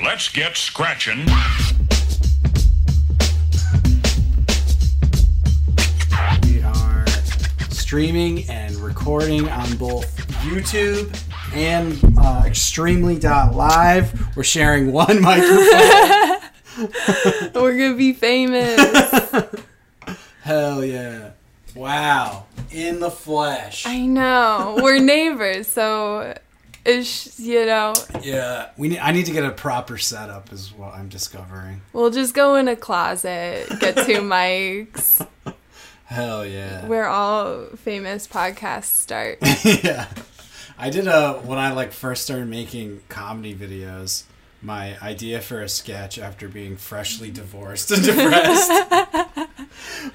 Let's 0.00 0.28
get 0.28 0.56
scratching. 0.56 1.26
We 6.44 6.62
are 6.62 7.04
streaming 7.70 8.48
and 8.48 8.76
recording 8.76 9.48
on 9.48 9.76
both 9.76 10.16
YouTube 10.44 11.12
and 11.52 11.98
uh, 12.16 12.44
Extremely 12.46 13.18
Live. 13.18 14.36
We're 14.36 14.44
sharing 14.44 14.92
one 14.92 15.20
microphone. 15.22 16.38
We're 17.54 17.76
gonna 17.76 17.96
be 17.96 18.12
famous. 18.12 18.78
Hell 20.42 20.84
yeah. 20.84 21.30
Wow. 21.74 22.46
In 22.70 23.00
the 23.00 23.10
flesh. 23.10 23.84
I 23.84 24.06
know. 24.06 24.78
We're 24.80 25.00
neighbors, 25.00 25.66
so 25.66 26.34
you 26.88 27.66
know 27.66 27.92
Yeah. 28.22 28.70
We 28.76 28.88
need, 28.88 28.98
I 28.98 29.12
need 29.12 29.26
to 29.26 29.32
get 29.32 29.44
a 29.44 29.50
proper 29.50 29.98
setup 29.98 30.52
is 30.52 30.72
what 30.72 30.94
I'm 30.94 31.08
discovering. 31.08 31.82
we'll 31.92 32.10
just 32.10 32.34
go 32.34 32.54
in 32.54 32.68
a 32.68 32.76
closet, 32.76 33.68
get 33.80 33.96
two 33.96 34.20
mics. 34.22 35.26
Hell 36.06 36.46
yeah. 36.46 36.86
Where 36.86 37.06
all 37.06 37.64
famous 37.76 38.26
podcasts 38.26 38.84
start. 38.84 39.38
yeah. 39.64 40.06
I 40.78 40.90
did 40.90 41.06
a 41.06 41.34
when 41.34 41.58
I 41.58 41.72
like 41.72 41.92
first 41.92 42.24
started 42.24 42.48
making 42.48 43.02
comedy 43.08 43.54
videos. 43.54 44.22
My 44.62 44.98
idea 45.00 45.40
for 45.40 45.62
a 45.62 45.68
sketch 45.68 46.18
after 46.18 46.48
being 46.48 46.76
freshly 46.76 47.30
divorced 47.30 47.90
and 47.92 48.02
depressed 48.04 48.70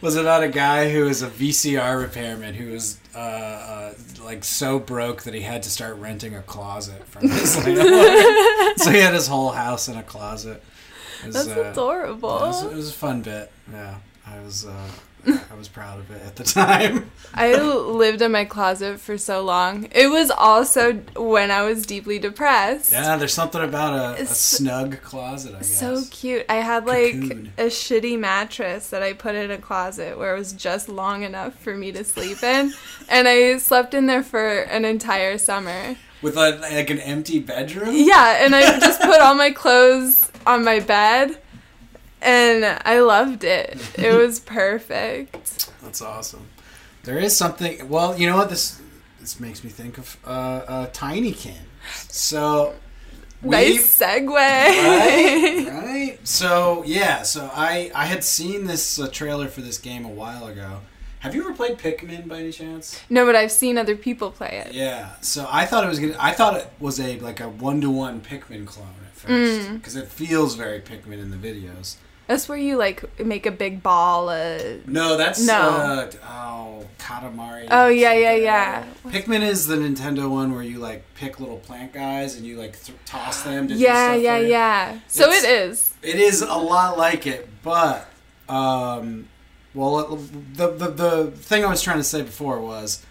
was 0.04 0.18
it 0.18 0.22
about 0.22 0.44
a 0.44 0.50
guy 0.50 0.92
who 0.92 1.06
was 1.06 1.22
a 1.22 1.30
VCR 1.30 2.02
repairman 2.02 2.54
who 2.54 2.74
was 2.74 3.00
uh, 3.16 3.20
uh, 3.20 3.94
like 4.22 4.44
so 4.44 4.78
broke 4.78 5.24
that 5.24 5.34
he 5.34 5.40
had 5.40 5.64
to 5.64 5.70
start 5.70 5.96
renting 5.96 6.36
a 6.36 6.42
closet 6.42 7.08
from 7.08 7.22
his 7.30 7.56
landlord. 7.56 8.78
so 8.78 8.92
he 8.92 9.00
had 9.00 9.14
his 9.14 9.28
whole 9.28 9.52
house 9.52 9.88
in 9.88 9.96
a 9.98 10.04
closet. 10.04 10.62
Was, 11.26 11.34
That's 11.34 11.58
uh, 11.58 11.72
adorable. 11.72 12.36
it 12.36 12.48
was, 12.48 12.64
it 12.66 12.74
was 12.74 12.90
a 12.90 12.94
fun 12.94 13.22
bit. 13.22 13.50
Yeah, 13.72 13.96
I 14.28 14.42
was 14.42 14.66
uh, 14.66 14.90
I 15.26 15.56
was 15.58 15.68
proud 15.70 16.00
of 16.00 16.12
it 16.12 16.22
at 16.26 16.36
the 16.36 16.44
time. 16.62 17.10
I 17.34 17.56
lived 17.56 18.22
in 18.22 18.32
my 18.32 18.46
closet 18.46 19.00
for 19.00 19.18
so 19.18 19.42
long. 19.44 19.88
It 19.92 20.08
was 20.08 20.30
also 20.30 20.94
when 21.16 21.50
I 21.52 21.62
was 21.64 21.86
deeply 21.86 22.20
depressed. 22.20 22.92
Yeah, 22.92 23.16
there's 23.18 23.34
something 23.34 23.62
about 23.62 24.18
a, 24.20 24.22
a 24.22 24.26
snug 24.26 25.02
closet. 25.02 25.54
I 25.56 25.60
guess. 25.60 25.80
So 25.80 26.04
cute. 26.12 26.46
I 26.50 26.56
had 26.56 26.86
like 26.86 27.14
Cocoon. 27.14 27.54
a 27.58 27.66
shitty 27.66 28.20
mattress 28.20 28.90
that 28.90 29.02
I 29.02 29.14
put 29.14 29.36
in 29.36 29.50
a 29.52 29.58
closet 29.58 30.18
where 30.18 30.36
it 30.36 30.40
was 30.40 30.54
just 30.54 30.90
long 30.90 31.24
enough 31.24 31.58
for 31.60 31.76
me 31.76 31.92
to 31.94 32.04
sleep 32.04 32.44
in. 32.44 32.74
and 33.10 33.28
I 33.28 33.58
slept 33.58 33.94
in 33.94 34.06
there 34.08 34.24
for 34.24 34.62
an 34.64 34.84
entire 34.86 35.38
summer. 35.38 35.96
with 36.22 36.36
a, 36.36 36.58
like 36.62 36.90
an 36.90 37.00
empty 37.00 37.40
bedroom. 37.40 37.90
Yeah, 37.94 38.44
and 38.46 38.54
I 38.56 38.80
just 38.80 39.02
put 39.02 39.22
all 39.22 39.36
my 39.36 39.52
clothes 39.52 40.30
on 40.46 40.64
my 40.66 40.80
bed 40.82 41.38
and 42.24 42.80
I 42.86 43.00
loved 43.00 43.44
it. 43.44 43.78
It 43.98 44.14
was 44.18 44.40
perfect. 44.40 45.72
That's 45.82 46.02
awesome. 46.02 46.48
There 47.04 47.20
is 47.20 47.36
something. 47.36 47.90
Well, 47.90 48.18
you 48.18 48.28
know 48.28 48.38
what 48.38 48.50
this 48.50 48.82
this 49.20 49.40
makes 49.40 49.64
me 49.64 49.70
think 49.70 49.98
of 49.98 50.18
uh, 50.26 50.30
uh, 50.30 50.88
Tinykin. 50.92 51.58
So 52.10 52.74
we- 53.42 53.50
nice 53.52 54.00
segue. 54.00 54.30
right, 54.36 55.68
right. 55.84 56.18
So 56.24 56.84
yeah, 56.86 57.24
so 57.24 57.50
I 57.54 57.92
I 57.94 58.06
had 58.06 58.24
seen 58.24 58.66
this 58.68 59.00
uh, 59.00 59.08
trailer 59.10 59.48
for 59.48 59.62
this 59.62 59.78
game 59.78 60.06
a 60.06 60.10
while 60.10 60.48
ago. 60.48 60.80
Have 61.20 61.34
you 61.34 61.42
ever 61.42 61.54
played 61.54 61.78
Pikmin 61.78 62.28
by 62.28 62.40
any 62.40 62.52
chance? 62.52 63.00
no, 63.10 63.26
but 63.26 63.34
I've 63.34 63.52
seen 63.52 63.78
other 63.78 63.96
people 63.96 64.30
play 64.30 64.62
it. 64.66 64.74
Yeah. 64.74 65.12
So 65.22 65.48
I 65.50 65.66
thought 65.66 65.86
it 65.86 65.88
was 65.88 66.00
gonna. 66.00 66.16
I 66.20 66.32
thought 66.34 66.56
it 66.58 66.68
was 66.80 67.00
a 67.00 67.18
like 67.20 67.40
a 67.40 67.48
one 67.50 67.80
to 67.82 67.90
one 67.90 68.20
Pikmin 68.22 68.66
clone 68.66 68.88
at 69.08 69.14
first 69.16 69.70
Mm. 69.70 69.74
because 69.78 69.96
it 69.96 70.08
feels 70.10 70.56
very 70.56 70.82
Pikmin 70.82 71.20
in 71.20 71.32
the 71.32 71.38
videos. 71.38 71.96
That's 72.28 72.48
where 72.48 72.58
you 72.58 72.78
like 72.78 73.20
make 73.20 73.46
a 73.46 73.52
big 73.52 73.84
ball. 73.84 74.30
Uh, 74.30 74.60
No, 74.86 75.18
that's 75.18 75.46
No. 75.46 75.54
Uh, 75.54 76.12
oh 76.28 76.86
Katamari. 76.98 77.68
Oh, 77.70 77.90
yeah, 77.90 78.14
yeah, 78.14 78.34
yeah. 78.36 78.86
Pikmin 79.08 79.42
is 79.42 79.68
the 79.68 79.76
Nintendo 79.76 80.30
one 80.30 80.54
where 80.54 80.64
you 80.64 80.80
like 80.80 81.04
pick 81.16 81.40
little 81.42 81.58
plant 81.58 81.92
guys 81.94 82.38
and 82.38 82.46
you 82.46 82.58
like 82.58 82.82
th- 82.82 82.98
toss 83.06 83.42
them. 83.44 83.68
To 83.68 83.74
do 83.74 83.80
yeah, 83.80 84.12
stuff 84.14 84.24
yeah, 84.24 84.38
yeah. 84.38 85.00
So 85.08 85.30
it 85.32 85.44
is. 85.44 85.94
It 86.02 86.16
is 86.16 86.42
a 86.42 86.56
lot 86.56 86.98
like 86.98 87.28
it, 87.28 87.50
but 87.62 88.08
um, 88.48 89.28
well, 89.74 90.00
it- 90.14 90.56
the, 90.58 90.68
the 90.72 90.88
the 90.92 91.32
thing 91.32 91.66
I 91.66 91.70
was 91.70 91.82
trying 91.82 91.98
to 91.98 92.04
say 92.06 92.22
before 92.22 92.60
was 92.62 93.06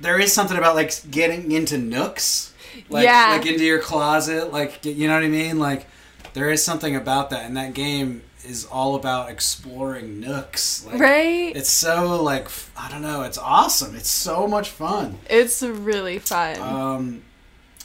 there 0.00 0.18
is 0.18 0.32
something 0.32 0.56
about 0.56 0.74
like 0.74 0.92
getting 1.10 1.52
into 1.52 1.78
nooks, 1.78 2.52
like 2.88 3.04
Yeah. 3.04 3.36
like 3.38 3.46
into 3.46 3.64
your 3.64 3.80
closet, 3.80 4.52
like 4.52 4.84
you 4.84 5.08
know 5.08 5.14
what 5.14 5.24
I 5.24 5.28
mean, 5.28 5.58
like 5.58 5.86
there 6.32 6.50
is 6.50 6.64
something 6.64 6.94
about 6.96 7.30
that, 7.30 7.44
and 7.44 7.56
that 7.56 7.74
game 7.74 8.22
is 8.44 8.64
all 8.64 8.94
about 8.94 9.30
exploring 9.30 10.20
nooks, 10.20 10.84
like, 10.86 10.98
right? 10.98 11.54
It's 11.54 11.70
so 11.70 12.22
like 12.22 12.48
I 12.76 12.90
don't 12.90 13.02
know, 13.02 13.22
it's 13.22 13.38
awesome. 13.38 13.94
It's 13.94 14.10
so 14.10 14.46
much 14.46 14.70
fun. 14.70 15.18
It's 15.28 15.62
really 15.62 16.18
fun. 16.18 16.60
Um, 16.60 17.22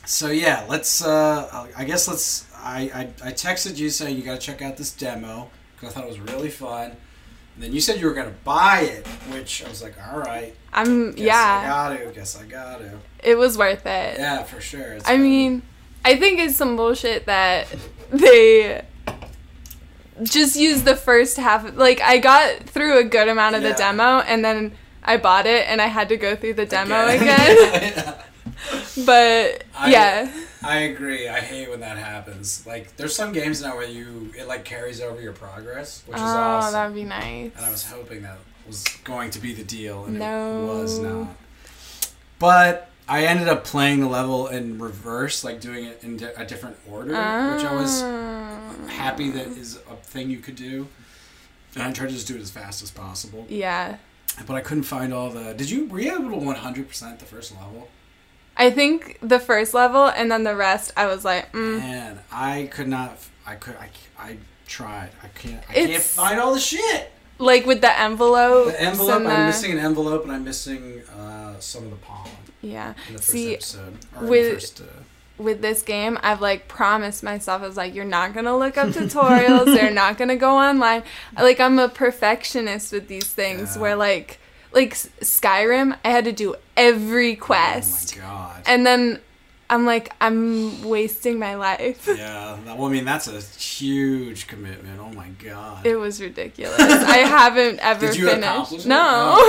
so 0.05 0.29
yeah, 0.29 0.65
let's. 0.69 1.03
Uh, 1.03 1.67
I 1.75 1.83
guess 1.83 2.07
let's. 2.07 2.45
I, 2.55 2.89
I 3.23 3.29
I 3.29 3.31
texted 3.31 3.77
you 3.77 3.89
saying 3.89 4.17
you 4.17 4.23
got 4.23 4.39
to 4.39 4.45
check 4.45 4.61
out 4.61 4.77
this 4.77 4.91
demo 4.91 5.49
because 5.75 5.89
I 5.89 5.93
thought 5.95 6.05
it 6.05 6.09
was 6.09 6.19
really 6.19 6.49
fun. 6.49 6.95
And 7.55 7.63
then 7.63 7.71
you 7.71 7.79
said 7.79 8.01
you 8.01 8.07
were 8.07 8.13
gonna 8.13 8.33
buy 8.43 8.81
it, 8.81 9.07
which 9.31 9.63
I 9.63 9.69
was 9.69 9.81
like, 9.81 9.95
all 10.11 10.19
right. 10.19 10.53
I'm 10.73 11.11
Guess 11.11 11.21
I 11.21 11.23
yeah. 11.23 11.67
got 11.67 11.97
to. 11.97 12.11
Guess 12.11 12.41
I 12.41 12.45
got 12.45 12.79
to. 12.79 12.99
It 13.23 13.37
was 13.37 13.57
worth 13.57 13.85
it. 13.85 14.19
Yeah, 14.19 14.43
for 14.43 14.59
sure. 14.59 14.93
It's 14.93 15.09
I 15.09 15.17
mean, 15.17 15.61
I 16.03 16.17
think 16.17 16.39
it's 16.39 16.55
some 16.55 16.75
bullshit 16.75 17.25
that 17.27 17.67
they 18.11 18.83
just 20.23 20.55
use 20.55 20.83
the 20.83 20.95
first 20.95 21.37
half. 21.37 21.75
Like 21.75 22.01
I 22.01 22.17
got 22.19 22.63
through 22.63 22.99
a 22.99 23.03
good 23.03 23.27
amount 23.27 23.55
of 23.55 23.63
Yeah. 23.63 23.71
the 23.71 23.77
demo, 23.77 24.19
and 24.19 24.43
then 24.43 24.73
I 25.03 25.17
bought 25.17 25.45
it, 25.45 25.67
and 25.67 25.81
I 25.81 25.87
had 25.87 26.09
to 26.09 26.17
go 26.17 26.35
through 26.35 26.53
the 26.55 26.65
demo 26.65 26.95
Okay. 27.05 27.17
again. 27.17 28.13
but 29.05 29.63
I- 29.75 29.89
yeah, 29.91 30.31
I 30.63 30.77
agree. 30.79 31.27
I 31.27 31.39
hate 31.41 31.69
when 31.69 31.81
that 31.81 31.97
happens. 31.97 32.65
Like, 32.65 32.95
there's 32.95 33.15
some 33.15 33.31
games 33.33 33.61
now 33.61 33.75
where 33.75 33.87
you 33.87 34.31
it 34.37 34.47
like 34.47 34.63
carries 34.65 35.01
over 35.01 35.21
your 35.21 35.33
progress, 35.33 36.03
which 36.07 36.17
is 36.17 36.23
oh, 36.23 36.25
awesome. 36.25 36.73
that'd 36.73 36.95
be 36.95 37.03
nice. 37.03 37.51
and 37.55 37.65
I 37.65 37.69
was 37.71 37.85
hoping 37.85 38.23
that 38.23 38.37
was 38.67 38.83
going 39.03 39.29
to 39.31 39.39
be 39.39 39.53
the 39.53 39.63
deal, 39.63 40.05
and 40.05 40.17
No. 40.17 40.63
it 40.63 40.81
was 40.81 40.99
not. 40.99 41.27
But 42.39 42.89
I 43.07 43.25
ended 43.25 43.47
up 43.47 43.63
playing 43.63 43.99
the 43.99 44.07
level 44.09 44.47
in 44.47 44.79
reverse, 44.79 45.43
like 45.43 45.61
doing 45.61 45.85
it 45.85 46.03
in 46.03 46.17
di- 46.17 46.31
a 46.35 46.45
different 46.45 46.77
order, 46.89 47.09
which 47.11 47.63
I 47.63 47.75
was 47.75 48.01
Ah. 48.03 48.59
happy 48.89 49.29
that 49.31 49.47
is 49.47 49.77
a 49.89 49.95
thing 49.97 50.29
you 50.29 50.39
could 50.39 50.55
do. 50.55 50.87
And 51.75 51.83
I 51.83 51.91
tried 51.91 52.07
to 52.07 52.13
just 52.13 52.27
do 52.27 52.35
it 52.35 52.41
as 52.41 52.49
fast 52.49 52.81
as 52.81 52.89
possible, 52.89 53.45
Yeah, 53.49 53.97
but 54.47 54.55
I 54.55 54.61
couldn't 54.61 54.83
find 54.83 55.13
all 55.13 55.29
the. 55.29 55.53
Did 55.53 55.69
you 55.69 55.85
were 55.87 55.99
you 55.99 56.13
able 56.15 56.29
to 56.31 56.35
one 56.37 56.55
hundred 56.55 56.87
percent 56.87 57.19
the 57.19 57.25
first 57.25 57.51
level? 57.53 57.89
I 58.57 58.71
think 58.71 59.19
the 59.21 59.39
first 59.39 59.73
level, 59.73 60.05
and 60.07 60.31
then 60.31 60.43
the 60.45 60.55
rest, 60.55 60.93
I 60.95 61.05
was 61.07 61.25
like, 61.25 61.51
mm, 61.51 61.77
Man, 61.79 62.19
I 62.31 62.69
could 62.71 62.87
not. 62.87 63.17
I 63.45 63.55
could. 63.55 63.75
I, 63.75 63.89
I 64.17 64.37
tried. 64.67 65.09
I 65.21 65.27
can't. 65.37 65.61
I 65.69 65.73
can't 65.73 66.01
find 66.01 66.39
all 66.39 66.53
the 66.53 66.59
shit. 66.61 67.11
Like 67.37 67.65
with 67.65 67.81
the 67.81 67.99
envelope. 67.99 68.67
The 68.67 68.81
envelope. 68.81 69.21
I'm 69.25 69.47
missing 69.47 69.71
an 69.73 69.79
envelope, 69.79 70.23
and 70.23 70.31
I'm 70.31 70.43
missing 70.43 71.01
uh, 71.17 71.59
some 71.59 71.83
of 71.85 71.89
the 71.91 71.95
pollen 71.97 72.31
Yeah. 72.61 72.93
in 73.07 73.13
the 73.15 73.19
first 73.19 73.29
See, 73.29 73.53
episode. 73.53 73.97
With- 74.21 74.45
the 74.49 74.53
first, 74.55 74.81
uh, 74.81 74.83
with 75.37 75.61
this 75.61 75.81
game, 75.81 76.17
I've 76.23 76.39
like 76.39 76.69
promised 76.69 77.21
myself, 77.21 77.61
I 77.61 77.67
was 77.67 77.75
like, 77.75 77.93
you're 77.93 78.05
not 78.05 78.33
gonna 78.33 78.57
look 78.57 78.77
up 78.77 78.87
tutorials, 78.89 79.65
they're 79.65 79.91
not 79.91 80.17
gonna 80.17 80.37
go 80.37 80.51
online. 80.57 81.03
Like, 81.37 81.59
I'm 81.59 81.77
a 81.77 81.89
perfectionist 81.89 82.93
with 82.93 83.09
these 83.09 83.27
things 83.27 83.75
Yeah. 83.75 83.81
where, 83.81 83.95
like, 83.97 84.39
like 84.71 84.93
Skyrim, 84.93 85.97
I 86.05 86.09
had 86.09 86.23
to 86.25 86.31
do 86.31 86.55
every 86.77 87.35
quest. 87.35 88.15
Oh 88.17 88.21
my 88.21 88.27
god. 88.27 88.63
And 88.65 88.85
then 88.87 89.19
I'm 89.69 89.85
like, 89.85 90.13
I'm 90.21 90.83
wasting 90.83 91.39
my 91.39 91.55
life. 91.55 92.07
yeah. 92.07 92.57
Well, 92.75 92.85
I 92.85 92.91
mean, 92.91 93.05
that's 93.05 93.27
a 93.27 93.41
huge 93.59 94.47
commitment. 94.47 94.99
Oh 94.99 95.09
my 95.13 95.29
god. 95.43 95.85
It 95.85 95.95
was 95.95 96.21
ridiculous. 96.21 96.79
I 96.79 97.17
haven't 97.17 97.79
ever 97.81 98.07
Did 98.07 98.15
you 98.17 98.29
accomplish 98.29 98.69
finished. 98.69 98.85
it? 98.85 98.89
No. 98.89 98.95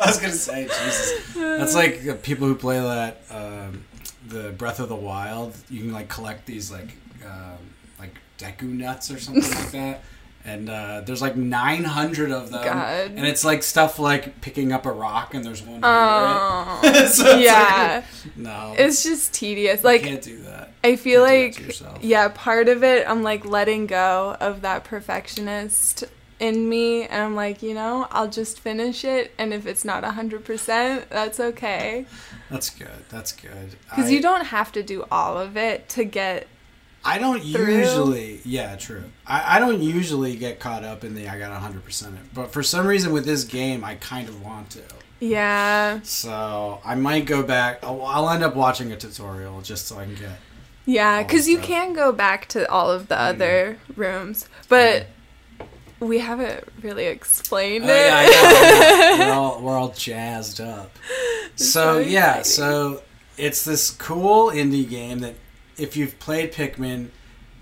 I 0.00 0.06
was 0.06 0.18
gonna 0.18 0.32
say, 0.32 0.64
Jesus. 0.64 1.34
That's 1.34 1.74
like 1.74 2.22
people 2.22 2.46
who 2.46 2.54
play 2.54 2.78
that, 2.78 3.22
um, 3.30 3.84
the 4.26 4.50
Breath 4.52 4.78
of 4.80 4.88
the 4.88 4.96
Wild. 4.96 5.54
You 5.68 5.80
can 5.80 5.92
like 5.92 6.08
collect 6.08 6.46
these 6.46 6.70
like, 6.70 6.90
um, 7.26 7.58
like 7.98 8.14
Deku 8.38 8.62
nuts 8.62 9.10
or 9.10 9.18
something 9.18 9.42
like 9.42 9.70
that. 9.72 10.02
And 10.48 10.70
uh, 10.70 11.02
there's 11.04 11.20
like 11.20 11.36
900 11.36 12.30
of 12.30 12.50
them, 12.50 12.64
God. 12.64 13.10
and 13.16 13.26
it's 13.26 13.44
like 13.44 13.62
stuff 13.62 13.98
like 13.98 14.40
picking 14.40 14.72
up 14.72 14.86
a 14.86 14.90
rock, 14.92 15.34
and 15.34 15.44
there's 15.44 15.62
one. 15.62 15.80
Oh. 15.82 16.80
under 16.82 16.98
it. 16.98 17.08
So 17.12 17.26
it's 17.36 17.44
yeah. 17.44 18.02
like- 18.24 18.36
no, 18.36 18.74
It's 18.78 19.02
just 19.02 19.34
tedious. 19.34 19.80
you 19.82 19.86
Like, 19.86 20.02
can't 20.02 20.22
do 20.22 20.40
that. 20.42 20.72
I 20.82 20.96
feel 20.96 21.26
Can't 21.26 21.54
do 21.54 21.62
that 21.64 21.72
to 21.74 21.84
like 21.90 21.98
yeah, 22.02 22.28
part 22.34 22.68
of 22.68 22.82
it 22.84 23.06
I'm 23.08 23.22
like 23.22 23.44
letting 23.44 23.86
go 23.86 24.36
of 24.40 24.62
that 24.62 24.84
perfectionist 24.84 26.04
in 26.40 26.68
me 26.68 27.02
and 27.04 27.20
I'm 27.22 27.34
like, 27.34 27.62
you 27.62 27.74
know, 27.74 28.06
I'll 28.10 28.28
just 28.30 28.60
finish 28.60 29.04
it 29.04 29.32
and 29.38 29.52
if 29.52 29.66
it's 29.66 29.84
not 29.84 30.04
100%, 30.04 31.08
that's 31.08 31.40
okay. 31.40 32.06
That's 32.48 32.70
good. 32.70 33.04
That's 33.10 33.32
good. 33.32 33.74
Because 33.90 34.10
you 34.10 34.22
don't 34.22 34.46
have 34.46 34.70
to 34.72 34.82
do 34.82 35.04
all 35.10 35.36
of 35.36 35.56
it 35.56 35.88
to 35.90 36.04
get. 36.04 36.46
I 37.08 37.18
don't 37.18 37.40
through. 37.40 37.78
usually. 37.78 38.40
Yeah, 38.44 38.76
true. 38.76 39.04
I, 39.26 39.56
I 39.56 39.58
don't 39.58 39.80
usually 39.82 40.36
get 40.36 40.60
caught 40.60 40.84
up 40.84 41.04
in 41.04 41.14
the 41.14 41.28
I 41.28 41.38
got 41.38 41.50
hundred 41.60 41.84
percent 41.84 42.14
it, 42.16 42.34
but 42.34 42.52
for 42.52 42.62
some 42.62 42.86
reason 42.86 43.12
with 43.12 43.24
this 43.24 43.44
game, 43.44 43.84
I 43.84 43.94
kind 43.96 44.28
of 44.28 44.42
want 44.44 44.70
to. 44.70 44.82
Yeah. 45.20 46.00
So 46.02 46.80
I 46.84 46.94
might 46.94 47.26
go 47.26 47.42
back. 47.42 47.80
I'll, 47.82 48.02
I'll 48.02 48.30
end 48.30 48.44
up 48.44 48.54
watching 48.54 48.92
a 48.92 48.96
tutorial 48.96 49.60
just 49.62 49.86
so 49.88 49.98
I 49.98 50.04
can 50.04 50.14
get. 50.14 50.38
Yeah, 50.86 51.22
because 51.22 51.48
you 51.48 51.58
can 51.58 51.92
go 51.92 52.12
back 52.12 52.48
to 52.50 52.70
all 52.70 52.90
of 52.90 53.08
the 53.08 53.14
Mm. 53.16 53.28
other 53.34 53.78
rooms, 53.96 54.48
but 54.68 55.06
we 56.00 56.18
haven't 56.20 56.64
really 56.82 57.06
explained 57.06 57.84
Oh, 57.84 57.88
it. 57.88 58.06
yeah, 58.06 58.24
I 58.24 59.16
we're 59.26 59.32
all 59.34 59.60
we're 59.60 59.76
all 59.76 59.88
jazzed 59.90 60.60
up. 60.60 60.96
So 61.56 61.64
so 61.64 61.98
yeah, 61.98 62.42
so 62.42 63.02
it's 63.36 63.64
this 63.64 63.90
cool 63.90 64.50
indie 64.50 64.88
game 64.88 65.18
that 65.20 65.34
if 65.78 65.96
you've 65.96 66.18
played 66.18 66.52
Pikmin, 66.52 67.08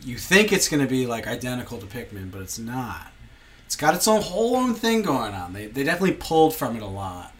you 0.02 0.16
think 0.18 0.52
it's 0.52 0.68
going 0.68 0.82
to 0.82 0.88
be 0.88 1.06
like 1.06 1.26
identical 1.26 1.78
to 1.78 1.86
Pikmin, 1.86 2.30
but 2.30 2.40
it's 2.40 2.58
not. 2.58 3.12
It's 3.64 3.76
got 3.76 3.94
its 3.94 4.06
own 4.06 4.22
whole 4.22 4.56
own 4.56 4.74
thing 4.74 5.02
going 5.02 5.34
on. 5.34 5.52
They 5.52 5.66
they 5.66 5.82
definitely 5.82 6.16
pulled 6.16 6.54
from 6.54 6.76
it 6.76 6.82
a 6.82 6.86
lot 6.86 7.34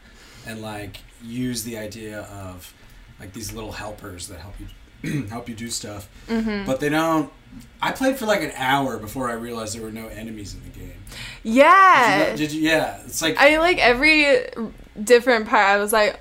and 0.47 0.61
like 0.63 0.99
use 1.23 1.63
the 1.65 1.79
idea 1.79 2.23
of 2.23 2.73
like 3.21 3.33
these 3.33 3.53
little 3.53 3.73
helpers 3.73 4.29
that 4.29 4.41
help 4.41 4.55
you 4.61 5.23
help 5.29 5.49
you 5.49 5.55
do 5.55 5.71
stuff. 5.71 6.09
Mm-hmm. 6.29 6.67
But 6.67 6.81
they 6.81 6.89
don't. 6.89 7.33
I 7.81 7.93
played 7.93 8.17
for 8.17 8.27
like 8.27 8.43
an 8.43 8.53
hour 8.57 8.99
before 8.99 9.31
I 9.31 9.35
realized 9.35 9.75
there 9.77 9.83
were 9.83 9.93
no 9.93 10.09
enemies 10.09 10.55
in 10.55 10.63
the 10.65 10.69
game. 10.79 10.93
Did 11.43 11.55
you, 11.55 11.55
Yeah. 11.55 12.37
did 12.37 12.53
you? 12.53 12.61
Yeah, 12.63 13.01
it's 13.05 13.23
like 13.23 13.39
I 13.39 13.59
like 13.59 13.79
every 13.79 14.47
different 15.03 15.47
part. 15.47 15.65
I 15.67 15.77
was 15.79 15.93
like, 15.93 16.19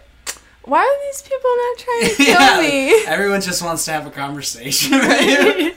why 0.65 0.79
are 0.79 1.07
these 1.07 1.21
people 1.21 1.49
not 1.55 1.77
trying 1.77 2.09
to 2.09 2.15
kill 2.17 2.39
Yeah, 2.41 2.61
me? 2.61 3.05
Everyone 3.05 3.41
just 3.41 3.61
wants 3.63 3.85
to 3.85 3.91
have 3.91 4.05
a 4.05 4.11
conversation 4.11 4.91
with 4.99 5.21
you, 5.21 5.73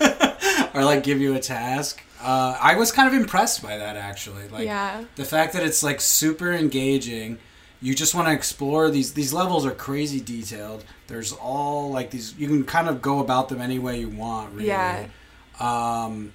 or 0.75 0.85
like 0.85 1.03
give 1.03 1.21
you 1.21 1.35
a 1.35 1.41
task. 1.41 2.03
Uh, 2.21 2.59
I 2.61 2.75
was 2.75 2.91
kind 2.91 3.07
of 3.07 3.15
impressed 3.15 3.63
by 3.63 3.77
that 3.79 3.97
actually. 3.97 4.49
Like 4.49 4.65
yeah. 4.67 5.05
the 5.17 5.25
fact 5.25 5.53
that 5.53 5.63
it's 5.63 5.83
like 5.83 6.01
super 6.01 6.53
engaging. 6.53 7.39
You 7.81 7.95
just 7.95 8.13
want 8.13 8.27
to 8.27 8.35
explore 8.35 8.91
these. 8.91 9.13
These 9.13 9.33
levels 9.33 9.65
are 9.65 9.71
crazy 9.71 10.21
detailed. 10.21 10.85
There's 11.07 11.33
all 11.33 11.93
like 11.93 12.11
these. 12.11 12.35
You 12.37 12.49
can 12.49 12.65
kind 12.65 12.89
of 12.89 13.01
go 13.01 13.21
about 13.21 13.49
them 13.51 13.61
any 13.61 13.79
way 13.79 14.01
you 14.01 14.09
want. 14.09 14.53
Really. 14.53 14.67
Yeah. 14.67 15.07
Um, 15.61 16.33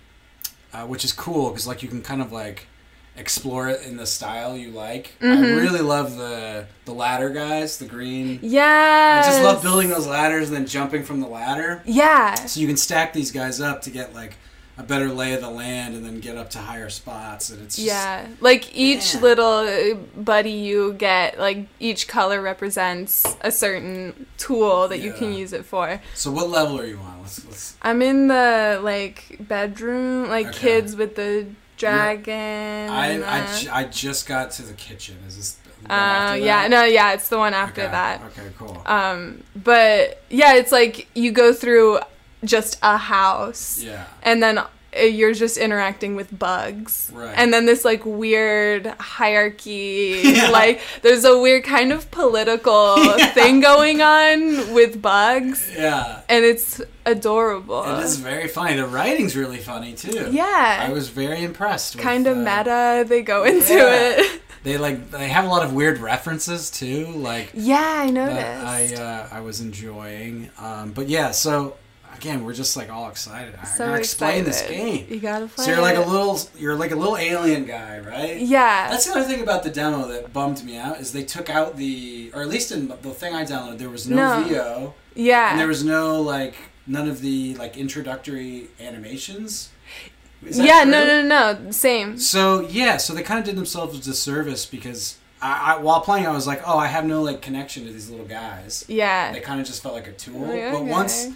uh, 0.74 0.86
which 0.86 1.04
is 1.04 1.12
cool 1.12 1.50
because 1.50 1.68
like 1.68 1.84
you 1.84 1.90
can 1.90 2.02
kind 2.02 2.22
of 2.22 2.32
like 2.32 2.68
explore 3.16 3.70
it 3.70 3.82
in 3.86 3.98
the 3.98 4.06
style 4.08 4.58
you 4.58 4.72
like. 4.72 5.14
I 5.22 5.26
Mhm. 5.26 5.62
really 5.62 5.82
love 5.82 6.18
the 6.18 6.66
the 6.86 6.94
ladder 6.94 7.30
guys, 7.30 7.78
the 7.78 7.86
green. 7.86 8.40
Yeah. 8.42 9.22
I 9.24 9.28
just 9.28 9.42
love 9.44 9.62
building 9.62 9.90
those 9.90 10.08
ladders 10.08 10.48
and 10.50 10.58
then 10.58 10.66
jumping 10.66 11.04
from 11.04 11.22
the 11.22 11.28
ladder. 11.28 11.82
Yeah. 11.86 12.34
So 12.36 12.60
you 12.60 12.68
can 12.68 12.76
stack 12.78 13.14
these 13.14 13.32
guys 13.32 13.62
up 13.62 13.82
to 13.84 13.90
get 13.90 14.14
like 14.14 14.36
a 14.76 14.82
better 14.84 15.10
lay 15.10 15.34
of 15.34 15.42
the 15.42 15.50
land 15.52 15.94
and 15.96 16.04
then 16.04 16.20
get 16.20 16.36
up 16.36 16.50
to 16.50 16.58
higher 16.58 16.90
spots. 16.90 17.52
And 17.52 17.62
it's 17.62 17.76
just, 17.76 17.88
Yeah, 17.88 18.26
like 18.42 18.76
each 18.76 19.14
Yeah. 19.14 19.22
little 19.22 19.46
uh, 19.68 19.94
buddy 20.18 20.50
you 20.52 20.94
get, 20.94 21.40
like 21.40 21.68
each 21.80 22.08
color 22.08 22.42
represents 22.42 23.24
a 23.42 23.52
certain 23.52 24.26
tool 24.40 24.88
that 24.88 25.00
you 25.00 25.14
can 25.14 25.32
use 25.34 25.54
it 25.54 25.64
for. 25.64 26.02
So 26.16 26.32
what 26.32 26.50
level 26.50 26.80
are 26.80 26.86
you 26.88 26.98
on? 26.98 27.20
Let's, 27.22 27.46
let's 27.46 27.76
I'm 27.84 28.02
in 28.02 28.28
the 28.30 28.80
like 28.84 29.38
bedroom, 29.40 30.28
like 30.28 30.48
Okay. 30.48 30.58
kids 30.60 30.96
with 30.96 31.16
the 31.16 31.46
dragon. 31.84 32.90
I, 32.90 33.22
I, 33.22 33.80
I 33.80 33.84
just 33.86 34.28
got 34.28 34.52
to 34.52 34.64
the 34.64 34.74
kitchen. 34.74 35.18
Is 35.28 35.38
this? 35.38 35.54
the 35.84 35.94
uh, 35.94 36.34
yeah, 36.34 36.68
no, 36.68 36.84
yeah, 36.84 37.14
it's 37.14 37.30
the 37.30 37.38
one 37.38 37.54
after 37.54 37.82
Okay, 37.82 37.92
that. 37.92 38.22
Okay, 38.28 38.50
cool. 38.58 38.82
Um, 38.86 39.44
but 39.56 40.22
yeah, 40.30 40.56
it's 40.56 40.72
like 40.72 41.08
you 41.14 41.32
go 41.32 41.54
through 41.54 42.00
just 42.44 42.78
a 42.82 42.98
house, 42.98 43.82
yeah. 43.82 44.06
and 44.22 44.42
then 44.42 44.60
you're 44.98 45.34
just 45.34 45.58
interacting 45.58 46.16
with 46.16 46.38
bugs. 46.38 47.12
Right. 47.14 47.34
And 47.36 47.54
then 47.54 47.66
this 47.66 47.84
like 47.86 48.06
weird 48.06 48.88
hierarchy, 49.00 50.22
Yeah. 50.24 50.50
like 50.50 50.82
there's 51.02 51.26
a 51.26 51.38
weird 51.40 51.64
kind 51.64 51.92
of 51.92 52.10
political 52.12 52.98
Yeah. 53.18 53.28
thing 53.28 53.60
going 53.60 54.02
on 54.02 54.74
with 54.74 55.02
bugs, 55.02 55.72
Yeah. 55.76 56.22
and 56.30 56.44
it's 56.46 56.82
adorable. 57.06 57.84
It 58.00 58.04
is 58.04 58.18
very 58.18 58.48
funny. 58.48 58.76
The 58.76 58.88
writing's 58.88 59.36
really 59.36 59.58
funny 59.58 59.94
too. 59.94 60.30
Yeah. 60.32 60.80
I 60.88 60.92
was 60.92 61.10
very 61.10 61.44
impressed. 61.44 61.96
With, 61.96 62.04
kind 62.04 62.28
of 62.28 62.38
uh, 62.38 62.42
meta. 62.42 63.06
They 63.08 63.22
go 63.22 63.44
into 63.44 63.74
Yeah. 63.74 64.16
it. 64.20 64.40
They 64.64 64.78
like 64.78 65.12
they 65.12 65.28
have 65.28 65.44
a 65.44 65.50
lot 65.50 65.64
of 65.64 65.74
weird 65.74 65.98
references 65.98 66.72
too, 66.72 67.08
like 67.08 67.50
Yeah, 67.54 67.84
I 68.06 68.10
noticed. 68.10 68.40
I 68.66 68.96
uh, 68.96 69.28
I 69.30 69.42
was 69.42 69.60
enjoying. 69.60 70.52
Um, 70.58 70.92
but 70.94 71.10
yeah, 71.10 71.32
so 71.32 71.76
again, 72.24 72.46
we're 72.46 72.54
just 72.54 72.78
like 72.78 72.90
all 72.90 73.10
excited. 73.10 73.54
I'm 73.60 73.66
so 73.66 73.86
gonna 73.86 73.98
explain 73.98 74.46
this 74.46 74.62
game. 74.62 75.06
You 75.10 75.20
gotta 75.20 75.48
play. 75.48 75.66
So 75.66 75.72
you're 75.72 75.82
like 75.82 75.98
a 75.98 76.02
little 76.02 76.40
you're 76.58 76.76
like 76.76 76.92
a 76.92 76.96
little 76.96 77.18
alien 77.18 77.66
guy, 77.66 78.00
right? 78.00 78.38
Yeah. 78.40 78.90
That's 78.90 79.06
the 79.06 79.12
other 79.12 79.24
thing 79.26 79.42
about 79.42 79.64
the 79.64 79.70
demo 79.70 80.08
that 80.08 80.32
bummed 80.32 80.64
me 80.64 80.78
out 80.78 81.02
is 81.02 81.12
they 81.12 81.24
took 81.26 81.50
out 81.50 81.76
the 81.76 82.32
or 82.34 82.42
at 82.42 82.48
least 82.48 82.72
in 82.72 82.88
the 82.88 82.96
thing 82.96 83.36
I 83.36 83.44
downloaded 83.44 83.78
there 83.80 83.90
was 83.90 84.08
no, 84.08 84.42
No. 84.42 84.48
VO 84.48 84.94
yeah. 85.16 85.52
and 85.52 85.60
there 85.60 85.68
was 85.68 85.84
no 85.84 86.22
like 86.22 86.56
none 86.88 87.10
of 87.10 87.20
the 87.22 87.56
like 87.56 87.78
introductory 87.78 88.70
animations. 88.80 89.70
Yeah. 90.42 90.84
true? 90.84 90.92
No. 90.92 91.06
No. 91.06 91.54
No. 91.54 91.72
Same. 91.72 92.18
So 92.18 92.62
yeah, 92.62 92.98
so 92.98 93.14
they 93.14 93.24
kind 93.24 93.40
of 93.40 93.46
did 93.46 93.58
themselves 93.58 93.98
a 94.00 94.02
disservice 94.02 94.66
because 94.66 95.18
I, 95.42 95.74
I 95.76 95.78
while 95.80 96.00
playing 96.00 96.26
I 96.26 96.32
was 96.32 96.48
like, 96.48 96.62
oh, 96.66 96.78
I 96.78 96.88
have 96.88 97.06
no 97.06 97.22
like 97.22 97.42
connection 97.42 97.86
to 97.86 97.92
these 97.92 98.10
little 98.10 98.26
guys. 98.26 98.86
Yeah. 98.88 99.34
They 99.34 99.42
kind 99.42 99.60
of 99.60 99.68
just 99.68 99.84
felt 99.84 99.94
like 99.94 100.08
a 100.08 100.14
tool. 100.14 100.40
Like, 100.40 100.72
But 100.72 100.76
okay. 100.76 100.90
once, 100.90 101.28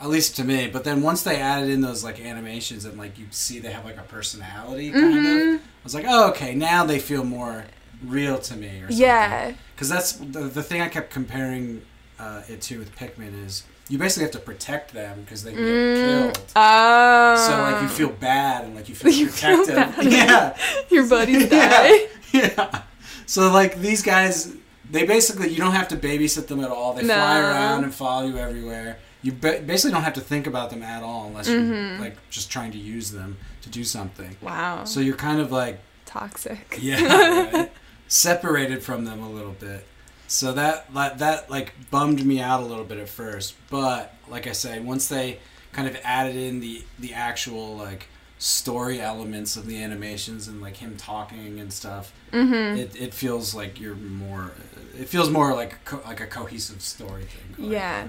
at 0.00 0.08
least 0.08 0.36
to 0.36 0.44
me, 0.44 0.66
but 0.66 0.84
then 0.84 1.02
once 1.02 1.22
they 1.22 1.36
added 1.36 1.68
in 1.68 1.80
those 1.82 2.02
like 2.02 2.20
animations 2.20 2.84
and 2.86 2.96
like 2.98 3.18
you 3.18 3.26
see 3.30 3.58
they 3.58 3.70
have 3.72 3.84
like 3.84 3.98
a 3.98 4.02
personality 4.02 4.90
kind 4.90 5.14
Mhm. 5.14 5.54
of, 5.56 5.60
I 5.60 5.64
was 5.84 5.94
like, 5.94 6.06
oh, 6.08 6.30
okay, 6.30 6.54
now 6.54 6.84
they 6.84 6.98
feel 6.98 7.22
more 7.24 7.64
real 8.06 8.38
to 8.38 8.56
me 8.56 8.68
or 8.78 8.80
something. 8.88 8.96
Yeah. 8.96 9.52
Because 9.74 9.88
that's 9.90 10.12
the, 10.12 10.40
the 10.40 10.62
thing 10.62 10.80
I 10.80 10.88
kept 10.88 11.12
comparing 11.12 11.82
uh, 12.18 12.42
it 12.48 12.60
to 12.62 12.78
with 12.78 12.94
Pikmin 12.96 13.46
is 13.46 13.64
you 13.88 13.98
basically 13.98 14.22
have 14.24 14.32
to 14.32 14.38
protect 14.38 14.92
them 14.92 15.22
because 15.22 15.42
they 15.42 15.52
can 15.52 15.64
get 15.64 15.68
Mm. 15.74 15.96
killed. 16.34 16.38
Oh. 16.56 17.36
So 17.48 17.60
like 17.62 17.82
you 17.82 17.88
feel 17.88 18.10
bad 18.10 18.64
and 18.64 18.74
like 18.76 18.88
you 18.88 18.94
feel 19.00 19.10
You 19.12 19.28
feel 19.28 19.64
protective. 19.64 19.96
bad. 19.96 20.04
Yeah. 20.12 20.56
your 20.90 21.06
buddies 21.08 21.42
Yeah. 21.50 21.70
die. 21.80 22.06
Yeah. 22.32 22.82
So 23.26 23.50
like 23.52 23.80
these 23.80 24.02
guys, 24.02 24.52
they 24.90 25.04
basically 25.04 25.48
you 25.50 25.58
don't 25.58 25.72
have 25.72 25.88
to 25.88 25.96
babysit 25.96 26.46
them 26.46 26.60
at 26.60 26.70
all. 26.70 26.94
They 26.94 27.04
fly 27.04 27.38
around 27.40 27.84
and 27.84 27.94
follow 27.94 28.26
you 28.26 28.38
everywhere. 28.38 28.98
You 29.22 29.32
basically 29.32 29.90
don't 29.92 30.02
have 30.02 30.14
to 30.14 30.20
think 30.20 30.46
about 30.46 30.70
them 30.70 30.82
at 30.82 31.02
all 31.02 31.26
unless 31.26 31.48
you're 31.48 31.60
like 31.98 32.16
just 32.30 32.50
trying 32.50 32.72
to 32.72 32.78
use 32.78 33.10
them 33.10 33.36
to 33.62 33.68
do 33.68 33.84
something. 33.84 34.36
Wow. 34.40 34.84
So 34.84 35.00
you're 35.00 35.16
kind 35.16 35.40
of 35.40 35.52
like 35.52 35.80
Toxic. 36.06 36.78
yeah, 36.82 37.50
right? 37.52 37.72
separated 38.08 38.82
from 38.82 39.04
them 39.04 39.22
a 39.22 39.28
little 39.30 39.52
bit. 39.52 39.86
So 40.26 40.52
that, 40.54 40.92
that 40.94 41.18
that 41.18 41.50
like 41.50 41.72
bummed 41.90 42.24
me 42.24 42.40
out 42.40 42.60
a 42.60 42.64
little 42.66 42.84
bit 42.84 42.98
at 42.98 43.08
first, 43.08 43.54
but 43.68 44.14
like 44.28 44.46
I 44.46 44.52
said, 44.52 44.84
once 44.84 45.08
they 45.08 45.38
kind 45.72 45.86
of 45.88 45.96
added 46.04 46.36
in 46.36 46.60
the 46.60 46.82
the 46.98 47.12
actual 47.14 47.76
like 47.76 48.06
story 48.38 49.00
elements 49.00 49.56
of 49.56 49.66
the 49.66 49.82
animations 49.82 50.48
and 50.48 50.60
like 50.62 50.76
him 50.78 50.96
talking 50.96 51.60
and 51.60 51.72
stuff, 51.72 52.12
Mm-hmm. 52.32 52.78
it, 52.78 52.94
it 53.00 53.12
feels 53.14 53.54
like 53.56 53.80
you're 53.80 53.96
more. 53.96 54.52
It 54.98 55.08
feels 55.08 55.30
more 55.30 55.52
like 55.54 55.84
co- 55.84 56.00
like 56.06 56.20
a 56.20 56.26
cohesive 56.26 56.80
story 56.80 57.24
thing. 57.24 57.70
Yeah. 57.72 58.08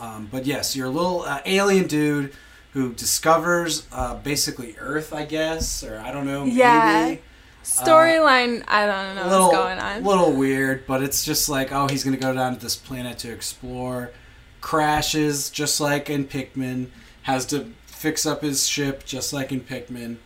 Um, 0.00 0.28
but 0.30 0.46
yes, 0.46 0.76
you're 0.76 0.86
a 0.86 0.90
little 0.90 1.22
uh, 1.22 1.40
alien 1.46 1.86
dude 1.86 2.32
who 2.72 2.92
discovers 2.92 3.86
uh, 3.92 4.16
basically 4.16 4.76
Earth, 4.78 5.12
I 5.12 5.24
guess, 5.24 5.82
or 5.82 5.98
I 5.98 6.12
don't 6.12 6.26
know. 6.26 6.44
Maybe. 6.44 6.56
Yeah. 6.56 7.16
Storyline, 7.64 8.62
I 8.68 8.86
don't 8.86 9.16
know 9.16 9.28
little, 9.28 9.46
what's 9.48 9.56
going 9.56 9.78
on. 9.78 10.04
little 10.04 10.32
weird, 10.32 10.86
but 10.86 11.02
it's 11.02 11.24
just 11.24 11.48
like, 11.48 11.72
oh, 11.72 11.88
he's 11.88 12.04
gonna 12.04 12.16
go 12.16 12.32
down 12.32 12.54
to 12.54 12.60
this 12.60 12.76
planet 12.76 13.18
to 13.18 13.32
explore. 13.32 14.12
Crashes 14.60 15.50
just 15.50 15.80
like 15.80 16.08
in 16.08 16.26
Pikmin. 16.26 16.88
Has 17.22 17.44
to 17.46 17.72
fix 17.86 18.24
up 18.24 18.42
his 18.42 18.68
ship 18.68 19.04
just 19.04 19.32
like 19.32 19.50
in 19.50 19.62
Pikmin. 19.62 20.18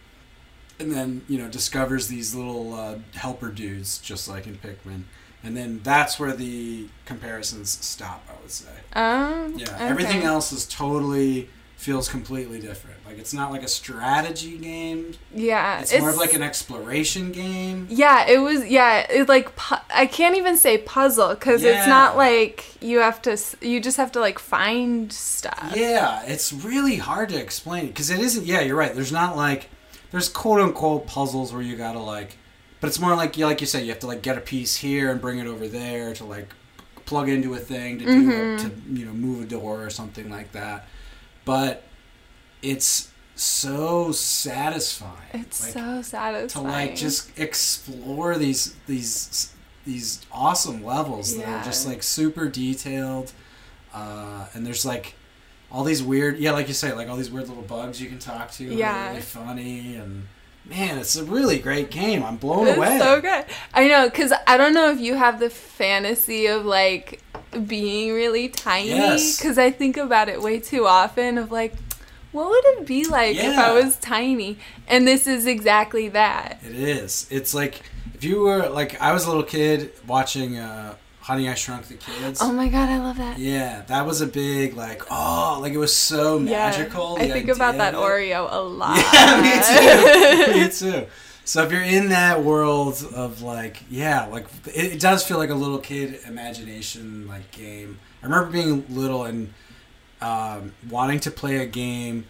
And 0.78 0.92
then 0.92 1.22
you 1.28 1.38
know 1.38 1.48
discovers 1.48 2.08
these 2.08 2.34
little 2.34 2.74
uh, 2.74 2.98
helper 3.14 3.48
dudes 3.50 3.98
just 3.98 4.28
like 4.28 4.46
in 4.46 4.56
Pikmin. 4.58 5.04
And 5.42 5.56
then 5.56 5.80
that's 5.82 6.18
where 6.18 6.32
the 6.32 6.86
comparisons 7.06 7.70
stop. 7.70 8.26
I 8.28 8.40
would 8.42 8.50
say. 8.50 8.68
Um, 8.92 9.54
Yeah, 9.56 9.70
okay. 9.74 9.88
everything 9.88 10.22
else 10.22 10.52
is 10.52 10.66
totally 10.66 11.48
feels 11.76 12.10
completely 12.10 12.60
different. 12.60 12.98
Like 13.06 13.18
it's 13.18 13.32
not 13.32 13.50
like 13.50 13.62
a 13.62 13.68
strategy 13.68 14.58
game. 14.58 15.14
Yeah, 15.34 15.80
It's, 15.80 15.98
more 15.98 16.10
of 16.10 16.16
like 16.18 16.34
an 16.34 16.42
exploration 16.42 17.32
game. 17.32 17.86
Yeah, 17.88 18.28
it 18.28 18.38
was. 18.38 18.66
Yeah, 18.66 19.06
it 19.10 19.28
like 19.28 19.56
pu- 19.56 19.76
I 19.92 20.04
can't 20.06 20.36
even 20.36 20.58
say 20.58 20.76
puzzle 20.78 21.30
because 21.30 21.64
it's 21.64 21.86
not 21.86 22.16
like 22.18 22.66
you 22.82 22.98
have 22.98 23.22
to. 23.22 23.38
You 23.62 23.80
just 23.80 23.96
have 23.96 24.12
to 24.12 24.20
like 24.20 24.38
find 24.38 25.10
stuff. 25.10 25.72
Yeah, 25.74 26.22
it's 26.26 26.52
really 26.52 26.96
hard 26.96 27.30
to 27.30 27.40
explain 27.40 27.86
because 27.86 28.10
it 28.10 28.20
isn't. 28.20 28.44
Yeah, 28.46 28.60
you're 28.60 28.76
right. 28.76 28.94
There's 28.94 29.10
not 29.12 29.36
like 29.36 29.70
there's 30.10 30.28
quote 30.28 30.60
unquote 30.60 31.06
puzzles 31.06 31.52
where 31.52 31.62
you 31.62 31.76
gotta 31.76 31.98
like, 32.00 32.36
but 32.80 32.86
it's 32.88 32.98
more 32.98 33.14
like 33.16 33.36
you 33.36 33.46
like 33.46 33.60
you 33.60 33.66
said 33.66 33.82
you 33.84 33.90
have 33.90 34.00
to 34.00 34.06
like 34.06 34.22
get 34.22 34.36
a 34.38 34.40
piece 34.40 34.76
here 34.76 35.10
and 35.10 35.20
bring 35.20 35.38
it 35.38 35.46
over 35.46 35.68
there 35.68 36.14
to 36.14 36.24
like 36.24 36.48
plug 37.06 37.28
into 37.28 37.54
a 37.54 37.58
thing 37.58 37.98
to 37.98 38.04
do 38.04 38.30
a, 38.30 38.58
to 38.58 38.70
you 38.92 39.04
know 39.06 39.12
move 39.12 39.42
a 39.42 39.46
door 39.46 39.84
or 39.84 39.90
something 39.90 40.30
like 40.30 40.52
that. 40.52 40.86
But 41.44 41.82
it's 42.62 43.10
so 43.34 44.12
satisfying. 44.12 45.12
It's 45.32 45.64
Like, 45.64 45.72
so 45.72 46.02
satisfying 46.02 46.48
to 46.48 46.60
like 46.60 46.96
just 46.96 47.38
explore 47.38 48.36
these 48.36 48.74
these 48.86 49.52
these 49.86 50.20
awesome 50.30 50.84
levels 50.84 51.36
that 51.36 51.48
are 51.48 51.64
just 51.64 51.86
like 51.88 52.02
super 52.02 52.48
detailed 52.48 53.32
uh, 53.94 54.46
and 54.54 54.64
there's 54.66 54.84
like 54.84 55.14
all 55.72 55.84
these 55.84 56.02
weird 56.02 56.38
yeah 56.38 56.50
like 56.52 56.68
you 56.68 56.74
say 56.74 56.92
like 56.92 57.08
all 57.08 57.16
these 57.16 57.30
weird 57.30 57.48
little 57.48 57.62
bugs 57.62 58.00
you 58.00 58.08
can 58.08 58.18
talk 58.18 58.50
to 58.52 58.64
Yeah. 58.64 58.76
yeah 58.76 59.08
really 59.10 59.22
funny 59.22 59.96
and 59.96 60.26
man 60.64 60.98
it's 60.98 61.16
a 61.16 61.24
really 61.24 61.58
great 61.58 61.90
game 61.90 62.22
i'm 62.22 62.36
blown 62.36 62.66
It's 62.68 62.76
away 62.76 62.98
so 62.98 63.20
good. 63.20 63.44
I 63.74 63.88
know, 63.88 64.08
because 64.08 64.32
I 64.46 64.56
don't 64.56 64.74
know 64.74 64.90
if 64.90 65.00
you 65.00 65.14
have 65.14 65.40
the 65.40 65.50
fantasy 65.50 66.46
of 66.46 66.64
like 66.64 67.22
being 67.66 68.12
really 68.14 68.48
tiny. 68.48 68.90
Yes. 68.90 69.36
Because 69.38 69.58
I 69.58 69.70
think 69.72 69.96
about 69.96 70.28
it 70.28 70.40
way 70.40 70.60
too 70.60 70.86
often 70.86 71.36
of 71.38 71.50
like, 71.50 71.74
what 72.30 72.48
would 72.48 72.64
it 72.64 72.86
be 72.86 73.04
like 73.06 73.36
if 73.36 73.58
I 73.58 73.72
was 73.72 73.96
tiny? 73.96 74.58
And 74.86 75.08
this 75.08 75.26
is 75.26 75.46
exactly 75.46 76.08
that. 76.10 76.60
it 76.64 76.74
is 76.74 77.26
it's 77.30 77.52
like 77.54 77.82
if 78.14 78.22
you 78.22 78.40
were 78.42 78.68
like 78.68 79.00
i 79.00 79.12
was 79.12 79.24
a 79.24 79.28
little 79.28 79.42
kid 79.42 79.90
watching 80.06 80.58
uh 80.58 80.94
honey 81.30 81.48
i 81.48 81.54
shrunk 81.54 81.86
the 81.86 81.94
kids 81.94 82.40
Oh 82.42 82.52
my 82.52 82.68
god, 82.68 82.88
I 82.88 82.98
love 82.98 83.16
that. 83.18 83.38
yeah 83.38 83.82
that 83.86 84.04
was 84.04 84.20
a 84.20 84.26
big 84.26 84.74
like 84.74 85.02
oh 85.10 85.58
like 85.62 85.72
it 85.72 85.78
was 85.78 85.94
so 85.94 86.38
magical 86.40 87.16
Yeah, 87.18 87.24
I 87.24 87.30
think 87.30 87.48
about 87.48 87.76
that. 87.78 87.94
Oreo 87.94 88.48
a 88.50 88.60
lot. 88.80 88.96
Yeah, 89.14 89.40
me 89.46 89.54
too. 89.70 90.52
me 90.60 90.68
too. 91.02 91.06
So 91.44 91.62
if 91.64 91.72
you're 91.72 91.82
in 91.82 92.10
that 92.10 92.44
world 92.44 92.96
of 93.14 93.42
like, 93.42 93.82
yeah, 93.90 94.26
like 94.26 94.46
it, 94.66 94.94
it 94.94 95.00
does 95.00 95.24
feel 95.24 95.38
like 95.38 95.50
a 95.50 95.54
little 95.54 95.78
kid 95.78 96.20
imagination 96.26 97.26
like 97.28 97.50
game. 97.50 97.98
I 98.22 98.26
remember 98.26 98.50
being 98.50 98.84
little 98.88 99.24
and 99.24 99.52
um, 100.20 100.72
wanting 100.88 101.20
to 101.20 101.30
play 101.30 101.56
a 101.58 101.66
game 101.66 102.26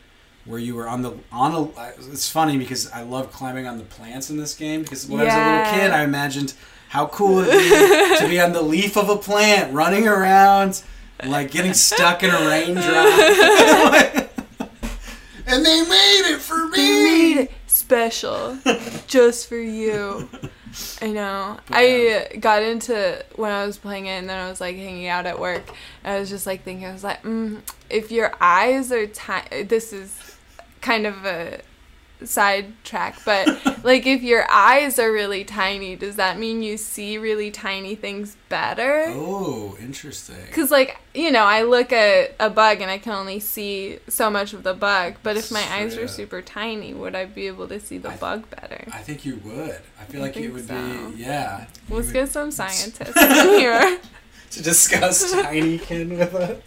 where 0.50 0.60
you 0.60 0.74
were 0.74 0.88
on 0.88 1.02
the 1.02 1.12
on 1.32 1.54
a. 1.54 1.92
It's 2.12 2.28
funny 2.28 2.58
because 2.58 2.90
I 2.90 3.02
love 3.02 3.32
climbing 3.32 3.66
on 3.66 3.78
the 3.78 3.84
plants 3.84 4.28
in 4.30 4.36
this 4.36 4.54
game 4.54 4.82
because 4.82 5.06
when 5.06 5.20
I 5.20 5.24
was 5.24 5.34
a 5.34 5.36
little 5.36 5.80
kid, 5.80 5.90
I 5.92 6.02
imagined 6.02 6.54
how 6.88 7.06
cool 7.06 7.38
it'd 7.38 7.52
be 7.52 8.16
to 8.18 8.26
be 8.28 8.40
on 8.40 8.52
the 8.52 8.62
leaf 8.62 8.96
of 8.96 9.08
a 9.08 9.16
plant, 9.16 9.72
running 9.72 10.08
around, 10.08 10.82
like 11.24 11.50
getting 11.52 11.72
stuck 11.72 12.22
in 12.22 12.30
a 12.30 12.46
raindrop. 12.46 12.84
and 15.46 15.64
they 15.64 15.82
made 15.82 16.32
it 16.32 16.40
for 16.40 16.66
me. 16.66 16.76
They 16.76 17.04
made 17.04 17.36
it 17.42 17.52
special 17.68 18.58
just 19.06 19.48
for 19.48 19.56
you. 19.56 20.28
I 21.02 21.08
know. 21.08 21.58
I 21.70 22.36
got 22.40 22.62
into 22.62 23.24
when 23.36 23.50
I 23.50 23.66
was 23.66 23.78
playing 23.78 24.06
it, 24.06 24.18
and 24.18 24.28
then 24.28 24.38
I 24.38 24.48
was 24.48 24.60
like 24.60 24.76
hanging 24.76 25.08
out 25.08 25.26
at 25.26 25.38
work. 25.38 25.68
And 26.04 26.16
I 26.16 26.20
was 26.20 26.30
just 26.30 26.46
like 26.46 26.62
thinking, 26.62 26.86
I 26.86 26.92
was 26.92 27.04
like, 27.04 27.22
mm, 27.22 27.60
if 27.88 28.10
your 28.10 28.32
eyes 28.40 28.92
are 28.92 29.06
tiny, 29.06 29.64
this 29.64 29.92
is 29.92 30.29
kind 30.80 31.06
of 31.06 31.24
a 31.24 31.60
sidetrack, 32.22 33.18
but 33.24 33.48
like 33.84 34.06
if 34.06 34.22
your 34.22 34.44
eyes 34.50 34.98
are 34.98 35.10
really 35.10 35.44
tiny, 35.44 35.96
does 35.96 36.16
that 36.16 36.38
mean 36.38 36.62
you 36.62 36.76
see 36.76 37.18
really 37.18 37.50
tiny 37.50 37.94
things 37.94 38.36
better? 38.48 39.06
Oh, 39.08 39.76
interesting. 39.80 40.36
Because, 40.46 40.70
like, 40.70 40.98
you 41.14 41.30
know, 41.30 41.44
I 41.44 41.62
look 41.62 41.92
at 41.92 42.34
a 42.38 42.50
bug 42.50 42.80
and 42.80 42.90
I 42.90 42.98
can 42.98 43.12
only 43.12 43.40
see 43.40 43.98
so 44.08 44.28
much 44.30 44.52
of 44.52 44.62
the 44.62 44.74
bug, 44.74 45.14
but 45.22 45.36
if 45.36 45.50
my 45.50 45.62
eyes 45.72 45.96
were 45.96 46.08
super 46.08 46.42
tiny, 46.42 46.92
would 46.92 47.14
I 47.14 47.24
be 47.24 47.46
able 47.46 47.68
to 47.68 47.80
see 47.80 47.98
the 47.98 48.10
I- 48.10 48.16
bug 48.16 48.50
better? 48.50 48.84
I 48.92 48.98
think 48.98 49.24
you 49.24 49.36
would. 49.44 49.80
I 49.98 50.04
feel 50.04 50.20
I 50.22 50.26
like 50.26 50.36
it 50.36 50.52
would 50.52 50.68
so. 50.68 50.74
be, 51.10 51.22
yeah. 51.22 51.66
Let's 51.88 52.06
would- 52.08 52.12
get 52.12 52.28
some 52.28 52.50
scientists 52.60 53.16
in 53.16 53.48
here. 53.58 53.98
to 54.50 54.62
discuss 54.62 55.32
Tinykin 55.32 56.18
with 56.18 56.34
us. 56.34 56.60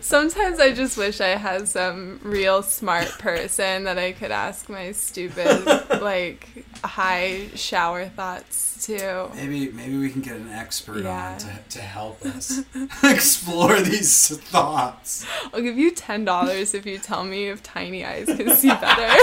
Sometimes 0.00 0.60
I 0.60 0.72
just 0.72 0.96
wish 0.98 1.20
I 1.20 1.28
had 1.36 1.66
some 1.68 2.20
real 2.22 2.62
smart 2.62 3.08
person 3.18 3.84
that 3.84 3.98
I 3.98 4.12
could 4.12 4.30
ask 4.30 4.68
my 4.68 4.92
stupid, 4.92 5.64
like, 6.02 6.64
high 6.84 7.48
shower 7.54 8.06
thoughts 8.08 8.84
to. 8.86 9.30
Maybe 9.34 9.70
maybe 9.70 9.96
we 9.96 10.10
can 10.10 10.20
get 10.20 10.36
an 10.36 10.48
expert 10.50 11.04
Yeah. 11.04 11.32
on 11.32 11.38
to, 11.38 11.58
to 11.70 11.80
help 11.80 12.20
us 12.26 12.62
explore 13.04 13.80
these 13.80 14.36
thoughts. 14.38 15.24
I'll 15.54 15.62
give 15.62 15.78
you 15.78 15.92
$10 15.92 16.74
if 16.74 16.84
you 16.84 16.98
tell 16.98 17.24
me 17.24 17.48
if 17.48 17.62
tiny 17.62 18.04
eyes 18.04 18.26
can 18.26 18.54
see 18.56 18.68
better. 18.80 19.14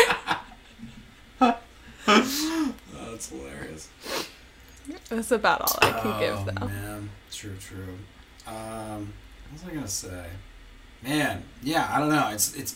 Oh, 1.42 1.58
that's 2.08 3.30
hilarious. 3.30 3.90
That's 5.10 5.32
about 5.32 5.62
all 5.62 5.78
I 5.82 5.92
can 6.00 6.12
oh, 6.14 6.20
give, 6.46 6.56
though. 6.56 6.66
man. 6.68 7.10
True, 7.32 7.56
true. 7.60 7.98
Um, 8.48 9.14
what 9.52 9.62
was 9.64 9.72
I 9.72 9.74
gonna 9.76 9.88
say? 9.88 10.26
Man, 11.02 11.44
yeah, 11.64 11.90
I 11.92 12.00
don't 12.00 12.10
know. 12.10 12.30
It's 12.32 12.56
it's. 12.56 12.76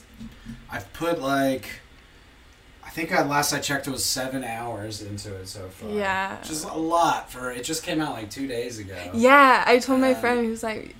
I've 0.72 0.92
put 0.94 1.22
like. 1.22 1.66
I 2.86 2.90
think 2.90 3.12
I, 3.12 3.26
last 3.26 3.54
I 3.54 3.60
checked 3.60 3.88
it 3.88 3.92
was 3.92 4.06
seven 4.06 4.44
hours 4.44 5.02
into 5.02 5.34
it 5.36 5.48
so 5.48 5.68
far. 5.70 5.90
Yeah. 5.90 6.38
Which 6.40 6.52
is 6.52 6.64
a 6.64 6.74
lot 6.74 7.32
for. 7.32 7.52
It 7.52 7.64
just 7.64 7.82
came 7.84 8.00
out 8.00 8.14
like 8.14 8.30
two 8.30 8.48
days 8.48 8.78
ago. 8.78 8.96
Yeah, 9.14 9.64
I 9.66 9.80
told 9.80 10.00
my 10.02 10.14
Um, 10.14 10.22
friend, 10.22 10.44
he 10.44 10.50
was 10.50 10.62
like, 10.64 10.96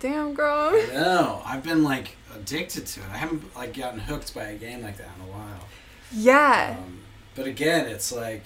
damn, 0.00 0.34
girl. 0.34 0.70
I 0.72 0.86
know. 0.92 1.42
I've 1.44 1.62
been 1.62 1.84
like 1.84 2.16
addicted 2.34 2.86
to 2.86 3.00
it. 3.00 3.06
I 3.12 3.16
haven't 3.18 3.54
like 3.54 3.74
gotten 3.76 4.00
hooked 4.00 4.34
by 4.34 4.44
a 4.44 4.56
game 4.56 4.82
like 4.82 4.96
that 4.96 5.08
in 5.16 5.28
a 5.28 5.30
while. 5.32 5.68
Yeah. 6.12 6.76
Um, 6.78 7.00
but 7.34 7.46
again, 7.46 7.86
it's 7.86 8.10
like, 8.12 8.44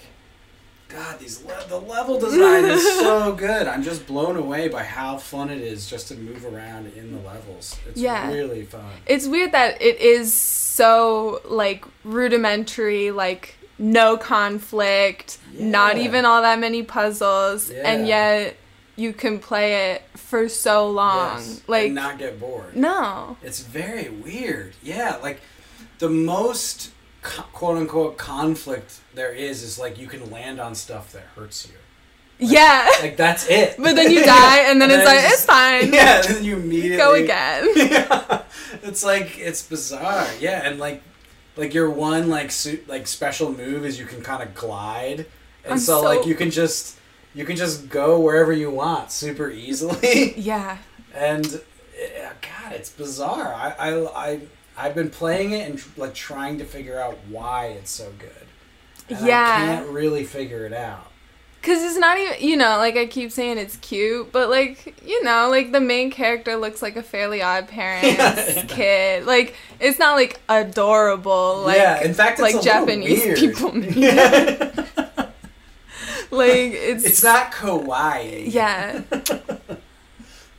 God, 0.93 1.19
these 1.19 1.43
le- 1.43 1.65
the 1.69 1.79
level 1.79 2.19
design 2.19 2.65
is 2.65 2.83
so 2.99 3.31
good. 3.37 3.67
I'm 3.67 3.83
just 3.83 4.05
blown 4.07 4.35
away 4.35 4.67
by 4.67 4.83
how 4.83 5.17
fun 5.17 5.49
it 5.49 5.61
is 5.61 5.89
just 5.89 6.07
to 6.09 6.15
move 6.15 6.45
around 6.45 6.91
in 6.95 7.11
the 7.15 7.21
levels. 7.27 7.77
It's 7.87 7.99
Yeah. 7.99 8.29
really 8.31 8.65
fun. 8.65 8.85
It's 9.05 9.27
weird 9.27 9.51
that 9.53 9.81
it 9.81 9.99
is 10.01 10.33
so, 10.33 11.41
like, 11.45 11.85
rudimentary, 12.03 13.11
like, 13.11 13.55
no 13.77 14.15
conflict, 14.17 15.37
not 15.53 15.97
even 15.97 16.25
all 16.25 16.41
that 16.43 16.59
many 16.59 16.83
puzzles, 16.83 17.69
and 17.69 18.07
yet 18.07 18.55
you 18.95 19.11
can 19.13 19.39
play 19.39 19.91
it 19.93 20.03
for 20.15 20.47
so 20.49 20.89
long. 20.89 21.37
Yes, 21.39 21.61
Like, 21.67 21.85
and 21.87 21.95
not 21.95 22.19
get 22.19 22.39
bored. 22.39 22.75
no. 22.75 23.37
It's 23.41 23.61
very 23.61 24.09
weird. 24.09 24.73
Yeah, 24.83 25.15
like 25.23 25.41
the 25.99 26.09
most 26.09 26.91
quote 27.21 27.77
unquote 27.77 28.17
conflict 28.17 28.99
there 29.13 29.31
is 29.31 29.61
is 29.63 29.77
like 29.79 29.97
you 29.99 30.07
can 30.07 30.29
land 30.31 30.59
on 30.59 30.73
stuff 30.75 31.11
that 31.13 31.23
hurts 31.35 31.67
you. 31.67 31.73
Yeah. 32.39 32.89
Like 33.01 33.17
that's 33.17 33.47
it. 33.47 33.75
but 33.79 33.95
then 33.95 34.11
you 34.11 34.23
die, 34.25 34.59
and 34.69 34.81
then 34.81 34.89
And 34.91 34.99
it's 35.01 35.05
then 35.09 35.15
like, 35.15 35.25
it's 35.25 35.33
it's 35.33 35.45
fine. 35.45 35.93
Yeah, 35.93 36.21
and 36.25 36.35
then 36.35 36.43
you 36.43 36.55
immediately 36.57 36.97
Go 36.97 37.13
again. 37.13 37.69
yeah. 37.75 38.41
It's 38.83 39.03
like 39.03 39.37
it's 39.37 39.61
bizarre. 39.61 40.27
Yeah, 40.39 40.67
and 40.67 40.79
like 40.79 41.03
like 41.57 41.73
your 41.73 41.89
one 41.89 42.29
like 42.29 42.49
suit 42.51 42.87
like 42.87 43.05
special 43.07 43.51
move 43.53 43.85
is 43.85 43.99
you 43.99 44.05
can 44.05 44.21
kind 44.21 44.41
of 44.41 44.55
glide, 44.55 45.27
and 45.65 45.79
so, 45.79 46.01
so- 46.01 46.03
like 46.03 46.25
you 46.25 46.33
can 46.35 46.49
just 46.49 46.97
you 47.35 47.45
can 47.45 47.55
just 47.55 47.87
go 47.89 48.19
wherever 48.19 48.51
you 48.51 48.71
want 48.71 49.11
super 49.11 49.49
easily, 49.51 50.33
Yeah. 50.39 50.79
and 51.13 51.61
eh, 51.99 52.29
God, 52.41 52.73
it's 52.73 52.89
bizarre. 52.89 53.53
I 53.53 53.75
I 53.77 54.05
I 54.29 54.39
I've 54.77 54.95
been 54.95 55.09
playing 55.09 55.51
it 55.51 55.69
and 55.69 55.81
like 55.97 56.13
trying 56.13 56.57
to 56.59 56.65
figure 56.65 56.99
out 56.99 57.17
why 57.29 57.67
it's 57.67 57.91
so 57.91 58.11
good. 58.17 58.31
And 59.17 59.25
Yeah. 59.27 59.41
I 59.43 59.65
can't 59.75 59.89
really 59.89 60.23
figure 60.23 60.65
it 60.65 60.73
out. 60.73 61.07
Cause 61.61 61.83
it's 61.83 61.97
not 61.97 62.17
even, 62.17 62.33
you 62.39 62.57
know, 62.57 62.77
like 62.77 62.95
I 62.97 63.05
keep 63.05 63.31
saying 63.31 63.59
it's 63.59 63.75
cute, 63.77 64.31
but 64.31 64.49
like, 64.49 64.99
you 65.05 65.23
know, 65.23 65.47
like 65.47 65.71
the 65.71 65.79
main 65.79 66.09
character 66.09 66.55
looks 66.55 66.81
like 66.81 66.95
a 66.95 67.03
Fairly 67.03 67.43
Odd 67.43 67.67
Parents 67.67 68.63
kid. 68.73 69.25
Like 69.27 69.53
it's 69.79 69.99
not 69.99 70.15
like 70.15 70.39
adorable, 70.49 71.61
like 71.63 71.77
yeah, 71.77 72.01
in 72.03 72.15
fact, 72.15 72.39
it's 72.39 72.53
like 72.55 72.63
Japanese 72.63 73.39
people. 73.39 73.77
Yeah. 73.95 74.71
like 76.31 76.71
it's, 76.73 77.03
it's 77.03 77.23
not 77.23 77.51
kawaii. 77.51 78.51
yeah, 78.51 79.01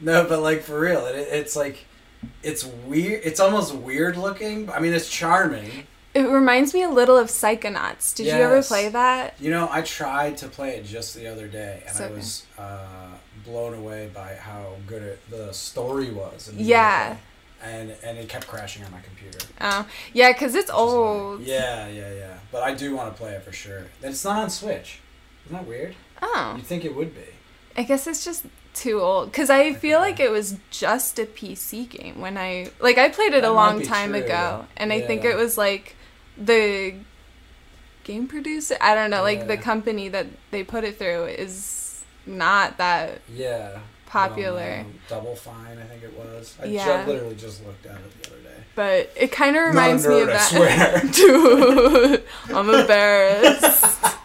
No, 0.00 0.24
but 0.28 0.40
like 0.40 0.62
for 0.62 0.78
real, 0.78 1.06
it, 1.06 1.16
it's 1.16 1.56
like 1.56 1.84
it's 2.42 2.64
weird. 2.64 3.20
It's 3.24 3.40
almost 3.40 3.74
weird 3.74 4.16
looking. 4.16 4.70
I 4.70 4.78
mean, 4.80 4.92
it's 4.92 5.08
charming. 5.10 5.86
it 6.14 6.22
reminds 6.22 6.74
me 6.74 6.82
a 6.82 6.88
little 6.90 7.16
of 7.16 7.28
Psychonauts. 7.28 8.14
Did 8.14 8.26
you 8.26 8.32
ever 8.32 8.62
play 8.62 8.88
that? 8.88 9.34
You 9.40 9.50
know, 9.50 9.68
I 9.70 9.82
tried 9.82 10.36
to 10.38 10.48
play 10.48 10.76
it 10.76 10.84
just 10.84 11.14
the 11.14 11.26
other 11.26 11.48
day, 11.48 11.82
and 11.86 11.96
So 11.96 12.06
I 12.06 12.10
was 12.10 12.46
uh, 12.58 13.08
blown 13.44 13.74
away 13.74 14.10
by 14.12 14.34
how 14.34 14.76
good 14.86 15.02
it, 15.02 15.30
the 15.30 15.52
story 15.52 16.10
was. 16.10 16.48
and 16.48 16.60
Yeah. 16.60 17.16
And 17.64 17.94
and 18.02 18.18
it 18.18 18.28
kept 18.28 18.48
crashing 18.48 18.84
on 18.84 18.90
my 18.90 19.00
computer. 19.00 19.38
Oh, 19.60 19.86
yeah, 20.12 20.32
cause 20.32 20.56
it's 20.56 20.68
old. 20.70 21.42
Yeah, 21.42 21.86
yeah, 21.88 22.12
yeah. 22.12 22.34
But 22.50 22.64
I 22.64 22.74
do 22.74 22.96
want 22.96 23.14
to 23.14 23.16
play 23.16 23.34
it 23.34 23.44
for 23.44 23.52
sure. 23.52 23.84
It's 24.02 24.24
not 24.24 24.42
on 24.42 24.50
Switch. 24.50 24.98
Isn't 25.46 25.56
that 25.56 25.66
weird? 25.68 25.94
Oh, 26.20 26.54
You'd 26.56 26.66
think 26.66 26.84
it 26.84 26.94
would 26.96 27.14
be. 27.14 27.22
I 27.76 27.84
guess 27.84 28.08
it's 28.08 28.24
just 28.24 28.44
too 28.74 29.00
old. 29.00 29.32
Cause 29.32 29.50
I 29.50 29.72
feel 29.74 29.98
like 30.00 30.18
it 30.20 30.30
was 30.30 30.56
just 30.70 31.18
a 31.18 31.26
PC 31.26 31.88
game 31.88 32.20
when 32.20 32.36
I 32.38 32.70
like 32.80 32.98
I 32.98 33.08
played 33.08 33.34
it 33.34 33.42
That 33.42 33.50
a 33.50 33.52
long 33.52 33.82
time 33.82 34.10
true. 34.12 34.20
ago, 34.22 34.66
and 34.76 34.92
I 34.92 35.00
think 35.00 35.24
it 35.24 35.36
was 35.36 35.58
like 35.58 35.96
the 36.38 36.94
game 38.04 38.26
producer. 38.26 38.76
I 38.80 38.94
don't 38.94 39.10
know, 39.10 39.22
like 39.22 39.46
the 39.46 39.56
company 39.56 40.08
that 40.08 40.26
they 40.50 40.64
put 40.64 40.84
it 40.84 40.98
through 40.98 41.24
is 41.26 42.04
not 42.26 42.78
that 42.78 43.20
Yeah. 43.32 43.78
popular. 44.06 44.80
Um, 44.80 44.98
Double 45.08 45.36
Fine, 45.36 45.78
I 45.78 45.84
think 45.84 46.02
it 46.02 46.12
was. 46.18 46.54
I 46.62 46.66
Yeah. 46.66 47.04
ju- 47.04 47.12
literally 47.12 47.34
just 47.36 47.64
looked 47.66 47.86
at 47.86 47.96
it 47.96 48.22
the 48.22 48.28
other 48.30 48.36
day. 48.38 48.48
But 48.74 49.10
it 49.16 49.32
kind 49.32 49.54
of 49.56 49.64
reminds 49.66 50.06
me 50.06 50.20
of 50.22 50.28
nerd, 50.28 50.32
I 50.32 50.36
that. 50.36 51.14
swear. 51.14 52.12
Dude, 52.16 52.24
I'm 52.56 52.70
embarrassed. 52.70 53.98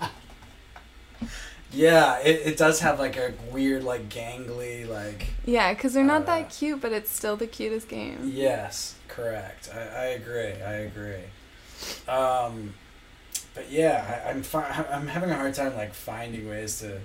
Yeah, 1.74 2.20
it, 2.20 2.42
it 2.48 2.58
does 2.58 2.80
have 2.80 3.00
like 3.00 3.18
a 3.18 3.34
weird, 3.52 3.84
like 3.84 4.10
gangly, 4.10 4.88
like 4.88 5.28
Yeah, 5.46 5.74
because 5.74 5.94
they're 5.94 6.04
not 6.04 6.22
Uh, 6.24 6.26
that 6.26 6.50
cute, 6.50 6.82
but 6.82 6.92
it's 6.94 7.12
still 7.12 7.36
the 7.36 7.48
cutest 7.48 7.90
game. 7.90 8.32
yes, 8.32 8.96
correct. 9.08 9.70
I, 9.74 9.80
I 9.80 10.06
agree. 10.08 10.54
I 10.62 10.74
agree. 10.88 11.24
Um, 12.08 12.74
but 13.56 13.72
yeah, 13.72 14.24
I, 14.26 14.30
I'm 14.32 14.44
fi- 14.44 14.86
I'm 14.92 15.08
having 15.08 15.30
a 15.32 15.36
hard 15.36 15.54
time 15.54 15.76
like 15.76 15.94
finding 15.94 16.50
ways 16.50 16.80
to 16.80 17.00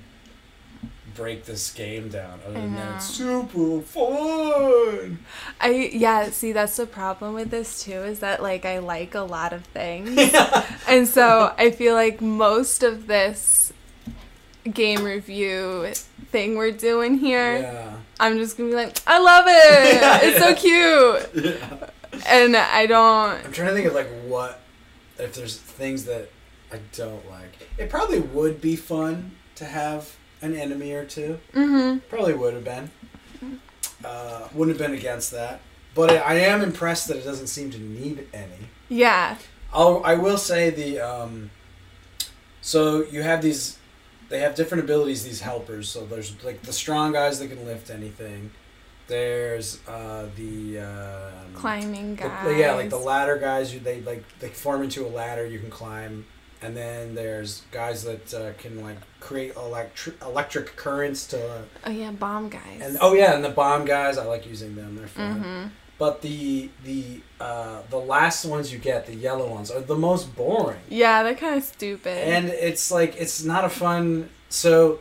break 1.14 1.44
this 1.44 1.72
game 1.72 2.08
down. 2.08 2.40
Other 2.46 2.60
than 2.60 2.74
that, 2.76 2.94
it's 2.94 3.04
super 3.04 3.80
fun. 3.82 5.18
I 5.60 5.90
yeah, 5.92 6.30
see 6.30 6.52
that's 6.52 6.76
the 6.76 6.86
problem 6.86 7.34
with 7.34 7.50
this 7.50 7.84
too 7.84 7.92
is 8.02 8.20
that 8.20 8.42
like 8.42 8.64
I 8.64 8.78
like 8.78 9.14
a 9.14 9.20
lot 9.20 9.52
of 9.52 9.64
things. 9.66 10.18
and 10.88 11.06
so 11.06 11.54
I 11.58 11.70
feel 11.70 11.94
like 11.94 12.20
most 12.20 12.82
of 12.82 13.06
this 13.06 13.71
game 14.70 15.02
review 15.02 15.92
thing 16.30 16.56
we're 16.56 16.70
doing 16.70 17.18
here, 17.18 17.58
Yeah. 17.58 17.96
I'm 18.20 18.38
just 18.38 18.56
gonna 18.56 18.70
be 18.70 18.76
like, 18.76 18.98
I 19.06 19.18
love 19.18 19.44
it. 19.48 20.28
It's 20.28 20.38
so 20.38 20.54
cute. 21.44 21.44
yeah. 21.56 21.88
And 22.26 22.56
I 22.56 22.86
don't 22.86 23.44
I'm 23.44 23.52
trying 23.52 23.68
to 23.68 23.74
think 23.74 23.86
of 23.86 23.94
like 23.94 24.08
what 24.26 24.60
if 25.18 25.34
there's 25.34 25.56
things 25.58 26.04
that 26.04 26.28
I 26.72 26.78
don't 26.92 27.28
like. 27.30 27.68
It 27.78 27.90
probably 27.90 28.20
would 28.20 28.60
be 28.60 28.76
fun 28.76 29.32
to 29.56 29.64
have 29.64 30.14
an 30.40 30.54
enemy 30.56 30.92
or 30.92 31.04
two. 31.04 31.38
Mhm. 31.54 32.00
Probably 32.08 32.34
would 32.34 32.54
have 32.54 32.64
been. 32.64 32.90
Uh, 34.04 34.48
wouldn't 34.52 34.78
have 34.78 34.86
been 34.90 34.96
against 34.98 35.30
that. 35.30 35.60
But 35.94 36.10
I, 36.10 36.16
I 36.16 36.34
am 36.34 36.62
impressed 36.62 37.08
that 37.08 37.16
it 37.18 37.24
doesn't 37.24 37.46
seem 37.48 37.70
to 37.70 37.78
need 37.78 38.26
any. 38.32 38.68
Yeah. 38.88 39.36
I'll, 39.72 40.02
I 40.04 40.14
will 40.14 40.38
say 40.38 40.70
the 40.70 40.98
um, 41.00 41.50
so 42.60 43.04
you 43.04 43.22
have 43.22 43.42
these 43.42 43.78
they 44.32 44.40
have 44.40 44.54
different 44.56 44.82
abilities 44.82 45.22
these 45.24 45.40
helpers 45.42 45.88
so 45.88 46.04
there's 46.06 46.30
like 46.42 46.62
the 46.62 46.72
strong 46.72 47.12
guys 47.12 47.38
that 47.38 47.48
can 47.48 47.64
lift 47.66 47.90
anything 47.90 48.50
there's 49.08 49.78
uh, 49.88 50.26
the 50.36 50.78
um, 50.80 51.54
Climbing 51.54 52.16
the- 52.16 52.22
guys. 52.22 52.56
yeah 52.56 52.72
like 52.74 52.90
the 52.90 52.96
ladder 52.98 53.36
guys 53.36 53.72
you 53.74 53.80
they 53.80 54.00
like 54.02 54.24
they 54.40 54.48
form 54.48 54.82
into 54.82 55.04
a 55.06 55.08
ladder 55.08 55.44
you 55.46 55.58
can 55.58 55.70
climb 55.70 56.24
and 56.62 56.76
then 56.76 57.14
there's 57.14 57.62
guys 57.72 58.04
that 58.04 58.32
uh, 58.34 58.52
can 58.56 58.80
like 58.82 58.96
create 59.20 59.54
electric 59.56 60.14
electric 60.22 60.76
currents 60.76 61.26
to 61.26 61.62
Oh 61.84 61.90
yeah, 61.90 62.12
bomb 62.12 62.48
guys. 62.48 62.80
and 62.80 62.96
oh 63.00 63.14
yeah 63.14 63.34
and 63.34 63.44
the 63.44 63.50
bomb 63.50 63.84
guys 63.84 64.16
I 64.18 64.24
like 64.24 64.46
using 64.46 64.74
them 64.76 64.96
they're 64.96 65.08
fun 65.08 65.42
Mhm. 65.44 65.70
But 65.98 66.22
the 66.22 66.70
the 66.84 67.20
uh, 67.40 67.82
the 67.90 67.98
last 67.98 68.44
ones 68.44 68.72
you 68.72 68.78
get, 68.78 69.06
the 69.06 69.14
yellow 69.14 69.48
ones, 69.48 69.70
are 69.70 69.80
the 69.80 69.96
most 69.96 70.34
boring. 70.34 70.80
Yeah, 70.88 71.22
they're 71.22 71.34
kind 71.34 71.56
of 71.56 71.64
stupid. 71.64 72.18
And 72.18 72.48
it's 72.48 72.90
like 72.90 73.16
it's 73.16 73.44
not 73.44 73.64
a 73.64 73.68
fun. 73.68 74.28
So 74.48 75.00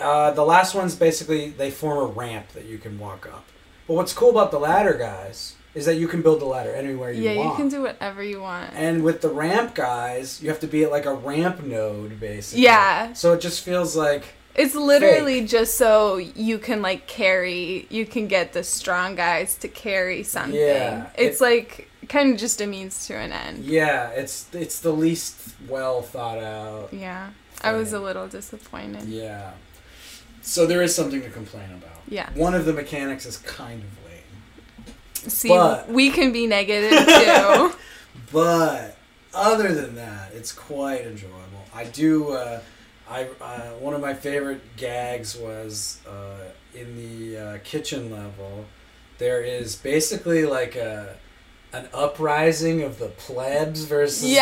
uh, 0.00 0.32
the 0.32 0.44
last 0.44 0.74
ones 0.74 0.94
basically 0.94 1.50
they 1.50 1.70
form 1.70 1.98
a 1.98 2.06
ramp 2.06 2.48
that 2.54 2.64
you 2.64 2.78
can 2.78 2.98
walk 2.98 3.26
up. 3.26 3.44
But 3.86 3.94
what's 3.94 4.12
cool 4.12 4.30
about 4.30 4.50
the 4.50 4.58
ladder 4.58 4.94
guys 4.94 5.56
is 5.74 5.86
that 5.86 5.96
you 5.96 6.08
can 6.08 6.22
build 6.22 6.40
the 6.40 6.44
ladder 6.46 6.72
anywhere 6.72 7.12
you 7.12 7.22
yeah, 7.22 7.36
want. 7.36 7.46
Yeah, 7.46 7.50
you 7.50 7.56
can 7.56 7.68
do 7.68 7.82
whatever 7.82 8.22
you 8.22 8.40
want. 8.40 8.72
and 8.74 9.02
with 9.02 9.20
the 9.20 9.28
ramp 9.28 9.74
guys, 9.74 10.40
you 10.42 10.48
have 10.48 10.60
to 10.60 10.66
be 10.66 10.84
at 10.84 10.90
like 10.90 11.04
a 11.04 11.14
ramp 11.14 11.62
node 11.62 12.18
basically. 12.20 12.64
Yeah. 12.64 13.12
So 13.12 13.32
it 13.32 13.40
just 13.40 13.62
feels 13.62 13.96
like 13.96 14.24
It's 14.54 14.74
literally 14.74 15.44
just 15.46 15.76
so 15.76 16.16
you 16.18 16.58
can 16.58 16.80
like 16.82 17.06
carry, 17.06 17.86
you 17.90 18.06
can 18.06 18.28
get 18.28 18.52
the 18.52 18.62
strong 18.62 19.14
guys 19.16 19.56
to 19.56 19.68
carry 19.68 20.22
something. 20.22 20.58
Yeah, 20.58 21.08
it's 21.18 21.40
it- 21.40 21.44
like 21.44 21.88
kind 22.08 22.32
of 22.32 22.38
just 22.38 22.60
a 22.60 22.66
means 22.66 23.06
to 23.06 23.14
an 23.16 23.32
end. 23.32 23.64
yeah, 23.64 24.10
it's 24.10 24.46
it's 24.52 24.78
the 24.80 24.92
least 24.92 25.54
well 25.68 26.02
thought 26.02 26.38
out. 26.38 26.92
Yeah. 26.92 27.30
I 27.62 27.72
was 27.72 27.92
a 27.94 27.98
little 27.98 28.28
disappointed. 28.28 29.04
Yeah. 29.08 29.52
So 30.42 30.66
there 30.66 30.82
is 30.82 30.94
something 30.94 31.22
to 31.22 31.30
complain 31.30 31.70
about. 31.72 32.02
Yeah. 32.06 32.28
One 32.34 32.52
of 32.54 32.66
the 32.66 32.74
mechanics 32.74 33.24
is 33.24 33.38
kind 33.38 33.82
of 33.82 34.04
lame. 34.10 34.94
See, 35.30 35.48
But- 35.48 35.88
we 35.88 36.10
can 36.10 36.30
be 36.32 36.46
negative 36.46 37.06
too. 37.06 37.72
But 38.32 38.96
other 39.32 39.72
than 39.74 39.94
that, 39.96 40.32
it's 40.34 40.52
quite 40.52 41.02
enjoyable. 41.06 41.64
I 41.74 41.84
do. 41.84 42.32
Uh, 42.32 42.60
I 43.08 43.28
uh, 43.40 43.70
one 43.80 43.94
of 43.94 44.00
my 44.00 44.14
favorite 44.14 44.76
gags 44.76 45.36
was 45.36 45.98
uh, 46.08 46.44
in 46.74 46.96
the 46.96 47.38
uh, 47.38 47.58
kitchen 47.64 48.10
level. 48.10 48.64
There 49.18 49.42
is 49.42 49.76
basically 49.76 50.44
like 50.46 50.76
a 50.76 51.16
an 51.72 51.88
uprising 51.92 52.82
of 52.82 52.98
the 53.00 53.08
plebs 53.08 53.84
versus 53.84 54.32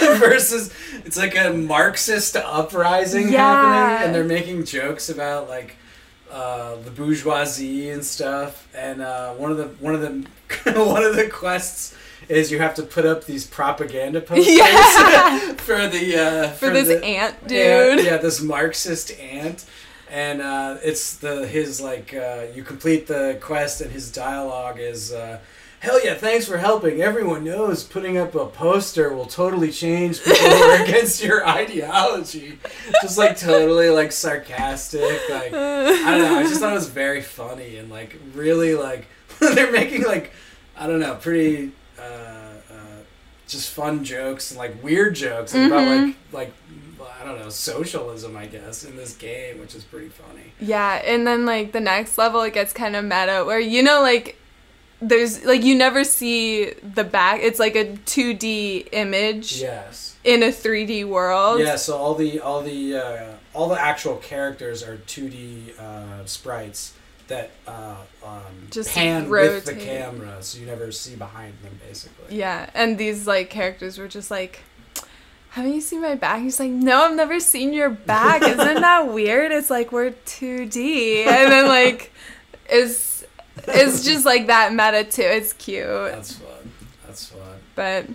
the- 0.00 0.16
versus 0.20 0.72
it's 1.04 1.16
like 1.16 1.36
a 1.36 1.52
Marxist 1.52 2.36
uprising 2.36 3.32
Yeah. 3.32 3.38
happening, 3.38 4.06
and 4.06 4.14
they're 4.14 4.24
making 4.24 4.64
jokes 4.64 5.08
about 5.08 5.48
like 5.48 5.76
uh, 6.30 6.76
the 6.84 6.90
bourgeoisie 6.90 7.90
and 7.90 8.04
stuff. 8.04 8.68
And 8.74 9.00
uh, 9.00 9.32
one 9.34 9.50
of 9.52 9.56
the 9.58 9.68
one 9.78 9.94
of 9.94 10.00
the 10.00 10.28
one 10.84 11.02
of 11.04 11.16
the 11.16 11.28
quests 11.28 11.94
is 12.28 12.50
you 12.50 12.58
have 12.58 12.74
to 12.74 12.82
put 12.82 13.04
up 13.06 13.24
these 13.24 13.46
propaganda 13.46 14.20
posters 14.30 14.56
Yeah. 14.56 15.52
for 15.58 15.88
the 15.88 16.16
uh, 16.16 16.48
For 16.52 16.70
this 16.70 16.88
the, 16.88 17.04
ant 17.04 17.46
dude. 17.48 17.58
ant- 17.98 18.04
yeah, 18.04 18.16
this 18.18 18.40
Marxist 18.40 19.10
ant. 19.20 19.64
And 20.10 20.40
uh, 20.40 20.76
it's 20.84 21.16
the 21.16 21.46
his 21.48 21.80
like 21.80 22.14
uh, 22.14 22.44
you 22.54 22.62
complete 22.62 23.06
the 23.08 23.38
quest 23.40 23.80
and 23.80 23.90
his 23.90 24.12
dialogue 24.12 24.78
is 24.78 25.12
uh, 25.12 25.40
hell 25.80 26.02
yeah 26.04 26.14
thanks 26.14 26.46
for 26.46 26.56
helping 26.58 27.02
everyone 27.02 27.42
knows 27.44 27.82
putting 27.82 28.16
up 28.16 28.34
a 28.36 28.46
poster 28.46 29.12
will 29.12 29.26
totally 29.26 29.70
change 29.72 30.22
people 30.22 30.48
who 30.48 30.62
are 30.62 30.82
against 30.84 31.22
your 31.22 31.46
ideology 31.46 32.58
just 33.02 33.18
like 33.18 33.36
totally 33.36 33.90
like 33.90 34.10
sarcastic 34.12 35.02
like 35.28 35.52
I 35.52 36.10
don't 36.12 36.22
know 36.22 36.38
I 36.38 36.44
just 36.44 36.60
thought 36.60 36.70
it 36.72 36.76
was 36.76 36.88
very 36.88 37.20
funny 37.20 37.76
and 37.76 37.90
like 37.90 38.16
really 38.32 38.74
like 38.74 39.06
they're 39.40 39.72
making 39.72 40.02
like 40.04 40.32
I 40.76 40.86
don't 40.86 41.00
know 41.00 41.16
pretty 41.16 41.72
uh, 41.98 42.02
uh, 42.02 42.74
just 43.48 43.70
fun 43.70 44.04
jokes 44.04 44.50
and 44.50 44.58
like 44.58 44.82
weird 44.82 45.14
jokes 45.14 45.54
about 45.54 45.70
Mhm. 45.86 46.06
like 46.06 46.16
like 46.32 46.52
I 47.20 47.24
don't 47.24 47.38
know 47.38 47.48
socialism 47.48 48.36
I 48.36 48.46
guess 48.46 48.84
in 48.84 48.96
this 48.96 49.14
game 49.14 49.58
which 49.60 49.74
is 49.74 49.84
pretty 49.84 50.08
funny. 50.08 50.52
Yeah, 50.60 50.94
and 51.04 51.26
then 51.26 51.46
like 51.46 51.72
the 51.72 51.80
next 51.80 52.18
level 52.18 52.42
it 52.42 52.54
gets 52.54 52.72
kind 52.72 52.96
of 52.96 53.04
meta 53.04 53.44
where 53.46 53.60
you 53.60 53.82
know 53.82 54.00
like 54.02 54.36
there's 55.00 55.44
like 55.44 55.62
you 55.62 55.74
never 55.74 56.04
see 56.04 56.72
the 56.94 57.04
back. 57.04 57.40
It's 57.42 57.58
like 57.58 57.76
a 57.76 57.84
2D 58.06 58.88
image 58.92 59.60
Yes. 59.60 60.16
in 60.24 60.42
a 60.42 60.46
3D 60.50 61.04
world. 61.04 61.60
Yeah. 61.60 61.76
So 61.76 61.96
all 61.96 62.14
the 62.14 62.40
all 62.40 62.62
the 62.62 62.96
uh, 62.96 63.32
all 63.54 63.68
the 63.68 63.80
actual 63.80 64.16
characters 64.16 64.82
are 64.82 64.96
two 64.96 65.28
D 65.28 65.72
uh, 65.78 66.24
sprites 66.24 66.94
that 67.28 67.50
uh, 67.66 67.96
um, 68.24 68.42
Just 68.70 68.90
pan 68.90 69.28
with 69.28 69.64
the 69.64 69.74
camera, 69.74 70.42
so 70.42 70.58
you 70.58 70.66
never 70.66 70.92
see 70.92 71.16
behind 71.16 71.54
them 71.62 71.78
basically. 71.86 72.36
Yeah, 72.36 72.70
and 72.74 72.98
these 72.98 73.26
like 73.26 73.50
characters 73.50 73.98
were 73.98 74.08
just 74.08 74.30
like 74.30 74.60
haven't 75.56 75.72
you 75.72 75.80
seen 75.80 76.02
my 76.02 76.14
back? 76.14 76.42
He's 76.42 76.60
like, 76.60 76.70
No, 76.70 77.04
I've 77.04 77.16
never 77.16 77.40
seen 77.40 77.72
your 77.72 77.88
back. 77.88 78.42
Isn't 78.42 78.58
that 78.82 79.08
weird? 79.12 79.52
It's 79.52 79.70
like 79.70 79.90
we're 79.90 80.10
2D. 80.10 81.26
And 81.26 81.50
then 81.50 81.66
like 81.66 82.12
it's 82.68 83.24
it's 83.66 84.04
just 84.04 84.26
like 84.26 84.48
that 84.48 84.72
meta 84.72 85.04
too. 85.04 85.22
It's 85.22 85.54
cute. 85.54 85.86
That's 85.86 86.32
fun. 86.32 86.72
That's 87.06 87.26
fun. 87.28 87.58
But 87.74 88.06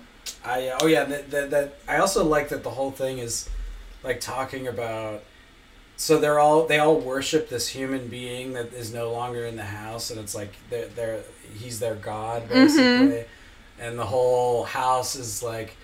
I 0.46 0.68
uh, 0.68 0.80
oh 0.84 0.86
yeah 0.86 1.04
that 1.06 1.50
that 1.50 1.80
I 1.88 1.98
also 1.98 2.24
like 2.24 2.50
that 2.50 2.62
the 2.62 2.70
whole 2.70 2.92
thing 2.92 3.18
is 3.18 3.50
like 4.04 4.22
talking 4.22 4.68
about 4.68 5.24
so 6.02 6.18
they're 6.18 6.40
all 6.40 6.66
they 6.66 6.80
all 6.80 7.00
worship 7.00 7.48
this 7.48 7.68
human 7.68 8.08
being 8.08 8.54
that 8.54 8.74
is 8.74 8.92
no 8.92 9.12
longer 9.12 9.46
in 9.46 9.56
the 9.56 9.64
house 9.64 10.10
and 10.10 10.20
it's 10.20 10.34
like 10.34 10.52
they're, 10.72 10.88
they're 10.88 11.22
he's 11.54 11.80
their 11.80 11.94
god 11.94 12.42
mm-hmm. 12.42 12.54
basically. 12.54 13.26
And 13.80 14.00
the 14.00 14.06
whole 14.06 14.64
house 14.64 15.16
is 15.16 15.44
like 15.44 15.76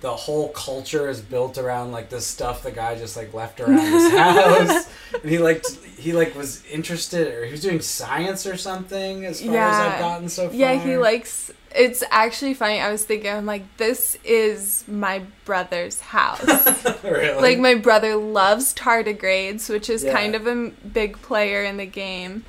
the 0.00 0.16
whole 0.16 0.48
culture 0.48 1.10
is 1.10 1.20
built 1.20 1.58
around 1.58 1.92
like 1.92 2.08
this 2.08 2.26
stuff 2.26 2.62
the 2.62 2.70
guy 2.70 2.96
just 2.96 3.18
like 3.18 3.34
left 3.34 3.60
around 3.60 3.80
his 3.80 4.10
house. 4.16 4.88
And 5.12 5.30
he 5.30 5.36
like 5.36 5.62
he 5.98 6.14
like 6.14 6.34
was 6.34 6.64
interested 6.64 7.28
or 7.28 7.44
he 7.44 7.52
was 7.52 7.60
doing 7.60 7.82
science 7.82 8.46
or 8.46 8.56
something 8.56 9.26
as 9.26 9.42
far 9.42 9.54
as 9.54 9.76
I've 9.76 10.00
gotten 10.00 10.30
so 10.30 10.48
far 10.48 10.56
Yeah, 10.56 10.82
he 10.82 10.96
likes. 10.96 11.52
It's 11.74 12.02
actually 12.10 12.54
funny. 12.54 12.80
I 12.80 12.90
was 12.90 13.04
thinking, 13.04 13.30
I'm 13.30 13.46
like, 13.46 13.76
this 13.76 14.16
is 14.24 14.84
my 14.88 15.22
brother's 15.44 16.00
house. 16.00 16.44
really 17.04 17.34
like, 17.40 17.58
my 17.58 17.76
brother 17.76 18.16
loves 18.16 18.74
tardigrades, 18.74 19.68
which 19.70 19.88
is 19.88 20.02
Yeah. 20.02 20.12
kind 20.12 20.34
of 20.34 20.46
a 20.46 20.50
m- 20.50 20.76
big 20.92 21.20
player 21.22 21.62
in 21.62 21.76
the 21.76 21.86
game. 21.86 22.44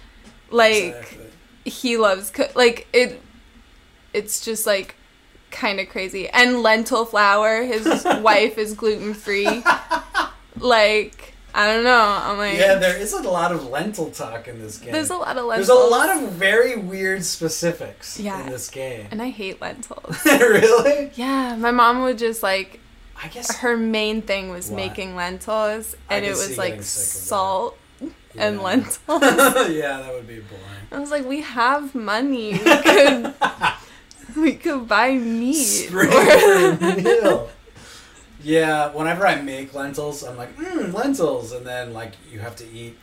Like, 0.49 0.83
Exactly. 0.95 1.25
he 1.65 1.97
loves, 1.97 2.31
co- 2.31 2.49
like, 2.55 2.87
it. 2.93 3.21
It's 4.13 4.43
just, 4.43 4.65
like, 4.65 4.95
kind 5.51 5.79
of 5.79 5.87
crazy. 5.89 6.27
And 6.29 6.61
lentil 6.63 7.05
flour, 7.05 7.63
his 7.63 8.03
wife 8.21 8.57
is 8.57 8.73
gluten 8.73 9.13
free. 9.13 9.63
Like, 10.57 11.33
I 11.53 11.67
don't 11.73 11.83
know. 11.83 12.19
I'm 12.23 12.37
like, 12.37 12.57
Yeah, 12.57 12.75
there 12.75 12.97
is 12.97 13.13
a 13.13 13.21
lot 13.21 13.51
of 13.51 13.67
lentil 13.67 14.09
talk 14.11 14.47
in 14.47 14.59
this 14.61 14.77
game. 14.77 14.91
there's 14.93 15.09
a 15.09 15.15
lot 15.17 15.37
of 15.37 15.45
lentils. 15.45 15.67
There's 15.67 15.77
a 15.79 15.89
lot 15.89 16.09
of 16.15 16.31
very 16.31 16.77
weird 16.77 17.23
specifics 17.25 18.19
Yeah. 18.19 18.41
in 18.43 18.49
this 18.49 18.69
game. 18.69 19.07
and 19.11 19.21
I 19.21 19.29
hate 19.29 19.59
lentils. 19.61 20.17
really? 20.25 21.11
yeah, 21.15 21.55
my 21.57 21.71
mom 21.71 22.03
would 22.03 22.17
just 22.17 22.41
like 22.41 22.79
I 23.21 23.27
guess. 23.27 23.57
her 23.57 23.75
main 23.77 24.21
thing 24.21 24.49
was 24.49 24.69
What? 24.69 24.77
making 24.77 25.15
lentils, 25.15 25.95
and 26.09 26.25
it 26.25 26.29
was 26.31 26.57
like 26.57 26.69
getting 26.69 26.83
sick 26.83 27.21
that. 27.21 27.27
salt 27.27 27.77
and 28.35 28.61
lentils. 28.61 28.97
yeah, 29.07 30.01
that 30.01 30.11
would 30.13 30.27
be 30.27 30.39
boring. 30.39 30.63
I 30.91 30.99
was 30.99 31.11
like, 31.11 31.25
we 31.25 31.41
have 31.41 31.93
money. 31.93 32.53
We 32.53 32.59
could, 32.59 33.33
we 34.37 34.53
could 34.55 34.87
buy 34.87 35.11
meat. 35.13 35.53
Spring 35.55 36.09
for 36.09 36.85
a 36.85 36.95
meal. 36.95 37.49
Yeah, 38.43 38.89
whenever 38.93 39.25
I 39.27 39.41
make 39.41 39.73
lentils, 39.73 40.23
I'm 40.23 40.37
like, 40.37 40.55
mmm, 40.57 40.93
lentils, 40.93 41.51
and 41.51 41.65
then 41.65 41.93
like 41.93 42.13
you 42.31 42.39
have 42.39 42.55
to 42.57 42.67
eat 42.71 42.97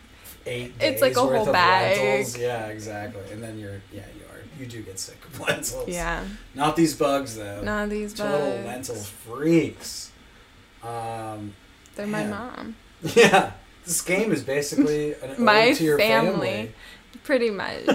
eight 0.47 0.79
days 0.79 0.93
It's 0.95 1.03
like 1.03 1.17
a 1.17 1.25
worth 1.25 1.45
whole 1.45 1.53
bag. 1.53 1.99
lentils. 1.99 2.37
Yeah, 2.39 2.67
exactly. 2.67 3.23
And 3.33 3.43
then 3.43 3.59
you're, 3.59 3.81
yeah, 3.93 4.03
you 4.17 4.25
are, 4.33 4.41
you 4.59 4.67
do 4.67 4.83
get 4.83 4.99
sick 4.99 5.19
of 5.25 5.39
lentils. 5.49 5.89
yeah, 5.89 6.25
Not 6.55 6.77
these 6.77 6.95
bugs 6.95 7.37
though. 7.37 7.63
Not 7.63 7.89
these 7.91 8.15
Total 8.15 8.39
bugs. 8.53 8.67
lentil 8.67 8.95
freaks. 8.97 10.11
Um, 10.83 11.55
They're 11.97 12.07
my 12.07 12.25
mom. 12.27 12.77
yeah, 13.15 13.53
this 13.85 14.01
game 14.03 14.33
is 14.33 14.43
basically 14.43 15.15
an 15.15 15.35
My 15.45 15.73
to 15.73 15.85
your 15.85 15.99
family. 15.99 16.33
family. 16.49 16.73
Pretty 17.25 17.51
much. 17.51 17.87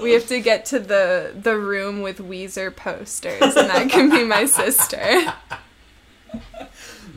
we 0.00 0.12
have 0.12 0.26
to 0.28 0.40
get 0.40 0.64
to 0.66 0.78
the 0.78 1.32
the 1.34 1.56
room 1.58 2.00
with 2.02 2.18
Weezer 2.18 2.74
posters, 2.74 3.40
and 3.56 3.68
that 3.70 3.88
can 3.90 4.08
be 4.10 4.24
my 4.24 4.44
sister. 4.44 5.32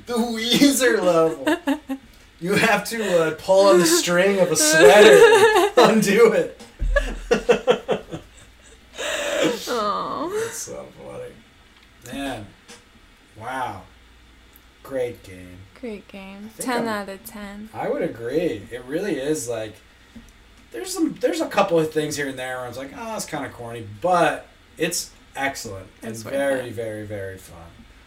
The 0.08 0.14
Weezer 0.14 1.02
level. 1.02 1.98
You 2.40 2.54
have 2.54 2.84
to 2.90 3.22
uh, 3.24 3.36
pull 3.40 3.68
on 3.68 3.80
the 3.80 3.86
string 3.86 4.40
of 4.40 4.52
a 4.52 4.56
sweater, 4.56 5.72
undo 5.78 6.32
it. 6.34 6.62
Oh, 9.68 10.32
That's 10.44 10.58
so 10.58 10.86
funny. 10.98 11.32
Man, 12.18 12.46
wow. 13.38 13.82
Great 14.84 15.24
game. 15.24 15.58
great 15.80 16.08
game. 16.08 16.50
think 16.50 16.66
Ten 16.70 16.88
I'm- 16.88 16.88
out 16.88 17.10
of 17.10 17.24
ten. 17.26 17.70
I 17.74 17.90
would 17.90 18.02
agree. 18.04 18.68
It 18.72 18.84
really 18.86 19.16
is 19.18 19.50
like 19.50 19.76
there's 20.72 20.94
some 20.94 21.14
there's 21.16 21.42
a 21.42 21.48
couple 21.48 21.80
of 21.80 21.92
things 21.92 22.16
here 22.16 22.28
and 22.30 22.38
there 22.38 22.58
where 22.58 22.66
I 22.66 22.68
was 22.68 22.78
like, 22.78 22.92
oh, 22.96 23.16
it's 23.16 23.26
kind 23.26 23.46
of 23.46 23.54
corny, 23.54 23.88
but 24.02 24.46
it's 24.78 25.12
excellent 25.36 25.88
and 26.04 26.12
It's 26.12 26.24
worth 26.24 26.34
very, 26.34 26.70
very, 26.70 27.06
very 27.06 27.38
fun. 27.40 27.58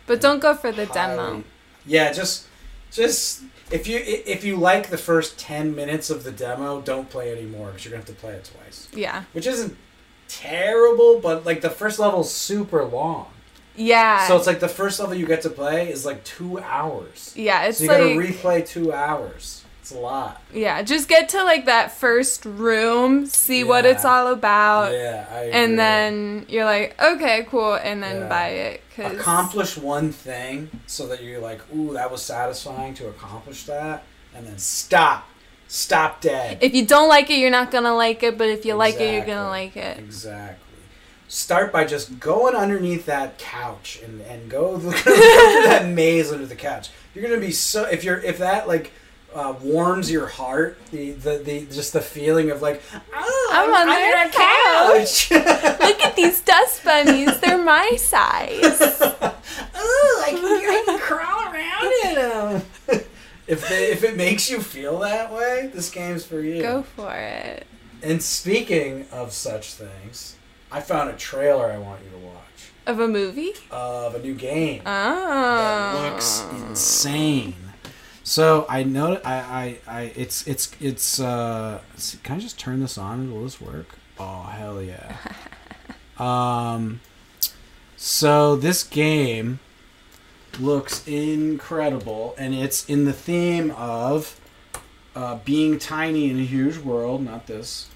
But 0.06 0.20
don't 0.20 0.38
go 0.38 0.54
for 0.54 0.70
the 0.70 0.86
Highly- 0.86 1.16
demo. 1.16 1.44
Yeah, 1.88 2.12
just 2.12 2.46
just 2.92 3.42
if 3.70 3.86
you 3.86 3.98
if 4.04 4.44
you 4.44 4.56
like 4.56 4.90
the 4.90 4.98
first 4.98 5.38
ten 5.38 5.74
minutes 5.74 6.10
of 6.10 6.22
the 6.24 6.30
demo, 6.32 6.80
don't 6.80 7.10
play 7.10 7.32
anymore 7.32 7.68
because 7.68 7.84
you're 7.84 7.90
gonna 7.92 8.04
have 8.04 8.14
to 8.14 8.20
play 8.20 8.34
it 8.34 8.44
twice, 8.54 8.88
Yeah. 8.92 9.24
which 9.32 9.46
isn't 9.46 9.76
terrible, 10.28 11.20
but 11.20 11.44
like 11.44 11.60
the 11.60 11.70
first 11.70 11.98
level's 11.98 12.32
super 12.32 12.84
long. 12.84 13.26
Yeah. 13.74 14.26
So 14.26 14.36
it's 14.36 14.46
like 14.46 14.60
the 14.60 14.68
first 14.68 15.00
level 15.00 15.14
you 15.14 15.26
get 15.26 15.42
to 15.42 15.50
play 15.50 15.90
is 15.90 16.04
like 16.04 16.22
two 16.24 16.58
hours. 16.60 17.32
yeah, 17.36 17.64
it's 17.64 17.78
so 17.78 17.84
you 17.84 17.90
like 17.90 17.98
gotta 17.98 18.14
replay 18.60 18.66
two 18.66 18.92
hours. 18.92 19.57
It's 19.88 19.96
a 19.96 20.00
lot. 20.00 20.42
yeah, 20.52 20.82
just 20.82 21.08
get 21.08 21.30
to 21.30 21.42
like 21.44 21.64
that 21.64 21.92
first 21.92 22.44
room, 22.44 23.24
see 23.24 23.64
what 23.64 23.86
it's 23.86 24.04
all 24.04 24.26
about, 24.26 24.92
yeah, 24.92 25.24
I 25.30 25.38
agree. 25.44 25.52
and 25.52 25.78
then 25.78 26.44
you're 26.46 26.66
like, 26.66 26.94
okay, 27.02 27.46
cool, 27.48 27.72
and 27.72 28.02
then 28.02 28.16
Yeah. 28.22 28.28
buy 28.28 28.48
it. 28.48 28.82
Cause 28.94 29.14
accomplish 29.14 29.78
one 29.78 30.12
thing 30.12 30.68
so 30.86 31.06
that 31.06 31.22
you're 31.22 31.40
like, 31.40 31.60
ooh, 31.74 31.94
that 31.94 32.10
was 32.10 32.20
satisfying 32.20 32.92
to 32.96 33.08
accomplish 33.08 33.64
that, 33.64 34.02
and 34.36 34.46
then 34.46 34.58
stop, 34.58 35.26
stop 35.68 36.20
dead. 36.20 36.58
if 36.60 36.74
you 36.74 36.84
don't 36.84 37.08
like 37.08 37.30
it, 37.30 37.38
you're 37.38 37.48
not 37.50 37.70
gonna 37.70 37.94
like 37.94 38.22
it. 38.22 38.36
But 38.36 38.48
if 38.50 38.66
you 38.66 38.74
like 38.74 39.00
it, 39.00 39.10
you're 39.14 39.24
gonna 39.24 39.48
like 39.48 39.74
it. 39.74 39.98
Exactly. 39.98 40.64
Start 41.28 41.72
by 41.72 41.84
just 41.86 42.20
going 42.20 42.54
underneath 42.54 43.06
that 43.06 43.38
couch 43.38 44.00
and, 44.04 44.20
and 44.22 44.50
go 44.50 44.78
through 44.78 44.92
that 44.92 45.86
maze 45.88 46.30
under 46.30 46.44
the 46.46 46.56
couch. 46.56 46.90
You're 47.14 47.26
gonna 47.26 47.40
be 47.40 47.52
so 47.52 47.84
if 47.84 48.04
you're 48.04 48.18
if 48.20 48.36
that 48.36 48.68
like 48.68 48.92
uh, 49.34 49.54
warms 49.62 50.10
your 50.10 50.26
heart, 50.26 50.78
the, 50.90 51.12
the 51.12 51.38
the 51.38 51.66
just 51.66 51.92
the 51.92 52.00
feeling 52.00 52.50
of 52.50 52.62
like 52.62 52.82
oh, 53.14 53.50
I'm 53.52 53.74
I'm, 53.74 53.80
on 53.82 53.86
their 53.88 54.26
a 54.26 54.30
couch. 54.30 55.30
Look 55.30 56.00
at 56.02 56.16
these 56.16 56.40
dust 56.40 56.82
bunnies; 56.84 57.38
they're 57.40 57.62
my 57.62 57.92
size. 57.96 58.80
Ooh, 58.80 60.20
I 60.22 60.30
can, 60.30 60.44
I 60.44 60.82
can 60.86 60.98
crawl 60.98 61.52
around 61.52 61.92
in 62.06 62.14
them. 62.14 63.02
if 63.46 63.68
they, 63.68 63.90
if 63.92 64.02
it 64.04 64.16
makes 64.16 64.50
you 64.50 64.60
feel 64.60 64.98
that 65.00 65.32
way, 65.32 65.70
this 65.74 65.90
game's 65.90 66.24
for 66.24 66.40
you. 66.40 66.62
Go 66.62 66.82
for 66.82 67.14
it. 67.14 67.66
And 68.02 68.22
speaking 68.22 69.06
of 69.12 69.32
such 69.32 69.74
things, 69.74 70.36
I 70.70 70.80
found 70.80 71.10
a 71.10 71.14
trailer 71.14 71.70
I 71.70 71.78
want 71.78 72.00
you 72.04 72.10
to 72.10 72.18
watch 72.18 72.70
Of 72.86 73.00
a 73.00 73.08
movie? 73.08 73.52
of 73.70 74.14
a 74.14 74.18
new 74.20 74.34
game 74.34 74.82
Oh. 74.86 75.22
that 76.02 76.12
looks 76.12 76.44
insane. 76.52 77.54
So 78.28 78.66
I 78.68 78.82
know 78.82 79.18
I, 79.24 79.32
I, 79.32 79.78
I 79.86 80.00
it's 80.14 80.46
it's 80.46 80.70
it's 80.82 81.18
uh 81.18 81.80
can 82.22 82.36
I 82.36 82.38
just 82.38 82.58
turn 82.58 82.80
this 82.80 82.98
on? 82.98 83.20
And 83.20 83.32
will 83.32 83.44
this 83.44 83.58
work? 83.58 83.94
Oh 84.20 84.42
hell 84.42 84.82
yeah. 84.82 85.16
um 86.18 87.00
so 87.96 88.54
this 88.54 88.82
game 88.82 89.60
looks 90.60 91.08
incredible 91.08 92.34
and 92.36 92.54
it's 92.54 92.86
in 92.86 93.06
the 93.06 93.14
theme 93.14 93.70
of 93.70 94.38
uh, 95.16 95.36
being 95.46 95.78
tiny 95.78 96.28
in 96.30 96.38
a 96.38 96.44
huge 96.44 96.76
world, 96.76 97.22
not 97.24 97.46
this. 97.46 97.88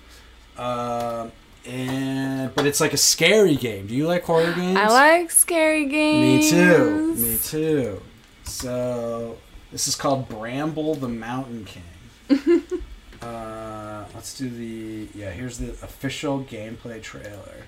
Uh, 0.57 1.29
and 1.67 2.55
but 2.55 2.67
it's 2.67 2.81
like 2.81 2.95
a 2.95 2.97
scary 2.97 3.55
game. 3.55 3.87
Do 3.87 3.95
you 3.95 4.07
like 4.07 4.25
horror 4.25 4.55
games? 4.55 4.79
I 4.79 4.89
like 4.89 5.31
scary 5.31 5.85
games. 5.85 6.51
Me 6.51 6.59
too. 6.59 7.15
Me 7.17 7.37
too. 7.37 8.03
So 8.45 9.37
this 9.73 9.89
is 9.89 9.97
called 9.97 10.29
Bramble 10.29 10.95
the 10.95 11.09
Mountain 11.09 11.65
King. 11.65 11.83
uh, 13.23 14.05
let's 14.15 14.37
do 14.39 14.49
the 14.49 15.09
yeah. 15.19 15.31
Here's 15.31 15.59
the 15.59 15.71
official 15.71 16.45
gameplay 16.45 17.03
trailer. 17.03 17.67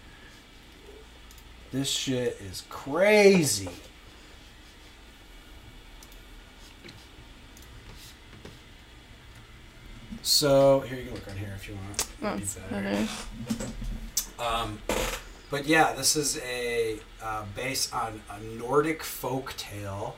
This 1.72 1.88
shit 1.88 2.40
is 2.40 2.62
crazy. 2.68 3.70
So 10.22 10.80
here 10.80 10.98
you 10.98 11.04
can 11.06 11.14
look 11.14 11.28
on 11.28 11.36
here 11.36 11.52
if 11.56 11.68
you 11.68 11.74
want. 11.74 12.06
That's 12.20 12.54
better. 12.70 13.08
Um, 14.38 14.78
but 15.50 15.66
yeah, 15.66 15.92
this 15.92 16.16
is 16.16 16.38
a 16.38 16.98
uh, 17.22 17.44
based 17.54 17.94
on 17.94 18.22
a 18.30 18.40
Nordic 18.40 19.02
folk 19.02 19.54
tale. 19.56 20.16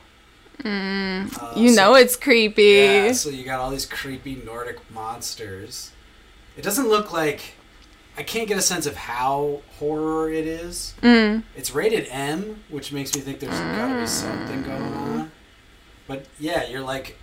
Mm, 0.62 1.36
Uh, 1.42 1.52
you 1.58 1.70
so- 1.70 1.74
know 1.76 1.94
it's 1.94 2.16
creepy. 2.16 2.62
Yeah, 2.62 3.12
so 3.12 3.30
you 3.30 3.44
got 3.44 3.60
all 3.60 3.70
these 3.70 3.86
creepy 3.86 4.36
Nordic 4.44 4.78
monsters. 4.90 5.90
It 6.56 6.62
doesn't 6.62 6.88
look 6.88 7.12
like. 7.12 7.54
I 8.18 8.22
can't 8.22 8.48
get 8.48 8.56
a 8.56 8.62
sense 8.62 8.86
of 8.86 8.96
how 8.96 9.60
horror 9.78 10.32
it 10.32 10.46
is. 10.46 10.94
Mm. 11.02 11.42
It's 11.54 11.74
rated 11.74 12.06
M, 12.10 12.62
which 12.70 12.90
makes 12.90 13.14
me 13.14 13.20
think 13.20 13.40
there's 13.40 13.58
gotta 13.60 14.00
be 14.00 14.06
something 14.06 14.62
going 14.62 14.82
on. 14.94 15.30
But 16.08 16.26
yeah, 16.38 16.66
you're 16.66 16.80
like. 16.80 17.18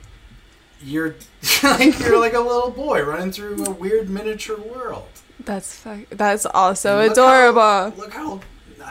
You're 0.85 1.15
like 1.63 1.97
you're 1.99 2.19
like 2.19 2.33
a 2.33 2.39
little 2.41 2.69
boy 2.69 3.01
running 3.03 3.31
through 3.31 3.63
a 3.65 3.71
weird 3.71 4.09
miniature 4.09 4.57
world. 4.59 5.07
That's. 5.39 5.83
That's 6.11 6.45
also 6.45 7.01
look 7.01 7.13
adorable. 7.13 7.61
How, 7.61 7.93
look 7.97 8.13
how 8.13 8.41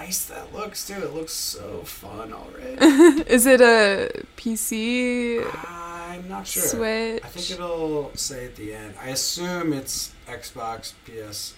nice 0.02 0.24
that 0.26 0.52
looks 0.52 0.86
too. 0.86 0.94
It 0.94 1.14
looks 1.14 1.32
so 1.32 1.82
fun 1.84 2.32
already. 2.32 3.22
Is 3.30 3.46
it 3.46 3.60
a 3.60 4.10
PC 4.36 5.44
I'm 5.66 6.28
not 6.28 6.46
sure. 6.46 6.62
Switch? 6.62 7.22
I 7.24 7.28
think 7.28 7.50
it'll 7.50 8.10
say 8.14 8.46
at 8.46 8.56
the 8.56 8.74
end. 8.74 8.94
I 9.00 9.08
assume 9.10 9.72
it's 9.72 10.12
Xbox, 10.26 10.92
PS, 11.06 11.54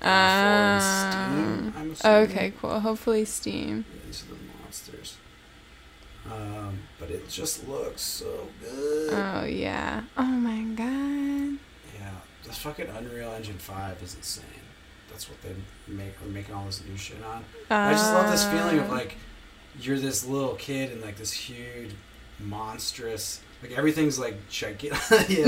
Um, 0.00 0.08
and 0.08 0.82
Steam. 1.96 2.04
I'm 2.04 2.22
okay, 2.22 2.52
cool. 2.60 2.80
Hopefully 2.80 3.24
Steam. 3.24 3.84
Yeah, 3.94 4.00
these 4.06 4.22
are 4.24 4.28
the 4.34 4.40
monsters. 4.62 5.16
Um, 6.32 6.78
but 6.98 7.10
it 7.10 7.28
just 7.28 7.68
looks 7.68 8.00
so 8.00 8.48
good. 8.62 9.10
Oh 9.12 9.44
yeah. 9.44 10.04
Oh 10.16 10.22
my 10.24 10.62
god. 10.74 11.58
yeah, 12.00 12.14
the 12.44 12.52
fucking 12.52 12.88
Unreal 12.88 13.30
Engine 13.32 13.58
Five 13.58 14.02
is 14.02 14.14
insane. 14.14 14.63
That's 15.14 15.28
what 15.28 15.40
they 15.42 15.54
make 15.86 16.20
are 16.20 16.26
making 16.28 16.56
all 16.56 16.64
this 16.66 16.82
new 16.90 16.96
shit 16.96 17.22
on. 17.22 17.44
I 17.70 17.92
just 17.92 18.12
love 18.12 18.32
this 18.32 18.44
feeling 18.46 18.80
of 18.80 18.90
Uh, 18.90 18.94
like 18.96 19.16
you're 19.80 20.00
this 20.00 20.26
little 20.26 20.56
kid 20.56 20.90
and 20.90 21.00
like 21.02 21.16
this 21.16 21.32
huge, 21.32 21.92
monstrous, 22.40 23.40
like 23.62 23.78
everything's 23.78 24.18
like 24.18 24.34
gigantic. 24.48 24.98
kid 25.28 25.38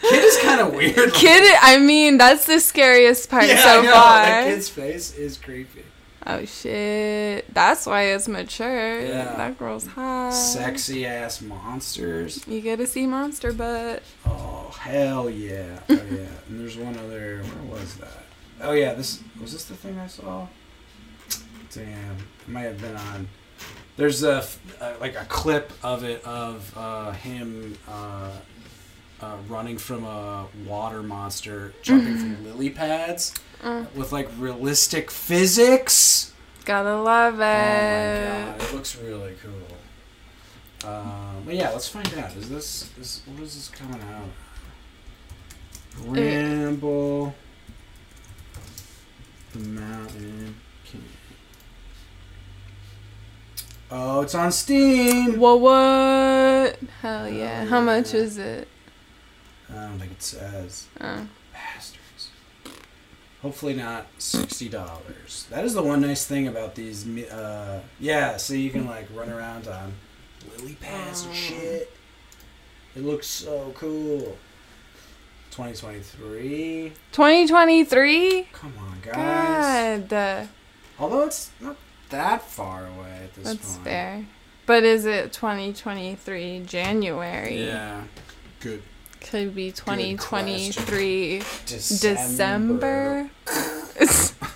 is 0.00 0.38
kind 0.42 0.60
of 0.60 0.74
weird. 0.74 0.96
like- 0.96 1.12
Kid, 1.14 1.56
I 1.60 1.78
mean, 1.78 2.18
that's 2.18 2.46
the 2.46 2.60
scariest 2.60 3.28
part 3.28 3.48
yeah, 3.48 3.60
so 3.60 3.82
far. 3.82 4.22
That 4.22 4.44
kid's 4.46 4.68
face 4.68 5.12
is 5.16 5.36
creepy. 5.36 5.82
Oh 6.28 6.44
shit. 6.44 7.52
That's 7.54 7.86
why 7.86 8.02
it's 8.06 8.26
mature. 8.26 9.00
Yeah. 9.00 9.36
That 9.36 9.58
girl's 9.58 9.86
hot. 9.86 10.30
Sexy 10.30 11.06
ass 11.06 11.40
monsters. 11.40 12.44
You 12.48 12.60
get 12.60 12.76
to 12.76 12.86
see 12.86 13.06
monster 13.06 13.52
butt. 13.52 14.02
Oh 14.24 14.74
hell 14.80 15.30
yeah! 15.30 15.78
Oh 15.88 15.94
yeah. 15.94 16.26
And 16.48 16.60
there's 16.60 16.76
one 16.76 16.96
other. 16.96 17.42
Where 17.42 17.78
was 17.78 17.96
that? 17.96 18.24
Oh 18.60 18.72
yeah. 18.72 18.94
This 18.94 19.22
was 19.40 19.52
this 19.52 19.64
the 19.66 19.74
thing 19.74 19.98
I 19.98 20.08
saw. 20.08 20.48
Damn, 21.72 22.16
it 22.16 22.48
might 22.48 22.62
have 22.62 22.80
been 22.80 22.96
on. 22.96 23.28
There's 23.96 24.22
a, 24.22 24.44
uh, 24.80 24.94
like 25.00 25.14
a 25.14 25.24
clip 25.24 25.72
of 25.82 26.04
it 26.04 26.24
of 26.24 26.72
uh, 26.76 27.12
him 27.12 27.78
uh, 27.88 28.30
uh, 29.20 29.36
running 29.48 29.78
from 29.78 30.04
a 30.04 30.46
water 30.66 31.02
monster, 31.02 31.72
jumping 31.82 32.16
from 32.16 32.44
lily 32.44 32.70
pads 32.70 33.32
Mm. 33.62 33.94
with 33.94 34.12
like 34.12 34.28
realistic 34.38 35.10
physics. 35.10 36.32
Gotta 36.64 36.96
love 37.00 37.34
it. 37.34 37.38
Oh 37.38 38.40
my 38.40 38.52
god, 38.52 38.62
it 38.62 38.74
looks 38.74 38.96
really 38.96 39.34
cool. 39.42 40.90
Um, 40.90 41.42
but 41.44 41.54
yeah, 41.54 41.70
let's 41.70 41.88
find 41.88 42.12
out. 42.18 42.34
Is 42.36 42.48
this 42.48 42.90
is 42.98 43.22
what 43.26 43.42
is 43.42 43.54
this 43.54 43.68
coming 43.68 44.00
out? 44.02 44.28
Bramble 46.04 47.34
the 49.52 49.68
Mountain 49.68 50.56
King. 50.84 51.04
Oh, 53.90 54.20
it's 54.22 54.34
on 54.34 54.52
Steam. 54.52 55.38
Well, 55.38 55.60
what? 55.60 56.78
Hell 57.00 57.28
yeah. 57.28 57.60
Hell 57.60 57.68
How 57.68 57.80
much 57.80 58.14
is 58.14 58.36
it? 58.38 58.68
I 59.70 59.74
don't 59.74 59.98
think 59.98 60.12
it 60.12 60.22
says. 60.22 60.86
Oh. 61.00 61.26
Hopefully 63.46 63.74
not 63.74 64.08
sixty 64.18 64.68
dollars. 64.68 65.46
That 65.50 65.64
is 65.64 65.74
the 65.74 65.82
one 65.82 66.00
nice 66.00 66.26
thing 66.26 66.48
about 66.48 66.74
these. 66.74 67.06
Uh, 67.06 67.80
yeah, 68.00 68.38
so 68.38 68.54
you 68.54 68.70
can 68.70 68.88
like 68.88 69.06
run 69.14 69.30
around 69.30 69.68
on 69.68 69.92
lily 70.58 70.74
pads 70.80 71.24
and 71.24 71.32
shit. 71.32 71.92
It 72.96 73.04
looks 73.04 73.28
so 73.28 73.72
cool. 73.76 74.36
2023. 75.52 76.92
2023? 77.12 78.48
Come 78.52 78.72
on, 78.80 78.98
guys. 79.00 80.02
God. 80.08 80.48
Although 80.98 81.26
it's 81.26 81.52
not 81.60 81.76
that 82.08 82.42
far 82.42 82.88
away 82.88 83.20
at 83.26 83.34
this 83.36 83.44
That's 83.44 83.74
point. 83.74 83.84
fair. 83.84 84.26
But 84.66 84.82
is 84.82 85.04
it 85.04 85.32
2023 85.32 86.64
January? 86.66 87.64
Yeah. 87.64 88.02
Good. 88.58 88.82
Could 89.20 89.54
be 89.54 89.72
2023 89.72 91.42
December. 91.66 93.28
December. 93.98 94.36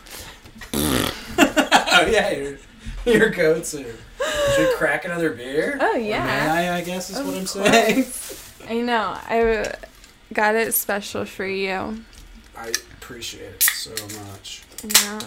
oh 0.72 2.06
yeah, 2.10 2.30
your, 2.30 2.58
your 3.04 3.30
go-to. 3.30 3.84
Should 4.54 4.68
we 4.68 4.74
crack 4.76 5.04
another 5.04 5.30
beer? 5.30 5.76
Oh, 5.80 5.94
Or 5.94 5.98
yeah. 5.98 6.24
may 6.24 6.68
I? 6.68 6.76
I 6.78 6.80
guess 6.82 7.10
is 7.10 7.18
Of 7.18 7.26
what 7.26 7.36
I'm 7.36 7.46
course. 7.46 7.70
saying. 7.72 8.06
I 8.68 8.80
know. 8.82 9.16
I 9.18 9.72
got 10.32 10.54
it 10.54 10.72
special 10.74 11.24
for 11.24 11.46
you. 11.46 12.04
I 12.56 12.68
appreciate 12.68 13.54
it 13.54 13.62
so 13.62 13.90
much. 14.30 14.62
Yeah. 14.84 15.18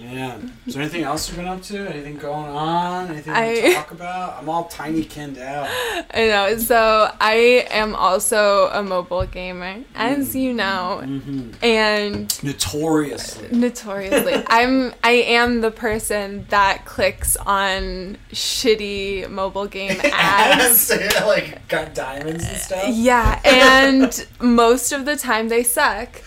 Man, 0.00 0.52
is 0.66 0.74
there 0.74 0.82
anything 0.82 1.02
else 1.02 1.28
you've 1.28 1.38
been 1.38 1.48
up 1.48 1.60
to? 1.62 1.76
Anything 1.90 2.16
going 2.18 2.46
on? 2.46 3.08
Anything 3.10 3.32
I- 3.32 3.54
to 3.62 3.74
talk 3.74 3.90
about? 3.90 4.38
I'm 4.40 4.48
all 4.48 4.64
tiny 4.68 5.02
kinned 5.04 5.38
out. 5.38 5.66
I 6.14 6.26
know. 6.28 6.56
So 6.58 7.10
I 7.20 7.66
am 7.70 7.96
also 7.96 8.68
a 8.72 8.82
mobile 8.82 9.26
gamer, 9.26 9.82
as 9.96 10.34
Mm. 10.34 10.40
you 10.40 10.54
know, 10.54 11.00
hmm 11.04 11.50
and 11.62 12.44
Notoriously. 12.44 13.48
notoriously, 13.50 14.44
I'm 14.46 14.94
I 15.02 15.10
am 15.12 15.62
the 15.62 15.72
person 15.72 16.46
that 16.50 16.84
clicks 16.84 17.36
on 17.36 18.18
shitty 18.32 19.28
mobile 19.28 19.66
game 19.66 20.00
ads. 20.04 20.90
like 21.26 21.66
got 21.68 21.94
diamonds 21.94 22.44
and 22.46 22.56
stuff. 22.56 22.84
Yeah, 22.94 23.40
and 23.44 24.26
most 24.40 24.92
of 24.92 25.04
the 25.06 25.16
time 25.16 25.48
they 25.48 25.64
suck. 25.64 26.22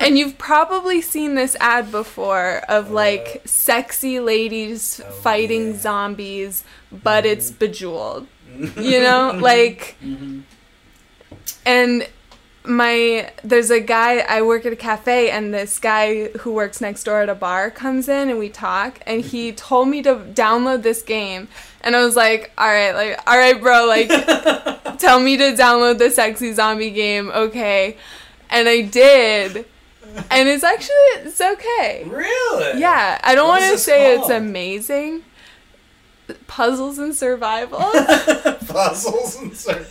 And 0.00 0.16
you've 0.18 0.38
probably 0.38 1.00
seen 1.02 1.34
this 1.34 1.56
ad 1.60 1.90
before 1.90 2.62
of 2.68 2.90
like 2.90 3.42
sexy 3.44 4.20
ladies 4.20 5.00
Oh, 5.04 5.10
fighting 5.10 5.72
yeah. 5.72 5.78
zombies, 5.78 6.64
but 6.90 7.24
Mhm. 7.24 7.30
it's 7.32 7.50
bejeweled. 7.50 8.26
You 8.76 9.00
know, 9.00 9.38
like 9.40 9.96
hmm 10.00 10.40
and 11.64 12.06
my 12.64 13.30
there's 13.44 13.70
a 13.70 13.78
guy 13.80 14.18
I 14.18 14.42
work 14.42 14.66
at 14.66 14.72
a 14.72 14.76
cafe 14.76 15.30
and 15.30 15.54
this 15.54 15.78
guy 15.78 16.28
who 16.38 16.52
works 16.52 16.80
next 16.80 17.04
door 17.04 17.20
at 17.22 17.28
a 17.28 17.34
bar 17.34 17.70
comes 17.70 18.08
in 18.08 18.28
and 18.28 18.38
we 18.40 18.48
talk 18.48 18.98
and 19.06 19.20
he 19.20 19.52
told 19.52 19.88
me 19.88 20.02
to 20.02 20.14
download 20.16 20.82
this 20.82 21.02
game 21.02 21.46
and 21.82 21.94
I 21.94 22.04
was 22.04 22.16
like, 22.16 22.50
"All 22.58 22.66
right, 22.66 22.92
like 22.92 23.20
all 23.28 23.38
right, 23.38 23.60
bro, 23.60 23.86
like 23.86 24.08
tell 24.98 25.20
me 25.20 25.36
to 25.36 25.52
download 25.52 25.98
the 25.98 26.10
sexy 26.10 26.52
zombie 26.52 26.90
game, 26.90 27.30
okay?" 27.30 27.96
And 28.56 28.68
I 28.70 28.80
did. 28.80 29.66
And 30.30 30.48
it's 30.48 30.64
actually 30.64 30.94
it's 31.26 31.40
okay. 31.40 32.04
Really? 32.08 32.80
Yeah, 32.80 33.20
I 33.22 33.34
don't 33.34 33.48
want 33.48 33.64
to 33.64 33.76
say 33.76 34.14
it's 34.16 34.30
amazing. 34.30 35.24
Puzzles 36.46 36.98
and 36.98 37.14
survival. 37.14 37.78
Puzzles 38.66 39.36
and 39.36 39.54
survival. 39.54 39.86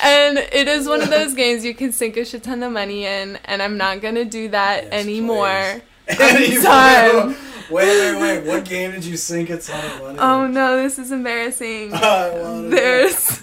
and 0.00 0.38
it 0.38 0.68
is 0.68 0.86
one 0.86 1.02
of 1.02 1.10
those 1.10 1.34
games 1.34 1.64
you 1.64 1.74
can 1.74 1.90
sink 1.90 2.16
a 2.16 2.24
shit 2.24 2.44
ton 2.44 2.62
of 2.62 2.70
money 2.70 3.04
in, 3.04 3.36
and 3.46 3.60
I'm 3.60 3.76
not 3.76 4.00
gonna 4.00 4.24
do 4.24 4.48
that 4.50 4.84
Yes, 4.84 4.92
anymore. 4.92 5.82
Anytime. 6.08 7.30
Wait, 7.68 7.84
wait, 7.88 8.20
wait. 8.20 8.46
What 8.46 8.64
game 8.64 8.92
did 8.92 9.04
you 9.04 9.16
sink 9.16 9.50
a 9.50 9.58
ton 9.58 9.84
of 9.90 10.00
money? 10.02 10.18
Oh 10.20 10.46
no, 10.46 10.80
this 10.80 11.00
is 11.00 11.10
embarrassing. 11.10 11.90
I 11.94 12.68
There's 12.70 13.40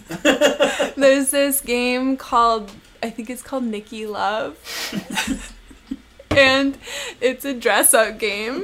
there's 0.96 1.32
this 1.32 1.60
game 1.60 2.16
called 2.16 2.72
I 3.04 3.10
think 3.10 3.30
it's 3.30 3.42
called 3.44 3.64
Nikki 3.66 4.06
Love. 4.08 4.58
and 6.32 6.78
it's 7.22 7.44
a 7.46 7.54
dress 7.54 7.94
up 7.94 8.18
game. 8.18 8.64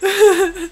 but 0.02 0.70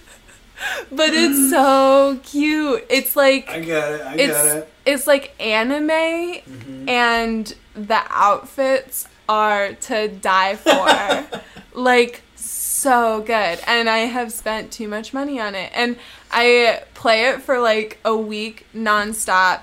it's 1.15 1.51
so 1.51 2.19
cute. 2.25 2.85
It's 2.91 3.17
like 3.17 3.49
I 3.49 3.61
got 3.61 3.93
it. 3.93 4.01
I 4.03 4.15
it's 4.17 4.33
got 4.33 4.57
it. 4.59 4.69
it's 4.85 5.07
like 5.07 5.35
anime 5.41 5.89
Mhm. 5.89 6.89
and 6.89 7.55
the 7.75 8.03
outfits 8.11 9.09
are 9.29 9.73
to 9.75 10.09
die 10.09 10.57
for. 10.57 11.41
like 11.75 12.23
so 12.37 13.21
good. 13.23 13.59
And 13.67 13.89
I 13.89 13.99
have 14.01 14.33
spent 14.33 14.73
too 14.73 14.89
much 14.89 15.15
money 15.15 15.41
on 15.41 15.55
it. 15.55 15.71
And 15.75 15.97
I 16.31 16.83
play 16.95 17.27
it 17.29 17.41
for 17.43 17.59
like 17.61 17.99
a 18.05 18.15
week 18.17 18.67
nonstop 18.75 19.63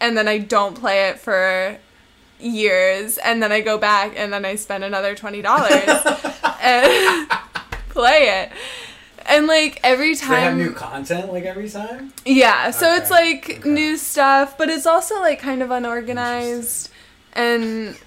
and 0.00 0.16
then 0.16 0.28
I 0.28 0.38
don't 0.38 0.74
play 0.78 1.08
it 1.08 1.18
for 1.18 1.78
years 2.38 3.16
and 3.18 3.42
then 3.42 3.50
I 3.50 3.60
go 3.62 3.78
back 3.78 4.12
and 4.16 4.32
then 4.32 4.44
I 4.44 4.56
spend 4.56 4.84
another 4.84 5.14
$20 5.16 5.42
and 6.62 7.28
play 7.88 8.42
it. 8.42 8.52
And 9.28 9.46
like 9.46 9.80
every 9.82 10.14
time 10.14 10.30
they 10.30 10.40
have 10.42 10.56
new 10.56 10.72
content 10.72 11.32
like 11.32 11.44
every 11.44 11.68
time? 11.68 12.12
yeah, 12.24 12.70
so 12.70 12.94
it's 12.94 13.10
like 13.10 13.58
okay. 13.58 13.68
new 13.68 13.96
stuff, 13.96 14.56
but 14.56 14.68
it's 14.68 14.86
also 14.86 15.18
like 15.20 15.40
kind 15.40 15.62
of 15.62 15.70
unorganized 15.72 16.90
and 17.32 17.98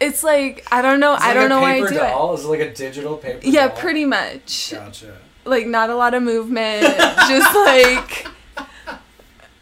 it's 0.00 0.22
like 0.22 0.66
I 0.70 0.82
don't 0.82 1.00
know, 1.00 1.14
I 1.18 1.32
don't 1.34 1.48
know 1.48 1.60
why 1.62 1.76
I 1.76 1.78
do 1.80 1.86
it. 1.86 1.94
doll? 1.94 2.34
Is 2.34 2.44
it 2.44 2.48
like 2.48 2.60
a 2.60 2.72
digital 2.72 3.16
paper 3.16 3.40
Yeah, 3.42 3.68
doll? 3.68 3.76
pretty 3.78 4.04
much. 4.04 4.72
Gotcha. 4.72 5.16
Like 5.44 5.66
not 5.66 5.88
a 5.88 5.94
lot 5.96 6.12
of 6.14 6.22
movement, 6.22 6.82
just 7.28 7.54
like 7.56 8.26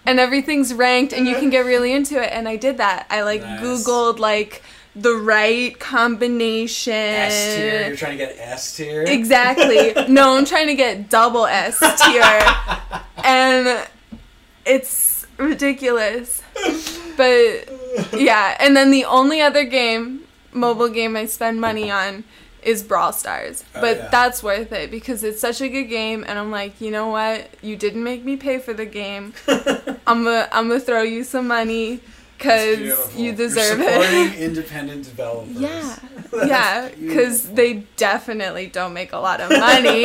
and 0.06 0.18
everything's 0.20 0.72
ranked 0.72 1.12
and 1.12 1.26
you 1.26 1.34
can 1.34 1.50
get 1.50 1.66
really 1.66 1.92
into 1.92 2.22
it 2.22 2.30
and 2.32 2.48
I 2.48 2.56
did 2.56 2.78
that. 2.78 3.06
I 3.10 3.22
like 3.22 3.42
Nice. 3.42 3.60
googled 3.60 4.18
like 4.18 4.62
the 4.94 5.14
right 5.14 5.78
combination. 5.78 6.92
S 6.92 7.56
tier. 7.56 7.86
You're 7.88 7.96
trying 7.96 8.12
to 8.18 8.24
get 8.24 8.36
S 8.38 8.76
tier. 8.76 9.02
Exactly. 9.06 9.92
no, 10.08 10.36
I'm 10.36 10.44
trying 10.44 10.68
to 10.68 10.74
get 10.74 11.10
double 11.10 11.46
S 11.46 11.78
tier. 12.02 13.02
and 13.24 13.86
it's 14.64 15.26
ridiculous. 15.36 16.42
But 17.16 17.68
yeah, 18.18 18.56
and 18.60 18.76
then 18.76 18.90
the 18.90 19.04
only 19.04 19.40
other 19.40 19.64
game, 19.64 20.22
mobile 20.52 20.88
game 20.88 21.16
I 21.16 21.26
spend 21.26 21.60
money 21.60 21.90
on 21.90 22.24
is 22.66 22.82
Brawl 22.82 23.12
Stars. 23.12 23.64
Oh, 23.74 23.80
But 23.80 23.96
yeah. 23.96 24.08
that's 24.10 24.42
worth 24.42 24.72
it 24.72 24.90
because 24.90 25.22
it's 25.24 25.40
such 25.40 25.60
a 25.60 25.68
good 25.68 25.84
game 25.84 26.24
and 26.26 26.38
I'm 26.38 26.50
like, 26.50 26.80
you 26.80 26.90
know 26.90 27.06
what? 27.08 27.48
You 27.62 27.76
didn't 27.76 28.02
make 28.04 28.24
me 28.24 28.36
pay 28.36 28.58
for 28.58 28.74
the 28.74 28.84
game. 28.86 29.32
I'm 30.06 30.24
gonna 30.24 30.48
I'm 30.52 30.68
gonna 30.68 30.80
throw 30.80 31.02
you 31.02 31.24
some 31.24 31.46
money 31.48 32.00
cuz 32.38 33.16
you 33.16 33.32
deserve 33.32 33.78
You're 33.78 33.88
supporting 34.02 34.32
it. 34.32 34.38
independent 34.48 35.04
developers. 35.04 35.56
Yeah. 35.56 35.96
Yeah, 36.44 36.88
because 37.00 37.48
they 37.50 37.84
definitely 37.96 38.66
don't 38.66 38.92
make 38.92 39.12
a 39.14 39.18
lot 39.18 39.40
of 39.40 39.48
money. 39.48 40.04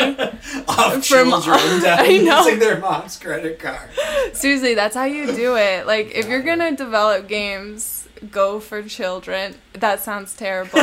Off 0.68 0.94
from- 0.94 1.02
children 1.02 1.60
I 1.84 2.20
know. 2.24 2.44
using 2.46 2.60
their 2.60 2.80
mom's 2.80 3.18
credit 3.18 3.60
card. 3.60 3.90
Seriously, 4.34 4.74
that's 4.76 4.96
how 4.96 5.04
you 5.04 5.26
do 5.36 5.58
it. 5.58 5.86
Like, 5.88 6.12
if 6.16 6.28
you're 6.30 6.44
gonna 6.44 6.74
develop 6.74 7.28
games, 7.28 8.08
go 8.32 8.62
for 8.62 8.82
children. 8.84 9.56
That 9.74 10.00
sounds 10.02 10.34
terrible. 10.34 10.80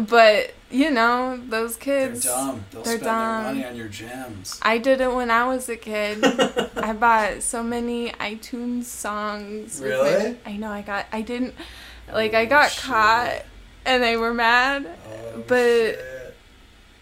But 0.00 0.54
you 0.70 0.90
know 0.90 1.40
those 1.48 1.76
kids. 1.76 2.22
They're 2.24 2.32
dumb. 2.32 2.64
They'll 2.70 2.82
They're 2.82 2.92
spend 2.98 3.04
dumb. 3.04 3.44
their 3.44 3.54
money 3.54 3.64
on 3.66 3.76
your 3.76 3.88
gems. 3.88 4.58
I 4.62 4.78
did 4.78 5.00
it 5.00 5.12
when 5.14 5.30
I 5.30 5.46
was 5.46 5.68
a 5.68 5.76
kid. 5.76 6.24
I 6.76 6.92
bought 6.92 7.42
so 7.42 7.62
many 7.62 8.10
iTunes 8.12 8.84
songs. 8.84 9.80
with 9.80 9.90
my- 9.90 9.96
Really? 9.96 10.38
I 10.46 10.56
know. 10.56 10.70
I 10.70 10.82
got. 10.82 11.06
I 11.12 11.20
didn't. 11.22 11.54
Oh, 12.10 12.14
like 12.14 12.34
I 12.34 12.44
Oh, 12.44 12.48
got 12.48 12.70
shit. 12.70 12.84
caught, 12.84 13.42
and 13.84 14.02
they 14.02 14.16
were 14.16 14.34
mad. 14.34 14.86
Oh, 15.08 15.44
But- 15.46 15.56
shit. 15.94 16.10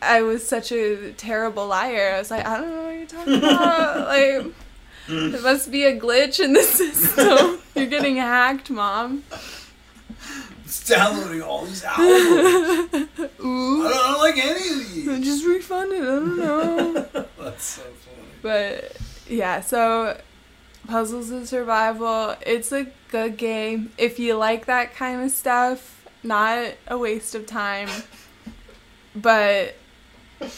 I 0.05 0.23
was 0.23 0.45
such 0.47 0.73
a 0.73 1.13
terrible 1.13 1.69
liar. 1.69 2.15
I 2.17 2.19
was 2.19 2.29
like, 2.29 2.45
I 2.45 2.59
don't 2.59 2.71
know 2.71 2.83
what 2.87 2.97
you're 2.97 3.07
talking 3.07 3.35
about. 3.39 4.07
like, 4.09 4.53
there 5.09 5.41
must 5.43 5.71
be 5.71 5.85
a 5.85 5.97
glitch 5.99 6.43
in 6.43 6.55
the 6.55 6.63
system. 6.81 7.59
You're 7.77 7.87
getting 7.87 8.17
hacked, 8.17 8.69
mom. 8.69 9.23
It's 10.73 10.89
downloading 10.89 11.43
all 11.43 11.67
these 11.67 11.85
albums. 11.85 12.09
I 12.09 13.07
don't, 13.19 13.87
I 13.87 13.91
don't 13.91 14.19
like 14.21 14.39
any 14.39 14.69
of 14.71 14.93
these. 14.95 15.05
Just 15.25 15.45
refund 15.45 15.93
it. 15.93 16.01
I 16.01 16.05
don't 16.07 16.39
know. 16.39 16.93
That's 17.39 17.65
so 17.65 17.83
funny. 17.83 18.29
But 18.41 18.97
yeah, 19.29 19.61
so 19.61 20.19
Puzzles 20.89 21.31
of 21.31 21.47
Survival, 21.47 22.37
it's 22.47 22.73
a 22.73 22.87
good 23.09 23.37
game. 23.37 23.93
If 23.99 24.19
you 24.19 24.35
like 24.37 24.65
that 24.65 24.95
kind 24.95 25.23
of 25.23 25.31
stuff, 25.31 26.07
not 26.23 26.73
a 26.89 26.97
waste 26.97 27.35
of 27.35 27.47
time. 27.47 27.89
But 29.15 29.75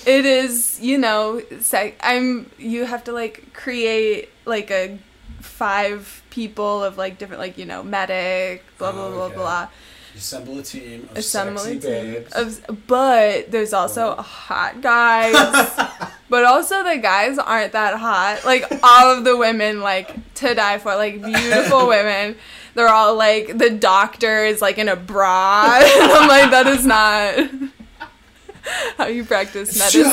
it 0.07 0.25
is, 0.25 0.79
you 0.81 0.97
know, 0.97 1.43
sec- 1.61 1.99
I'm 2.03 2.51
you 2.57 2.85
have 2.85 3.03
to 3.05 3.13
like 3.13 3.53
create 3.53 4.29
like 4.45 4.71
a 4.71 4.99
five 5.41 6.23
people 6.31 6.85
of 6.85 6.97
like 6.97 7.19
different 7.19 7.41
like, 7.41 7.59
you 7.59 7.65
know, 7.67 7.83
medic, 7.83 8.63
blah 8.79 8.93
blah 8.93 9.07
Oh, 9.07 9.11
blah 9.13 9.25
okay. 9.27 9.35
blah. 9.35 9.69
Assemble 10.17 10.59
a 10.59 10.63
team 10.63 11.09
of 11.11 11.17
Assemble 11.17 11.61
sexy 11.61 11.79
babes. 11.81 12.33
of, 12.33 12.87
but 12.87 13.51
there's 13.51 13.73
also 13.73 14.15
hot 14.15 14.81
guys. 14.81 15.35
but 16.29 16.45
also 16.45 16.85
the 16.85 16.99
guys 16.99 17.37
aren't 17.39 17.73
that 17.73 17.99
hot. 17.99 18.45
Like 18.45 18.65
all 18.83 19.17
of 19.17 19.25
the 19.25 19.37
women 19.37 19.81
like 19.81 20.35
to 20.35 20.55
die 20.55 20.79
for, 20.79 20.95
like 20.95 21.23
beautiful 21.23 21.89
women. 21.89 22.37
They're 22.75 22.89
all 22.89 23.17
like 23.17 23.59
the 23.59 23.71
doctor 23.71 24.45
is 24.45 24.63
like 24.63 24.79
in 24.79 24.89
a 24.89 24.97
bra. 24.97 25.81
and 25.83 26.13
I'm 26.13 26.29
like 26.29 26.51
that 26.51 26.67
is 26.69 26.87
not 26.87 27.73
how 28.97 29.07
you 29.07 29.25
practice 29.25 29.77
medicine. 29.77 30.13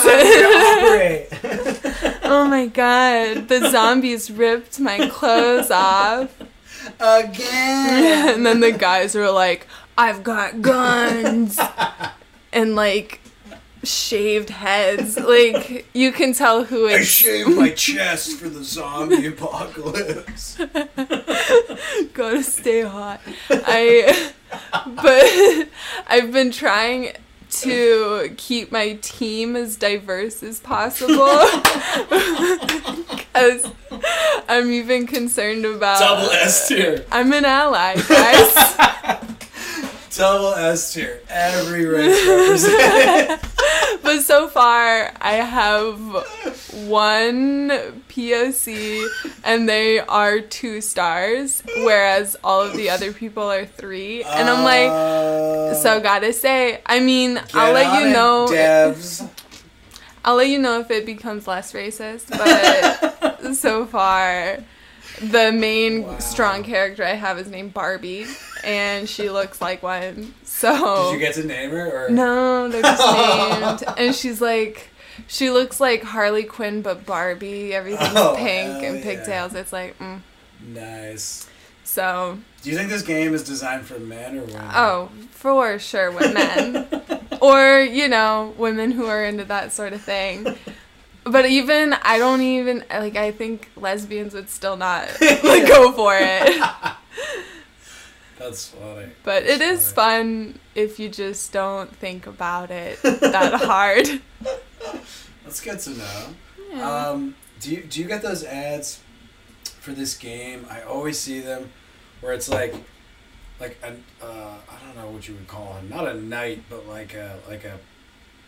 oh 2.23 2.47
my 2.49 2.65
god. 2.67 3.47
The 3.47 3.69
zombies 3.69 4.31
ripped 4.31 4.79
my 4.79 5.09
clothes 5.09 5.69
off. 5.69 6.35
Again. 6.99 8.35
and 8.35 8.45
then 8.45 8.59
the 8.59 8.71
guys 8.71 9.15
were 9.15 9.31
like, 9.31 9.67
I've 9.97 10.23
got 10.23 10.61
guns. 10.61 11.59
and 12.53 12.75
like 12.75 13.21
shaved 13.83 14.49
heads. 14.49 15.17
Like 15.17 15.87
you 15.93 16.11
can 16.11 16.33
tell 16.33 16.63
who 16.63 16.87
I 16.87 17.01
shaved 17.03 17.55
my 17.55 17.69
chest 17.75 18.37
for 18.37 18.49
the 18.49 18.63
zombie 18.63 19.27
apocalypse. 19.27 20.57
gotta 22.13 22.43
stay 22.43 22.81
hot. 22.81 23.21
I 23.49 24.31
but 24.85 25.69
I've 26.07 26.31
been 26.31 26.51
trying 26.51 27.13
to 27.49 28.33
keep 28.37 28.71
my 28.71 28.93
team 29.01 29.55
as 29.55 29.75
diverse 29.75 30.41
as 30.41 30.59
possible. 30.59 31.39
Because 33.09 33.69
I'm 34.47 34.71
even 34.71 35.05
concerned 35.05 35.65
about 35.65 35.99
Double 35.99 36.31
S 36.31 36.69
tier. 36.69 37.05
I'm 37.11 37.33
an 37.33 37.43
ally, 37.43 37.95
guys. 38.07 39.40
Double 40.15 40.53
S 40.53 40.93
tier. 40.93 41.21
Every 41.29 41.85
race 41.85 42.27
represented. 42.27 43.39
but 44.03 44.21
so 44.21 44.47
far, 44.47 45.11
I 45.21 45.33
have 45.35 45.97
one 46.85 47.69
POC, 48.09 49.07
and 49.45 49.69
they 49.69 49.99
are 49.99 50.39
two 50.41 50.81
stars, 50.81 51.63
whereas 51.77 52.35
all 52.43 52.61
of 52.61 52.75
the 52.75 52.89
other 52.89 53.13
people 53.13 53.43
are 53.49 53.65
three. 53.65 54.23
And 54.23 54.49
I'm 54.49 54.63
like, 54.63 54.91
Uh, 54.91 55.73
so 55.75 56.01
gotta 56.01 56.33
say, 56.33 56.81
I 56.85 56.99
mean, 56.99 57.39
I'll 57.53 57.73
let 57.73 58.01
you 58.01 58.09
it, 58.09 58.13
know. 58.13 58.47
Devs. 58.49 59.27
I'll 60.25 60.35
let 60.35 60.49
you 60.49 60.59
know 60.59 60.79
if 60.79 60.91
it 60.91 61.05
becomes 61.05 61.47
less 61.47 61.73
racist, 61.73 62.29
but 62.29 63.55
so 63.55 63.85
far, 63.87 64.57
the 65.19 65.51
main 65.51 66.03
Wow. 66.03 66.19
strong 66.19 66.63
character 66.63 67.03
I 67.03 67.13
have 67.13 67.39
is 67.39 67.47
named 67.47 67.73
Barbie, 67.73 68.27
and 68.63 69.07
she 69.09 69.29
looks 69.29 69.61
like 69.61 69.81
one. 69.83 70.33
So 70.43 71.11
Did 71.11 71.13
you 71.13 71.19
get 71.19 71.35
to 71.35 71.43
name 71.43 71.71
her? 71.71 72.05
Or? 72.07 72.09
No, 72.09 72.67
they're 72.69 72.81
just 72.81 73.13
named. 73.87 73.97
And 73.97 74.15
she's 74.15 74.41
like, 74.41 74.89
she 75.27 75.49
looks 75.49 75.79
like 75.79 76.03
Harley 76.03 76.43
Quinn, 76.43 76.81
but 76.81 77.05
Barbie. 77.05 77.73
Everything's 77.73 78.13
Oh, 78.15 78.35
pink 78.37 78.83
and 78.83 78.97
yeah. 78.97 79.03
pigtails. 79.03 79.53
It's 79.55 79.73
like, 79.73 79.97
mm. 79.99 80.21
Nice. 80.67 81.49
so, 81.83 82.37
Do 82.61 82.69
you 82.69 82.77
think 82.77 82.89
this 82.89 83.01
game 83.01 83.33
is 83.33 83.43
designed 83.43 83.85
for 83.85 83.99
men 83.99 84.37
or 84.37 84.43
women? 84.43 84.69
oh, 84.73 85.09
for 85.31 85.79
sure 85.79 86.11
with 86.11 86.33
men. 86.33 86.87
or, 87.41 87.79
you 87.81 88.07
know, 88.07 88.53
women 88.57 88.91
who 88.91 89.05
are 89.07 89.23
into 89.25 89.43
that 89.45 89.71
sort 89.73 89.93
of 89.93 90.01
thing. 90.01 90.55
But 91.23 91.45
even, 91.47 91.93
I 92.01 92.17
don't 92.17 92.41
even, 92.41 92.83
like, 92.89 93.15
I 93.15 93.31
think 93.31 93.69
lesbians 93.75 94.33
would 94.33 94.49
still 94.49 94.75
not 94.77 95.07
like, 95.21 95.67
go 95.67 95.91
for 95.91 96.13
it. 96.19 96.61
That's 98.41 98.69
funny. 98.69 99.07
But 99.23 99.43
it 99.43 99.59
That's 99.59 99.87
is 99.87 99.91
fun 99.91 100.59
if 100.73 100.99
you 100.99 101.09
just 101.09 101.51
don't 101.53 101.95
think 101.95 102.25
about 102.27 102.71
it 102.71 103.01
that 103.03 103.53
hard. 103.61 104.21
That's 105.43 105.61
good 105.61 105.79
to 105.79 105.89
know. 105.91 106.25
Yeah. 106.71 107.09
Um, 107.09 107.35
do 107.59 107.71
you 107.71 107.83
do 107.83 108.01
you 108.01 108.07
get 108.07 108.21
those 108.21 108.43
ads 108.43 108.99
for 109.79 109.91
this 109.91 110.17
game? 110.17 110.65
I 110.69 110.81
always 110.81 111.19
see 111.19 111.39
them 111.39 111.71
where 112.21 112.33
it's 112.33 112.49
like 112.49 112.73
like 113.59 113.77
a 113.83 113.89
uh, 114.25 114.55
I 114.69 114.85
don't 114.85 114.95
know 114.95 115.11
what 115.11 115.27
you 115.27 115.35
would 115.35 115.47
call 115.47 115.73
him, 115.73 115.89
not 115.89 116.07
a 116.07 116.13
knight, 116.15 116.63
but 116.69 116.87
like 116.87 117.13
a 117.13 117.37
like 117.47 117.63
a 117.65 117.77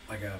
like 0.09 0.23
a 0.23 0.39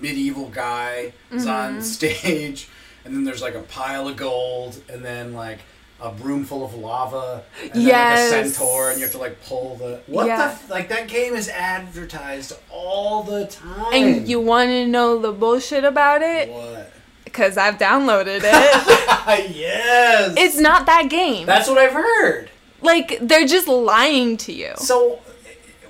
medieval 0.00 0.48
guy 0.48 1.12
is 1.32 1.46
on 1.46 1.78
Mhm. 1.78 1.82
stage, 1.82 2.68
and 3.04 3.14
then 3.14 3.24
there's 3.24 3.42
like 3.42 3.54
a 3.54 3.62
pile 3.62 4.08
of 4.08 4.16
gold, 4.16 4.80
and 4.88 5.04
then 5.04 5.34
like 5.34 5.58
a 6.02 6.12
room 6.14 6.44
full 6.44 6.64
of 6.64 6.74
lava, 6.74 7.42
and 7.62 7.82
Yes. 7.82 8.30
then 8.30 8.38
like 8.38 8.46
a 8.46 8.48
centaur, 8.54 8.90
and 8.90 8.98
you 8.98 9.04
have 9.04 9.12
to 9.12 9.18
like 9.18 9.44
pull 9.44 9.76
the 9.76 10.00
what 10.06 10.26
Yeah. 10.26 10.36
the 10.38 10.44
f- 10.44 10.70
like 10.70 10.88
that 10.88 11.08
game 11.08 11.34
is 11.34 11.48
advertised 11.48 12.52
all 12.70 13.22
the 13.22 13.46
time. 13.46 13.92
And 13.92 14.28
you 14.28 14.40
want 14.40 14.68
to 14.70 14.86
know 14.86 15.18
the 15.18 15.32
bullshit 15.32 15.84
about 15.84 16.22
it? 16.22 16.48
what? 16.50 16.92
Because 17.24 17.56
I've 17.56 17.78
downloaded 17.78 18.40
it. 18.44 19.50
yes. 19.54 20.34
it's 20.36 20.58
not 20.58 20.86
that 20.86 21.08
game. 21.08 21.46
That's 21.46 21.68
what 21.68 21.78
I've 21.78 21.92
heard. 21.92 22.50
like, 22.82 23.18
they're 23.20 23.46
just 23.46 23.68
lying 23.68 24.36
to 24.38 24.52
you. 24.52 24.72
So, 24.76 25.20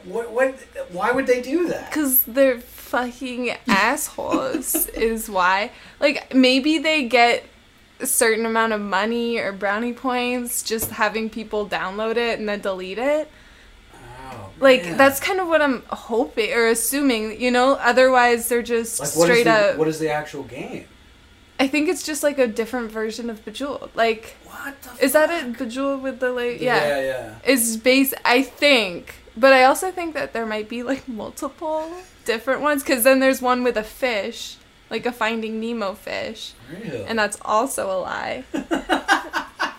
what? 0.04 0.30
What? 0.32 0.54
Why 0.90 1.12
would 1.12 1.26
they 1.26 1.40
do 1.40 1.68
that? 1.68 1.88
Because 1.90 2.22
they're 2.24 2.58
fucking 2.60 3.52
assholes, 3.68 4.74
is 4.88 5.30
why. 5.30 5.70
Like, 6.00 6.34
maybe 6.34 6.78
they 6.78 7.04
get 7.04 7.44
a 8.00 8.06
certain 8.06 8.46
amount 8.46 8.72
of 8.72 8.80
money 8.80 9.38
or 9.38 9.52
brownie 9.52 9.92
points 9.92 10.62
just 10.62 10.90
having 10.90 11.28
people 11.30 11.66
download 11.68 12.16
it 12.16 12.38
and 12.38 12.48
then 12.48 12.60
delete 12.60 12.98
it. 12.98 13.30
Oh, 13.94 14.50
Like, 14.60 14.82
man. 14.84 14.96
that's 14.96 15.20
kind 15.20 15.40
of 15.40 15.48
what 15.48 15.60
I'm 15.62 15.82
hoping 15.88 16.52
or 16.52 16.66
assuming, 16.68 17.40
you 17.40 17.50
know? 17.50 17.74
Otherwise, 17.74 18.48
they're 18.48 18.62
just 18.62 19.00
like 19.00 19.08
what 19.16 19.28
is 19.30 19.38
straight 19.38 19.44
the, 19.44 19.50
up. 19.72 19.76
What 19.76 19.88
is 19.88 19.98
the 19.98 20.10
actual 20.10 20.42
game? 20.44 20.86
I 21.58 21.66
think 21.68 21.88
it's 21.90 22.02
just 22.02 22.22
like 22.22 22.38
a 22.38 22.46
different 22.46 22.90
version 22.90 23.28
of 23.28 23.44
Bejeweled. 23.44 23.90
Like, 23.94 24.36
What 24.44 24.80
the? 24.80 25.04
is 25.04 25.12
that 25.12 25.28
fuck? 25.28 25.42
it? 25.44 25.58
Bejeweled 25.58 26.02
with 26.02 26.20
the 26.20 26.30
like, 26.32 26.60
Yeah, 26.60 26.86
yeah. 26.86 27.00
yeah. 27.02 27.34
It's 27.44 27.76
base. 27.76 28.14
I 28.24 28.42
think, 28.42 29.14
but 29.36 29.52
I 29.52 29.64
also 29.64 29.90
think 29.90 30.14
that 30.14 30.32
there 30.32 30.46
might 30.46 30.68
be 30.70 30.82
like 30.82 31.06
multiple 31.06 31.90
different 32.24 32.62
ones 32.62 32.82
because 32.82 33.04
then 33.04 33.20
there's 33.20 33.42
one 33.42 33.62
with 33.62 33.76
a 33.76 33.82
fish, 33.82 34.56
like 34.90 35.06
a 35.06 35.12
Finding 35.12 35.60
Nemo 35.60 35.94
fish, 35.94 36.52
and 37.06 37.18
that's 37.18 37.38
also 37.42 37.90
a 37.90 37.98
lie. 38.00 38.44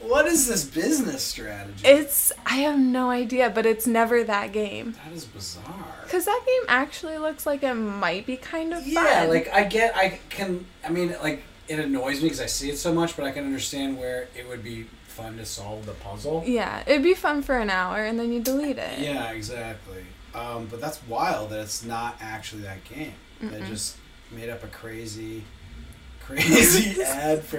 what 0.00 0.26
is 0.26 0.48
this 0.48 0.64
business 0.64 1.22
strategy? 1.22 1.86
It's 1.86 2.32
I 2.44 2.56
have 2.56 2.78
no 2.78 3.10
idea, 3.10 3.50
but 3.50 3.66
it's 3.66 3.86
never 3.86 4.24
that 4.24 4.52
game 4.52 4.94
that 5.04 5.12
is 5.12 5.24
bizarre. 5.24 5.64
because 6.04 6.24
that 6.24 6.42
game 6.46 6.62
actually 6.68 7.18
looks 7.18 7.46
like 7.46 7.62
it 7.62 7.74
might 7.74 8.26
be 8.26 8.36
kind 8.36 8.72
of 8.74 8.86
Yeah, 8.86 9.20
fun. 9.20 9.28
like 9.28 9.48
I 9.52 9.64
get, 9.64 9.96
I 9.96 10.18
can. 10.30 10.66
I 10.84 10.88
mean, 10.90 11.14
like 11.22 11.42
it 11.68 11.78
annoys 11.78 12.16
me 12.20 12.24
because 12.24 12.40
I 12.40 12.46
see 12.46 12.70
it 12.70 12.78
so 12.78 12.92
much, 12.92 13.16
but 13.16 13.24
I 13.24 13.30
can 13.30 13.44
understand 13.44 13.98
where 13.98 14.28
it 14.36 14.48
would 14.48 14.64
be 14.64 14.86
fun 15.06 15.36
to 15.36 15.44
solve 15.46 15.86
the 15.86 15.92
puzzle. 15.92 16.42
yeah, 16.46 16.82
it'd 16.86 17.02
be 17.02 17.14
fun 17.14 17.42
for 17.42 17.58
an 17.58 17.68
hour 17.70 18.02
and 18.04 18.18
then 18.18 18.32
you 18.32 18.40
delete 18.40 18.78
it. 18.78 18.98
Yeah, 18.98 19.30
exactly. 19.30 20.04
Um, 20.34 20.66
but 20.70 20.80
that's 20.80 21.00
wild 21.06 21.50
that 21.50 21.60
it's 21.60 21.84
not 21.84 22.16
actually 22.20 22.62
that 22.62 22.82
game. 22.84 23.12
Mm-mm. 23.42 23.66
just 23.66 23.96
made 24.32 24.48
up 24.48 24.64
a 24.64 24.68
crazy, 24.68 25.44
crazy 26.24 27.00
ad 27.02 27.42
for 27.44 27.58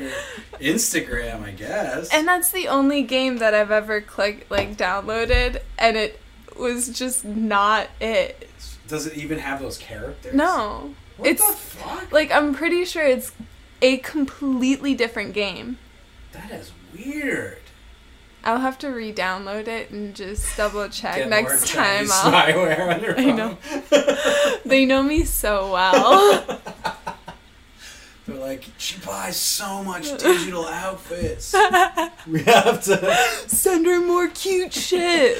Instagram, 0.59 1.43
I 1.43 1.51
guess. 1.51 2.09
And 2.13 2.27
that's 2.27 2.51
the 2.51 2.67
only 2.67 3.03
game 3.03 3.37
that 3.37 3.53
I've 3.53 3.71
ever 3.71 4.01
clicked 4.01 4.49
like 4.51 4.77
downloaded 4.77 5.61
and 5.77 5.97
it 5.97 6.19
was 6.57 6.89
just 6.89 7.25
not 7.25 7.87
it. 7.99 8.49
Does 8.87 9.07
it 9.07 9.17
even 9.17 9.39
have 9.39 9.59
those 9.61 9.77
characters? 9.77 10.33
No. 10.33 10.93
What 11.17 11.29
it's 11.29 11.45
the 11.47 11.53
fuck? 11.55 12.11
like 12.11 12.31
I'm 12.31 12.53
pretty 12.53 12.85
sure 12.85 13.03
it's 13.05 13.31
a 13.81 13.97
completely 13.97 14.93
different 14.93 15.33
game. 15.33 15.77
that 16.31 16.51
is 16.51 16.71
weird. 16.95 17.59
I'll 18.43 18.59
have 18.59 18.77
to 18.79 18.89
re-download 18.89 19.67
it 19.67 19.89
and 19.91 20.13
just 20.13 20.57
double 20.57 20.89
check 20.89 21.15
Get 21.15 21.29
next 21.29 21.69
time. 21.73 22.07
I'll, 22.11 22.31
spyware 22.31 22.93
on 22.93 23.01
your 23.01 23.17
I 23.17 23.31
know. 23.31 23.57
they 24.65 24.85
know 24.85 25.01
me 25.01 25.23
so 25.23 25.71
well. 25.71 26.43
They're 28.27 28.37
like, 28.37 28.65
she 28.77 28.99
buys 28.99 29.35
so 29.37 29.83
much 29.83 30.17
digital 30.17 30.65
outfits. 30.65 31.53
we 32.27 32.41
have 32.43 32.81
to. 32.83 33.15
Send 33.47 33.85
her 33.85 33.99
more 34.05 34.29
cute 34.29 34.73
shit. 34.73 35.37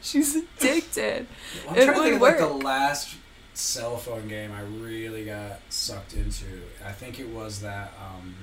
She's 0.00 0.36
addicted. 0.36 1.26
I'm 1.68 1.76
It 1.76 1.86
would 1.86 1.96
think 1.96 2.14
of 2.16 2.20
like 2.22 2.38
the 2.38 2.48
last 2.48 3.14
cell 3.54 3.96
phone 3.96 4.26
game 4.26 4.50
I 4.52 4.62
really 4.62 5.24
got 5.24 5.60
sucked 5.68 6.14
into. 6.14 6.46
I 6.84 6.92
think 6.92 7.20
it 7.20 7.28
was 7.28 7.60
that. 7.60 7.92
um 8.00 8.34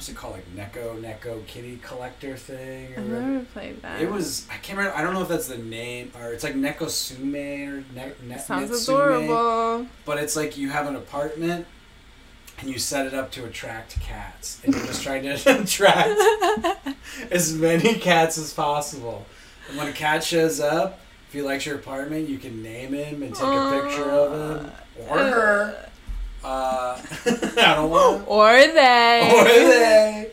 What's 0.00 0.08
it 0.08 0.16
called? 0.16 0.32
Like 0.32 0.56
Neko 0.72 0.98
Neko 0.98 1.46
Kitty 1.46 1.78
Collector 1.82 2.34
thing. 2.34 2.94
Or 2.94 3.00
I've 3.00 3.06
never 3.06 3.44
played 3.44 3.82
that. 3.82 4.00
It 4.00 4.10
was 4.10 4.46
I 4.50 4.56
can't 4.56 4.78
remember. 4.78 4.96
I 4.96 5.02
don't 5.02 5.12
know 5.12 5.20
if 5.20 5.28
that's 5.28 5.48
the 5.48 5.58
name 5.58 6.10
or 6.18 6.32
it's 6.32 6.42
like 6.42 6.54
Nekosume 6.54 7.68
or 7.68 7.84
ne- 7.94 8.12
ne- 8.26 8.38
Sounds 8.38 8.70
Netsume, 8.70 8.82
adorable. 9.28 9.86
But 10.06 10.16
it's 10.16 10.36
like 10.36 10.56
you 10.56 10.70
have 10.70 10.86
an 10.86 10.96
apartment 10.96 11.66
and 12.60 12.70
you 12.70 12.78
set 12.78 13.04
it 13.04 13.12
up 13.12 13.30
to 13.32 13.44
attract 13.44 14.00
cats, 14.00 14.62
and 14.64 14.74
you're 14.74 14.86
just 14.86 15.02
trying 15.02 15.22
to 15.24 15.34
attract 15.60 16.18
as 17.30 17.52
many 17.52 17.96
cats 17.96 18.38
as 18.38 18.54
possible. 18.54 19.26
And 19.68 19.76
when 19.76 19.88
a 19.88 19.92
cat 19.92 20.24
shows 20.24 20.60
up, 20.60 20.98
if 21.28 21.34
he 21.34 21.42
likes 21.42 21.66
your 21.66 21.76
apartment, 21.76 22.26
you 22.26 22.38
can 22.38 22.62
name 22.62 22.94
him 22.94 23.22
and 23.22 23.34
take 23.34 23.44
a 23.44 23.82
picture 23.82 24.10
of 24.10 24.62
him 24.62 24.72
or 25.10 25.18
her. 25.18 25.76
Uh, 25.76 25.88
Uh, 26.42 27.00
I 27.26 27.74
don't 27.76 27.90
want. 27.90 28.24
Or 28.26 28.52
they. 28.52 29.32
Or 29.34 29.44
they. 29.44 30.30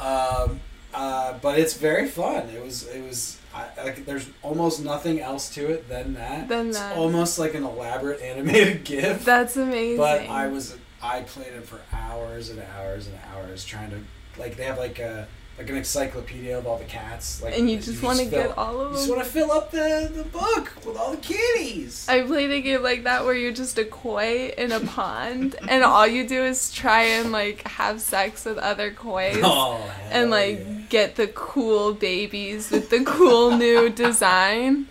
Um, 0.00 0.60
uh, 0.94 1.34
but 1.42 1.58
it's 1.58 1.74
very 1.74 2.08
fun. 2.08 2.48
It 2.48 2.62
was. 2.62 2.86
It 2.88 3.02
was. 3.02 3.38
I, 3.54 3.68
like, 3.84 4.04
there's 4.04 4.28
almost 4.42 4.84
nothing 4.84 5.20
else 5.20 5.48
to 5.54 5.66
it 5.70 5.88
than 5.88 6.14
that. 6.14 6.48
Than 6.48 6.68
it's 6.68 6.78
that. 6.78 6.96
almost 6.96 7.38
like 7.38 7.54
an 7.54 7.64
elaborate 7.64 8.20
animated 8.20 8.84
GIF. 8.84 9.24
That's 9.24 9.56
amazing. 9.56 9.96
But 9.96 10.28
I 10.28 10.48
was 10.48 10.76
I 11.02 11.20
played 11.22 11.52
it 11.52 11.66
for 11.66 11.80
hours 11.92 12.50
and 12.50 12.60
hours 12.76 13.06
and 13.06 13.18
hours 13.32 13.64
trying 13.64 13.90
to 13.90 14.00
like 14.38 14.56
they 14.56 14.64
have 14.64 14.78
like 14.78 14.98
a 14.98 15.26
like 15.58 15.70
an 15.70 15.76
encyclopedia 15.76 16.58
of 16.58 16.66
all 16.66 16.76
the 16.76 16.84
cats 16.84 17.42
like 17.42 17.56
and 17.56 17.70
you 17.70 17.78
just 17.78 18.02
want 18.02 18.18
to 18.18 18.26
get 18.26 18.56
all 18.58 18.78
of 18.78 18.92
them. 18.92 18.92
you 18.92 18.98
just 18.98 19.10
want 19.10 19.24
to 19.24 19.28
fill 19.28 19.50
up 19.50 19.70
the 19.70 20.10
the 20.14 20.24
book 20.24 20.72
with 20.84 20.96
all 20.96 21.12
the 21.12 21.16
kitties. 21.16 22.06
I 22.08 22.22
played 22.22 22.50
a 22.50 22.60
game 22.60 22.82
like 22.82 23.04
that 23.04 23.24
where 23.24 23.34
you're 23.34 23.52
just 23.52 23.78
a 23.78 23.84
koi 23.84 24.52
in 24.56 24.72
a 24.72 24.80
pond, 24.80 25.56
and 25.68 25.82
all 25.82 26.06
you 26.06 26.28
do 26.28 26.42
is 26.44 26.70
try 26.70 27.02
and 27.02 27.32
like 27.32 27.66
have 27.66 28.00
sex 28.00 28.44
with 28.44 28.58
other 28.58 28.90
kois. 28.90 29.40
oh, 29.42 29.90
and 30.10 30.30
like 30.30 30.58
yeah. 30.58 30.80
get 30.88 31.16
the 31.16 31.28
cool 31.28 31.94
babies 31.94 32.70
with 32.70 32.90
the 32.90 33.02
cool 33.04 33.56
new 33.56 33.88
design. 33.88 34.88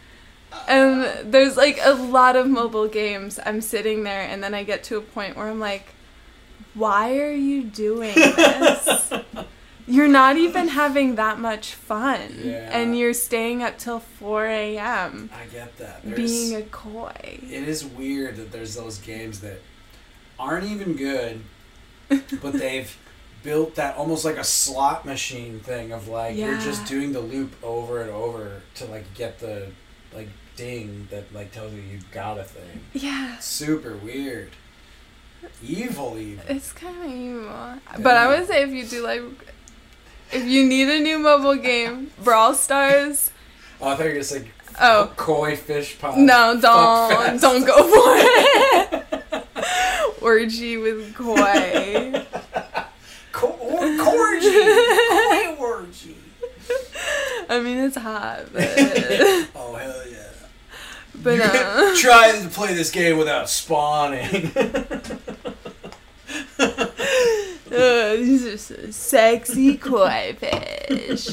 And 0.68 1.32
there's 1.34 1.57
like 1.57 1.80
a 1.84 1.93
lot 1.93 2.36
of 2.36 2.47
mobile 2.47 2.88
games. 2.88 3.39
I'm 3.45 3.61
sitting 3.61 4.03
there 4.03 4.22
and 4.22 4.41
then 4.41 4.53
I 4.53 4.63
get 4.63 4.84
to 4.86 4.97
a 4.97 5.01
point 5.01 5.36
where 5.36 5.47
I'm 5.47 5.59
like, 5.59 5.93
why 6.74 7.20
are 7.20 7.32
you 7.32 7.63
doing 7.63 8.16
this? 8.16 9.13
You're 9.88 10.07
not 10.07 10.38
even 10.38 10.69
having 10.69 11.15
that 11.15 11.39
much 11.39 11.73
fun. 11.73 12.39
Yeah. 12.43 12.69
And 12.71 12.97
you're 12.97 13.13
staying 13.13 13.61
up 13.61 13.77
till 13.77 13.99
4 13.99 14.45
a.m. 14.47 15.29
I 15.33 15.45
get 15.45 15.77
that. 15.77 16.01
There's, 16.03 16.15
being 16.17 16.55
a 16.55 16.63
koi. 16.63 17.39
it 17.43 17.67
is 17.67 17.86
weird 17.86 18.38
that 18.38 18.51
there's 18.51 18.75
those 18.75 18.97
games 18.97 19.41
that 19.41 19.61
aren't 20.39 20.65
even 20.65 20.95
good, 20.95 21.41
but 22.09 22.53
they've 22.53 22.97
built 23.43 23.75
that 23.75 23.95
almost 23.95 24.25
like 24.25 24.38
a 24.38 24.43
slot 24.43 25.05
machine 25.05 25.59
thing 25.59 25.91
of 25.91 26.07
like 26.07 26.36
you're 26.36 26.57
just 26.57 26.83
doing 26.88 27.13
the 27.13 27.19
loop 27.19 27.55
over 27.61 28.01
and 28.01 28.09
over 28.09 28.63
to 28.73 28.86
like 28.86 29.13
get 29.13 29.38
the 29.38 29.67
like 30.15 30.29
ding 30.55 31.07
that 31.11 31.31
like 31.31 31.51
tells 31.51 31.71
you 31.73 31.81
you 31.81 31.99
got 32.11 32.39
a 32.39 32.43
thing. 32.43 32.81
Yeah. 32.93 33.38
Super 33.38 33.95
weird. 33.95 34.51
Evil, 35.61 36.17
evil. 36.17 36.43
It's 36.47 36.71
kind 36.71 36.97
of 37.03 37.11
evil. 37.11 37.75
But 37.99 38.17
I 38.17 38.27
would 38.27 38.47
say 38.47 38.63
if 38.63 38.71
you 38.71 38.86
do 38.86 39.03
like, 39.03 39.21
if 40.36 40.45
you 40.45 40.65
need 40.65 40.88
a 40.89 40.99
new 40.99 41.17
mobile 41.19 41.55
game, 41.55 42.11
Brawl 42.23 42.53
Stars. 42.53 43.31
Oh, 43.81 43.89
I 43.89 43.95
thought 43.95 44.07
you 44.07 44.15
were 44.15 44.23
say 44.23 44.47
Oh, 44.79 45.11
koi 45.15 45.55
fish 45.55 45.97
pond. 45.99 46.25
No, 46.25 46.59
don't 46.59 47.39
don't 47.41 47.65
go 47.65 47.77
for 47.83 48.15
it. 49.41 50.21
Orgy 50.21 50.77
with 50.77 51.13
koi. 51.15 52.25
Co- 53.31 53.47
or- 53.47 53.81
corgi. 53.81 54.53
koi 55.09 55.55
orgy. 55.59 56.15
I 57.49 57.59
mean, 57.59 57.77
it's 57.77 57.97
hot, 57.97 58.45
but 58.53 58.63
Oh 59.55 59.75
hell 59.75 60.01
yeah. 60.09 60.17
but 61.15 61.39
uh, 61.39 61.95
Try 61.97 62.31
to 62.41 62.47
play 62.49 62.73
this 62.73 62.89
game 62.91 63.17
without 63.17 63.49
spawning. 63.49 64.51
Uh, 67.76 68.15
these 68.15 68.45
are 68.45 68.57
so 68.57 68.91
sexy 68.91 69.78
koi 69.78 70.36
fish. 70.39 71.30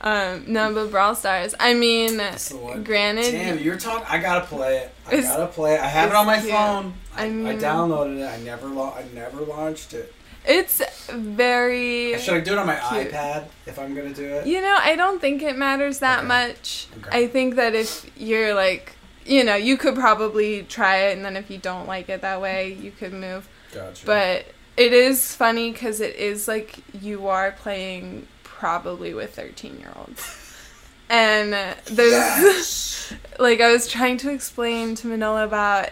Um, 0.00 0.44
no, 0.46 0.72
but 0.72 0.90
Brawl 0.90 1.14
Stars. 1.14 1.54
I 1.58 1.74
mean, 1.74 2.16
That's 2.18 2.50
the 2.50 2.56
one. 2.58 2.84
granted, 2.84 3.32
Damn, 3.32 3.58
you're 3.58 3.78
talking. 3.78 4.06
I 4.08 4.18
gotta 4.18 4.46
play 4.46 4.78
it. 4.78 4.94
I 5.06 5.20
gotta 5.20 5.46
play 5.48 5.74
it. 5.74 5.80
I 5.80 5.86
have 5.86 6.10
it 6.10 6.14
on 6.16 6.26
my 6.26 6.36
it's 6.38 6.48
phone. 6.48 6.94
I, 7.16 7.24
I 7.24 7.26
I 7.26 7.56
downloaded 7.56 8.18
it. 8.20 8.24
I 8.26 8.38
never. 8.42 8.68
Lo- 8.68 8.94
I 8.96 9.04
never 9.14 9.40
launched 9.40 9.94
it. 9.94 10.12
it's 10.46 10.80
very. 11.10 12.16
Should 12.18 12.34
I 12.34 12.40
do 12.40 12.52
it 12.52 12.58
on 12.58 12.66
my 12.66 12.76
Cute. 12.76 13.10
iPad 13.10 13.46
if 13.66 13.78
I'm 13.78 13.94
gonna 13.94 14.12
do 14.14 14.24
it? 14.24 14.46
You 14.46 14.60
know, 14.60 14.76
I 14.78 14.94
don't 14.96 15.20
think 15.20 15.42
it 15.42 15.56
matters 15.56 15.98
that 16.00 16.18
Okay. 16.20 16.28
much. 16.28 16.86
Okay. 16.98 17.24
I 17.24 17.26
think 17.26 17.56
that 17.56 17.74
if 17.74 18.08
you're 18.16 18.54
like, 18.54 18.92
you 19.24 19.42
know, 19.42 19.56
you 19.56 19.76
could 19.76 19.94
probably 19.96 20.62
try 20.64 20.98
it, 21.08 21.16
and 21.16 21.24
then 21.24 21.36
if 21.36 21.50
you 21.50 21.58
don't 21.58 21.86
like 21.88 22.08
it 22.10 22.20
that 22.20 22.40
way, 22.40 22.74
you 22.80 22.92
could 22.92 23.12
move. 23.12 23.48
Gotcha. 23.74 24.06
But 24.06 24.46
it 24.76 24.92
is 24.92 25.34
funny 25.34 25.72
because 25.72 26.00
it 26.00 26.16
is 26.16 26.46
like 26.48 26.78
you 27.00 27.28
are 27.28 27.52
playing 27.52 28.26
probably 28.42 29.14
with 29.14 29.34
13 29.34 29.78
year 29.78 29.92
olds. 29.96 30.42
And 31.08 31.52
there's, 31.52 31.96
yes. 32.12 33.12
like, 33.38 33.60
I 33.60 33.70
was 33.72 33.86
trying 33.86 34.16
to 34.18 34.30
explain 34.32 34.94
to 34.96 35.06
Manila 35.06 35.44
about 35.44 35.90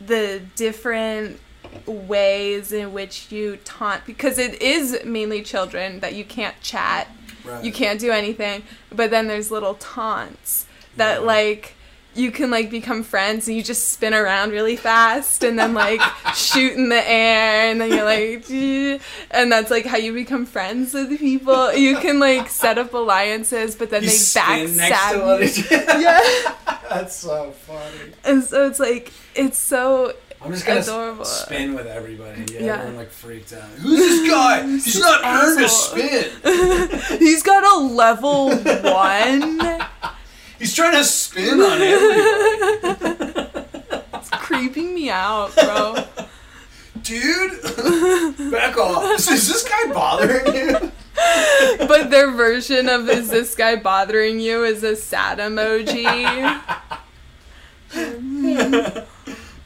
the 0.00 0.40
different 0.56 1.40
ways 1.86 2.72
in 2.72 2.92
which 2.92 3.32
you 3.32 3.56
taunt 3.64 4.04
because 4.04 4.38
it 4.38 4.60
is 4.60 4.98
mainly 5.04 5.42
children 5.42 6.00
that 6.00 6.14
you 6.14 6.24
can't 6.24 6.60
chat 6.60 7.08
Right. 7.44 7.64
you 7.64 7.72
can't 7.72 7.98
do 7.98 8.12
anything 8.12 8.62
but 8.90 9.10
then 9.10 9.26
there's 9.26 9.50
little 9.50 9.74
taunts 9.74 10.66
that 10.96 11.20
Yeah. 11.20 11.26
like 11.26 11.74
you 12.14 12.30
can 12.30 12.50
like 12.50 12.68
become 12.70 13.02
friends 13.02 13.48
and 13.48 13.56
you 13.56 13.62
just 13.62 13.88
spin 13.90 14.12
around 14.12 14.50
really 14.50 14.76
fast 14.76 15.42
and 15.42 15.58
then 15.58 15.72
like 15.74 16.00
shoot 16.34 16.72
in 16.74 16.88
the 16.90 17.08
air 17.10 17.70
and 17.70 17.80
then 17.80 17.90
you're 17.90 18.04
like 18.04 18.46
"Gee," 18.46 18.98
and 19.30 19.50
that's 19.50 19.70
like 19.70 19.86
how 19.86 19.96
you 19.96 20.12
become 20.12 20.44
friends 20.44 20.92
with 20.94 21.18
people 21.18 21.72
you 21.72 21.96
can 21.98 22.18
like 22.20 22.48
set 22.50 22.76
up 22.78 22.92
alliances 22.92 23.74
but 23.76 23.88
then 23.90 24.02
You 24.02 24.10
they 24.10 24.14
spin 24.16 24.76
next 24.76 25.10
to 25.12 25.18
backstab 25.18 25.70
you 25.70 26.00
yeah 26.02 26.78
That's 26.90 27.16
so 27.16 27.50
funny. 27.52 28.12
and 28.24 28.42
so 28.44 28.66
it's 28.66 28.78
like 28.78 29.10
it's 29.34 29.56
so 29.58 30.12
I'm 30.44 30.50
just 30.52 30.66
gonna 30.66 30.80
Adorable. 30.80 31.24
spin 31.24 31.72
with 31.74 31.86
everybody. 31.86 32.44
get 32.44 32.62
Yeah. 32.62 32.74
Everyone 32.74 32.96
like 32.96 33.10
freaked 33.10 33.52
out. 33.52 33.62
Who's 33.78 33.96
this 34.00 34.28
guy? 34.28 34.66
He's 34.66 34.98
not 34.98 35.24
earned 35.24 35.64
a 35.64 35.68
spin. 35.68 37.18
he's 37.20 37.44
got 37.44 37.62
a 37.62 37.78
level 37.84 38.48
one 38.50 39.60
He's 40.62 40.74
trying 40.76 40.92
to 40.92 41.02
spin 41.02 41.60
on 41.60 41.82
everybody. 41.82 43.58
it's 44.14 44.30
creeping 44.30 44.94
me 44.94 45.10
out 45.10 45.52
bro 45.56 46.04
Dude, 47.02 47.60
back 48.52 48.78
off. 48.78 49.18
Is, 49.18 49.28
is 49.28 49.48
this 49.48 49.68
guy 49.68 49.92
bothering 49.92 50.54
you? 50.54 50.92
but 51.88 52.10
their 52.10 52.30
version 52.30 52.88
of 52.88 53.08
is 53.10 53.28
this 53.28 53.56
guy 53.56 53.74
bothering 53.74 54.38
you 54.38 54.62
is 54.62 54.84
a 54.84 54.94
sad 54.94 55.38
emoji. 55.38 56.04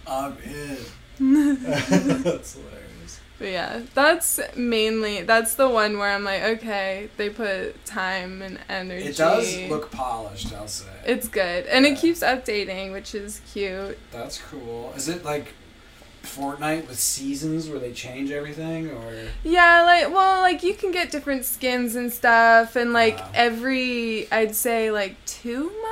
I'm 0.06 0.38
in. 0.38 0.78
That's 2.22 2.54
hilarious. 2.54 2.75
But 3.38 3.48
yeah, 3.48 3.82
that's 3.94 4.40
mainly 4.56 5.22
that's 5.22 5.54
the 5.56 5.68
one 5.68 5.98
where 5.98 6.10
I'm 6.10 6.24
like, 6.24 6.42
okay, 6.42 7.10
they 7.18 7.28
put 7.28 7.84
time 7.84 8.40
and 8.40 8.58
energy. 8.68 9.08
It 9.08 9.16
does 9.16 9.58
look 9.68 9.90
polished, 9.90 10.52
I'll 10.54 10.68
say. 10.68 10.86
It's 11.04 11.28
good, 11.28 11.66
and 11.66 11.84
Yeah. 11.84 11.92
it 11.92 11.98
keeps 11.98 12.20
updating, 12.20 12.92
which 12.92 13.14
is 13.14 13.40
cute. 13.52 13.98
That's 14.10 14.38
cool. 14.38 14.92
Is 14.96 15.08
it 15.08 15.24
like 15.24 15.52
Fortnite 16.22 16.88
with 16.88 16.98
seasons 16.98 17.68
where 17.68 17.78
they 17.78 17.92
change 17.92 18.30
everything, 18.30 18.90
or 18.90 19.12
Yeah, 19.44 19.82
like 19.82 20.12
well, 20.12 20.40
like 20.40 20.62
you 20.62 20.74
can 20.74 20.90
get 20.90 21.10
different 21.10 21.44
skins 21.44 21.94
and 21.94 22.10
stuff, 22.12 22.74
and 22.74 22.92
like 22.94 23.18
Wow. 23.18 23.30
every 23.34 24.32
I'd 24.32 24.56
say 24.56 24.90
like 24.90 25.16
two 25.26 25.64
months 25.64 25.82
months 25.82 25.84
maybe 25.84 25.85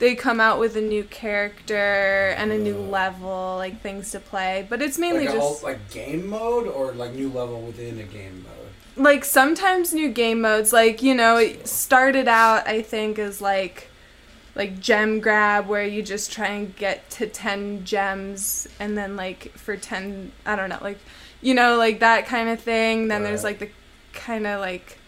they 0.00 0.14
come 0.16 0.40
out 0.40 0.58
with 0.58 0.76
a 0.76 0.80
new 0.80 1.04
character 1.04 2.34
and 2.36 2.50
a 2.50 2.58
new 2.58 2.76
Uh. 2.76 2.90
level, 2.90 3.54
like 3.58 3.80
things 3.80 4.10
to 4.10 4.18
play. 4.20 4.66
But 4.68 4.82
it's 4.82 4.98
mainly 4.98 5.26
like 5.26 5.28
a 5.30 5.38
just 5.38 5.62
whole, 5.62 5.70
like 5.70 5.90
game 5.90 6.26
mode 6.26 6.66
or 6.66 6.92
like 6.92 7.12
new 7.14 7.28
level 7.30 7.60
within 7.60 8.00
a 8.00 8.02
game 8.02 8.44
mode. 8.44 9.04
like 9.06 9.24
sometimes 9.24 9.94
new 9.94 10.08
game 10.08 10.40
modes 10.40 10.72
like 10.72 11.00
you 11.00 11.14
know 11.14 11.36
it 11.36 11.66
started 11.68 12.26
out 12.26 12.66
i 12.66 12.82
think 12.82 13.18
as 13.20 13.40
like 13.40 13.88
like 14.56 14.80
gem 14.80 15.20
grab 15.20 15.68
where 15.68 15.84
you 15.86 16.02
just 16.02 16.30
try 16.32 16.48
and 16.48 16.74
get 16.76 17.08
to 17.08 17.26
10 17.26 17.84
gems 17.84 18.66
and 18.80 18.98
then 18.98 19.14
like 19.16 19.52
for 19.56 19.76
10 19.76 20.32
i 20.44 20.56
don't 20.56 20.68
know 20.68 20.78
like 20.82 20.98
you 21.40 21.54
know 21.54 21.76
like 21.76 22.00
that 22.00 22.26
kind 22.26 22.48
of 22.48 22.60
thing 22.60 23.06
then 23.08 23.22
there's 23.22 23.44
like 23.44 23.60
the 23.60 23.70
kind 24.12 24.44
of 24.46 24.58
like 24.60 24.98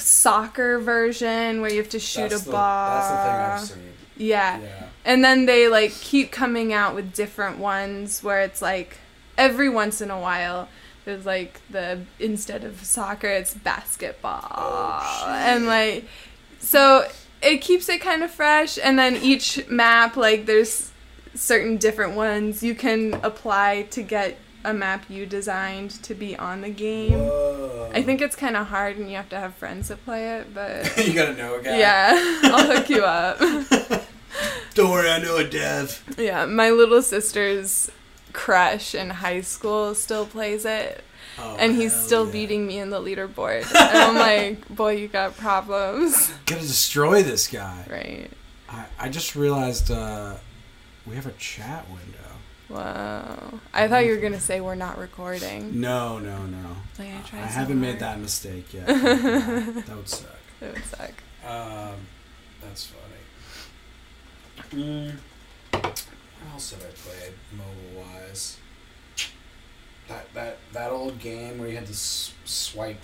soccer 0.00 0.78
version 0.78 1.60
where 1.60 1.70
you 1.70 1.78
have 1.78 1.88
to 1.90 1.98
shoot 1.98 2.30
that's 2.30 2.42
a 2.42 2.44
the, 2.46 2.52
ball. 2.52 2.90
That's 3.00 3.68
the 3.70 3.76
thing 3.76 3.80
I've 3.80 3.84
seen. 3.86 3.92
yeah. 4.16 4.60
Yeah. 4.60 4.86
and 5.04 5.24
then 5.24 5.46
they 5.46 5.68
like 5.68 5.92
keep 5.92 6.30
coming 6.32 6.72
out 6.72 6.94
with 6.94 7.12
different 7.14 7.58
ones 7.58 8.22
where 8.22 8.40
it's 8.42 8.62
like 8.62 8.98
every 9.38 9.68
once 9.68 10.00
in 10.00 10.10
a 10.10 10.18
while 10.18 10.68
there's 11.04 11.26
like 11.26 11.60
the 11.70 12.00
instead 12.18 12.64
of 12.64 12.84
soccer 12.84 13.28
it's 13.28 13.54
basketball. 13.54 14.48
Oh, 14.52 15.24
and 15.28 15.66
like 15.66 16.04
so 16.58 17.06
it 17.42 17.58
keeps 17.58 17.88
it 17.88 18.00
kind 18.00 18.22
of 18.22 18.30
fresh. 18.30 18.78
And 18.82 18.98
then 18.98 19.16
each 19.16 19.68
map 19.68 20.16
like 20.16 20.46
there's 20.46 20.90
certain 21.34 21.76
different 21.76 22.14
ones 22.16 22.62
you 22.62 22.74
can 22.74 23.14
apply 23.22 23.82
to 23.90 24.02
get 24.02 24.36
a 24.66 24.74
map 24.74 25.04
you 25.08 25.24
designed 25.26 25.90
to 26.02 26.14
be 26.14 26.36
on 26.36 26.60
the 26.60 26.68
game 26.68 27.18
Whoa. 27.20 27.90
i 27.94 28.02
think 28.02 28.20
it's 28.20 28.36
kind 28.36 28.56
of 28.56 28.66
hard 28.66 28.96
and 28.96 29.08
you 29.08 29.16
have 29.16 29.28
to 29.30 29.38
have 29.38 29.54
friends 29.54 29.88
to 29.88 29.96
play 29.96 30.36
it 30.38 30.52
but 30.52 30.96
you 31.06 31.14
gotta 31.14 31.34
know 31.34 31.54
a 31.54 31.62
guy. 31.62 31.78
yeah 31.78 32.40
i'll 32.44 32.66
hook 32.76 32.90
you 32.90 33.04
up 33.04 33.38
Don't 34.74 34.90
worry, 34.90 35.08
I 35.08 35.18
know 35.18 35.38
a 35.38 35.44
dev. 35.48 36.04
Yeah, 36.18 36.44
my 36.44 36.68
little 36.68 37.00
sister's 37.00 37.90
crush 38.34 38.94
in 38.94 39.08
high 39.08 39.40
school 39.40 39.94
still 39.94 40.26
plays 40.26 40.66
it, 40.66 41.02
Oh, 41.38 41.56
and 41.58 41.74
he's 41.74 41.94
still 41.94 42.26
yeah. 42.26 42.32
beating 42.32 42.66
me 42.66 42.78
in 42.78 42.90
the 42.90 43.00
leaderboard. 43.00 43.62
and 43.74 43.98
I'm 43.98 44.14
like, 44.14 44.68
boy, 44.68 44.96
you 44.96 45.08
got 45.08 45.36
problems. 45.36 46.32
Gotta 46.46 46.62
destroy 46.62 47.22
this 47.22 47.46
guy. 47.48 47.84
Right. 47.90 48.30
I, 48.68 48.84
I 48.98 49.08
just 49.08 49.36
realized 49.36 49.90
uh, 49.90 50.34
we 51.06 51.14
have 51.14 51.26
a 51.26 51.32
chat 51.32 51.86
window. 51.88 52.18
Wow. 52.68 53.60
I 53.72 53.86
thought 53.88 54.04
you 54.04 54.10
were 54.12 54.20
gonna 54.20 54.40
say 54.40 54.60
we're 54.60 54.74
not 54.74 54.98
recording. 54.98 55.80
No, 55.80 56.18
no, 56.18 56.44
no. 56.46 56.76
Like 56.98 57.08
I 57.14 57.20
tried. 57.28 57.42
I 57.44 57.48
so 57.48 57.54
haven't 57.54 57.80
made 57.80 57.98
that 58.00 58.18
mistake 58.20 58.74
yet. 58.74 58.86
that 58.86 59.92
would 59.96 60.08
suck. 60.08 60.30
It 60.60 60.74
would 60.74 60.84
suck. 60.84 61.12
Um, 61.48 61.94
that's 62.60 62.86
funny. 62.86 64.82
Mm, 64.82 65.12
what 65.72 66.04
else 66.52 66.70
have 66.72 66.82
I 66.82 66.90
played 66.94 67.32
mobile 67.56 68.02
wise? 68.04 68.58
That 70.08 70.26
that 70.34 70.58
that 70.72 70.90
old 70.90 71.18
game 71.20 71.58
where 71.58 71.68
you 71.68 71.76
had 71.76 71.86
to 71.86 71.92
s- 71.92 72.32
swipe, 72.44 73.00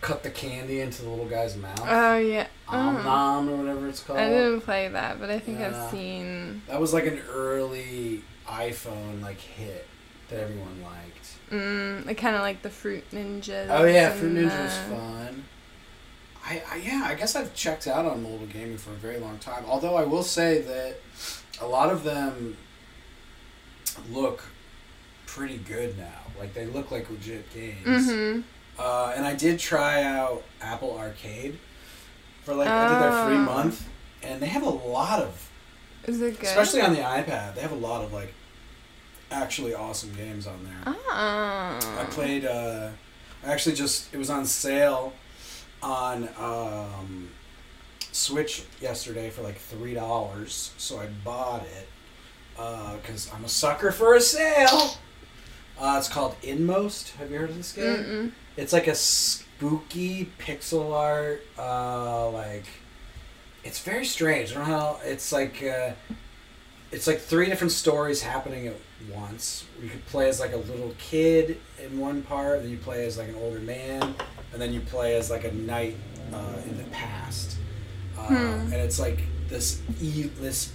cut 0.00 0.22
the 0.22 0.30
candy 0.30 0.80
into 0.80 1.02
the 1.02 1.08
little 1.10 1.28
guy's 1.28 1.56
mouth. 1.56 1.80
Oh 1.86 2.16
yeah. 2.18 2.46
Om 2.68 2.96
Oh. 2.96 3.02
nom 3.02 3.48
or 3.50 3.56
whatever 3.56 3.88
it's 3.88 4.00
called. 4.00 4.18
I 4.20 4.28
didn't 4.28 4.60
play 4.62 4.88
that, 4.88 5.18
but 5.20 5.28
I 5.30 5.38
think 5.38 5.58
Yeah. 5.60 5.84
I've 5.84 5.90
seen. 5.90 6.62
That 6.68 6.80
was 6.80 6.92
like 6.94 7.06
an 7.06 7.20
early 7.30 8.22
iPhone 8.50 9.22
like 9.22 9.40
hit 9.40 9.86
that 10.28 10.40
everyone 10.40 10.82
liked. 10.82 11.28
Mm, 11.50 12.06
I 12.08 12.14
kind 12.14 12.36
of 12.36 12.42
like 12.42 12.62
the 12.62 12.70
Fruit 12.70 13.04
Ninjas. 13.10 13.66
Oh 13.70 13.84
yeah, 13.84 14.10
Fruit 14.12 14.32
Ninja 14.36 14.62
was 14.64 14.76
fun. 14.76 15.44
I, 16.44 16.62
I 16.70 16.76
yeah, 16.76 17.02
I 17.06 17.14
guess 17.14 17.36
I've 17.36 17.54
checked 17.54 17.86
out 17.86 18.06
on 18.06 18.22
mobile 18.22 18.46
gaming 18.46 18.78
for 18.78 18.90
a 18.90 18.94
very 18.96 19.18
long 19.18 19.38
time. 19.38 19.64
Although 19.66 19.96
I 19.96 20.04
will 20.04 20.22
say 20.22 20.60
that 20.62 20.96
a 21.60 21.66
lot 21.66 21.90
of 21.90 22.02
them 22.04 22.56
look 24.10 24.44
pretty 25.26 25.58
good 25.58 25.96
now. 25.98 26.20
Like 26.38 26.54
they 26.54 26.66
look 26.66 26.90
like 26.90 27.10
legit 27.10 27.52
games. 27.52 28.08
Mhm. 28.08 28.44
Uh, 28.78 29.12
and 29.14 29.26
I 29.26 29.34
did 29.34 29.58
try 29.58 30.02
out 30.02 30.42
Apple 30.62 30.96
Arcade 30.98 31.58
for 32.44 32.54
like 32.54 32.68
I 32.68 32.88
did 32.88 33.02
their 33.02 33.26
free 33.26 33.36
Oh. 33.36 33.38
month, 33.40 33.86
and 34.22 34.40
they 34.40 34.46
have 34.46 34.62
a 34.62 34.70
lot 34.70 35.20
of 35.20 35.50
Is 36.06 36.20
it 36.22 36.38
good? 36.40 36.48
especially 36.48 36.80
on 36.80 36.94
the 36.94 37.00
iPad. 37.00 37.54
They 37.56 37.60
have 37.60 37.72
a 37.72 37.76
lot 37.76 38.02
of 38.02 38.12
like 38.12 38.32
actually 39.30 39.74
awesome 39.74 40.12
games 40.14 40.46
on 40.46 40.64
there. 40.64 40.94
Oh. 40.94 40.96
I 41.12 42.06
played. 42.10 42.44
Uh, 42.44 42.90
I 43.44 43.52
actually 43.52 43.74
just 43.74 44.12
it 44.12 44.18
was 44.18 44.30
on 44.30 44.44
sale 44.44 45.12
on 45.82 46.28
um, 46.38 47.30
Switch 48.12 48.64
yesterday 48.80 49.30
for 49.30 49.42
like 49.42 49.56
three 49.56 49.94
dollars, 49.94 50.72
so 50.76 50.98
I 51.00 51.06
bought 51.24 51.64
it 51.64 51.88
because 53.00 53.30
I'm 53.32 53.44
a 53.44 53.48
sucker 53.48 53.90
for 53.92 54.14
a 54.14 54.20
sale. 54.20 54.96
Uh, 55.78 55.96
it's 55.98 56.08
called 56.08 56.36
Inmost. 56.42 57.10
Have 57.16 57.30
you 57.30 57.38
heard 57.38 57.50
of 57.50 57.56
this 57.56 57.72
game? 57.72 57.84
Mm-mm. 57.86 58.32
It's 58.58 58.72
like 58.72 58.86
a 58.86 58.94
spooky 58.94 60.30
pixel 60.38 60.92
art. 60.92 61.42
Uh, 61.58 62.28
like 62.30 62.66
it's 63.64 63.78
very 63.80 64.04
strange. 64.04 64.50
I 64.50 64.54
don't 64.56 64.68
know 64.68 64.74
how. 64.74 65.00
It's 65.04 65.32
like 65.32 65.62
uh, 65.62 65.92
it's 66.92 67.06
like 67.06 67.20
three 67.20 67.46
different 67.46 67.72
stories 67.72 68.22
happening 68.22 68.66
at 68.66 68.76
once. 69.12 69.64
You 69.82 69.88
could 69.88 70.04
play 70.06 70.28
as 70.28 70.40
like 70.40 70.52
a 70.52 70.56
little 70.58 70.94
kid 70.98 71.58
in 71.82 71.98
one 71.98 72.22
part, 72.22 72.62
then 72.62 72.70
you 72.70 72.78
play 72.78 73.06
as 73.06 73.18
like 73.18 73.28
an 73.28 73.36
older 73.36 73.60
man, 73.60 74.14
and 74.52 74.60
then 74.60 74.72
you 74.72 74.80
play 74.80 75.16
as 75.16 75.30
like 75.30 75.44
a 75.44 75.52
knight 75.52 75.96
uh, 76.32 76.56
in 76.66 76.76
the 76.76 76.84
past. 76.90 77.56
Uh, 78.18 78.26
Hmm. 78.26 78.72
And 78.72 78.74
it's 78.74 78.98
like 79.00 79.20
this 79.48 79.80
e- 80.00 80.30
this 80.40 80.72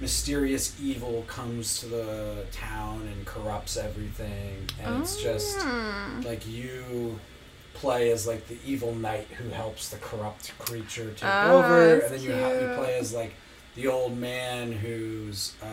mysterious 0.00 0.74
evil 0.80 1.24
comes 1.26 1.80
to 1.80 1.86
the 1.86 2.44
town 2.52 3.08
and 3.12 3.24
corrupts 3.26 3.76
everything, 3.76 4.68
and 4.82 5.02
it's 5.02 5.22
just 5.22 5.58
Mm. 5.58 6.24
like 6.24 6.46
you 6.46 7.18
play 7.74 8.10
as 8.10 8.26
like 8.26 8.46
the 8.48 8.56
evil 8.64 8.94
knight 8.94 9.26
who 9.38 9.48
helps 9.50 9.88
the 9.90 9.96
corrupt 9.98 10.52
creature 10.58 11.10
take 11.12 11.24
Oh, 11.30 11.58
over, 11.58 12.00
and 12.00 12.14
then 12.14 12.22
you 12.22 12.32
ha- 12.34 12.50
you 12.52 12.74
play 12.78 12.98
as 12.98 13.12
like 13.14 13.34
the 13.76 13.86
old 13.86 14.16
man 14.18 14.72
who's 14.72 15.54
uh, 15.62 15.66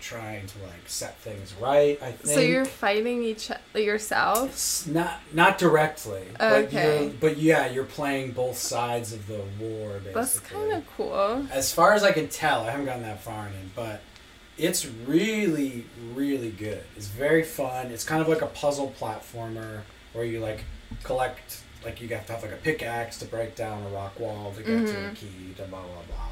trying 0.00 0.46
to 0.46 0.58
like 0.62 0.86
set 0.86 1.18
things 1.18 1.54
right. 1.60 1.98
I 2.02 2.12
think. 2.12 2.26
So 2.34 2.40
you're 2.40 2.64
fighting 2.64 3.22
each 3.24 3.50
yourself. 3.74 4.50
It's 4.50 4.86
not 4.86 5.18
not 5.32 5.58
directly, 5.58 6.24
but 6.38 6.64
Okay. 6.66 7.04
you're, 7.04 7.12
but 7.20 7.38
yeah, 7.38 7.66
you're 7.70 7.84
playing 7.84 8.32
both 8.32 8.58
sides 8.58 9.12
of 9.12 9.26
the 9.26 9.42
war. 9.58 9.88
Basically. 9.94 10.12
That's 10.12 10.38
kind 10.40 10.72
of 10.72 10.86
cool. 10.96 11.46
As 11.50 11.72
far 11.72 11.94
as 11.94 12.04
I 12.04 12.12
can 12.12 12.28
tell, 12.28 12.62
I 12.62 12.70
haven't 12.70 12.86
gotten 12.86 13.02
that 13.02 13.20
far 13.22 13.46
in 13.48 13.52
it, 13.54 13.74
but 13.74 14.00
it's 14.58 14.84
really, 14.86 15.86
really 16.14 16.50
good. 16.50 16.84
It's 16.96 17.08
very 17.08 17.42
fun. 17.42 17.86
It's 17.86 18.04
kind 18.04 18.20
of 18.20 18.28
like 18.28 18.42
a 18.42 18.46
puzzle 18.46 18.92
platformer 19.00 19.80
where 20.12 20.24
you 20.26 20.40
like 20.40 20.64
collect, 21.02 21.62
like 21.84 22.00
you 22.02 22.08
have 22.08 22.26
to 22.26 22.32
have 22.34 22.42
like 22.42 22.52
a 22.52 22.56
pickaxe 22.56 23.18
to 23.20 23.24
break 23.24 23.56
down 23.56 23.82
a 23.84 23.88
rock 23.88 24.20
wall 24.20 24.52
to 24.56 24.62
get 24.62 24.86
to 24.86 24.92
a 24.92 25.08
Mhm. 25.08 25.14
key, 25.16 25.54
to 25.56 25.62
blah 25.64 25.80
blah 25.80 26.02
blah, 26.06 26.28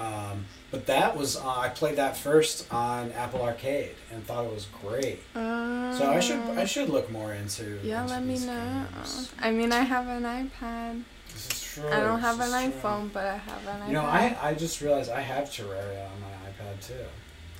Um, 0.00 0.46
but 0.70 0.86
that 0.86 1.16
was 1.16 1.36
uh, 1.36 1.46
I 1.46 1.68
played 1.68 1.96
that 1.96 2.16
first 2.16 2.72
on 2.72 3.12
Apple 3.12 3.42
Arcade 3.42 3.96
and 4.12 4.24
thought 4.24 4.44
it 4.46 4.54
was 4.54 4.66
great. 4.82 5.20
Uh, 5.34 5.92
So 5.98 6.10
I 6.10 6.20
should 6.20 6.40
I 6.56 6.64
should 6.64 6.88
look 6.88 7.10
more 7.10 7.34
into. 7.34 7.78
Yeah, 7.82 8.02
into 8.02 8.14
let 8.14 8.24
me 8.24 8.38
know. 8.38 8.86
games. 8.94 9.32
I 9.40 9.50
mean, 9.50 9.72
I 9.72 9.80
have 9.82 10.06
an 10.08 10.22
iPad. 10.22 11.02
This 11.32 11.46
is 11.50 11.62
true. 11.62 11.88
I 11.90 12.00
don't 12.00 12.20
have 12.20 12.40
an 12.40 12.50
true. 12.50 12.72
iPhone, 12.80 13.12
but 13.12 13.26
I 13.26 13.36
have 13.36 13.66
an 13.66 13.80
iPad. 13.82 13.88
You 13.88 13.92
know, 13.94 14.04
I, 14.04 14.36
I 14.42 14.54
just 14.54 14.80
realized 14.80 15.10
I 15.10 15.20
have 15.20 15.44
Terraria 15.50 16.06
on 16.10 16.20
my 16.20 16.34
iPad 16.48 16.86
too. 16.86 16.94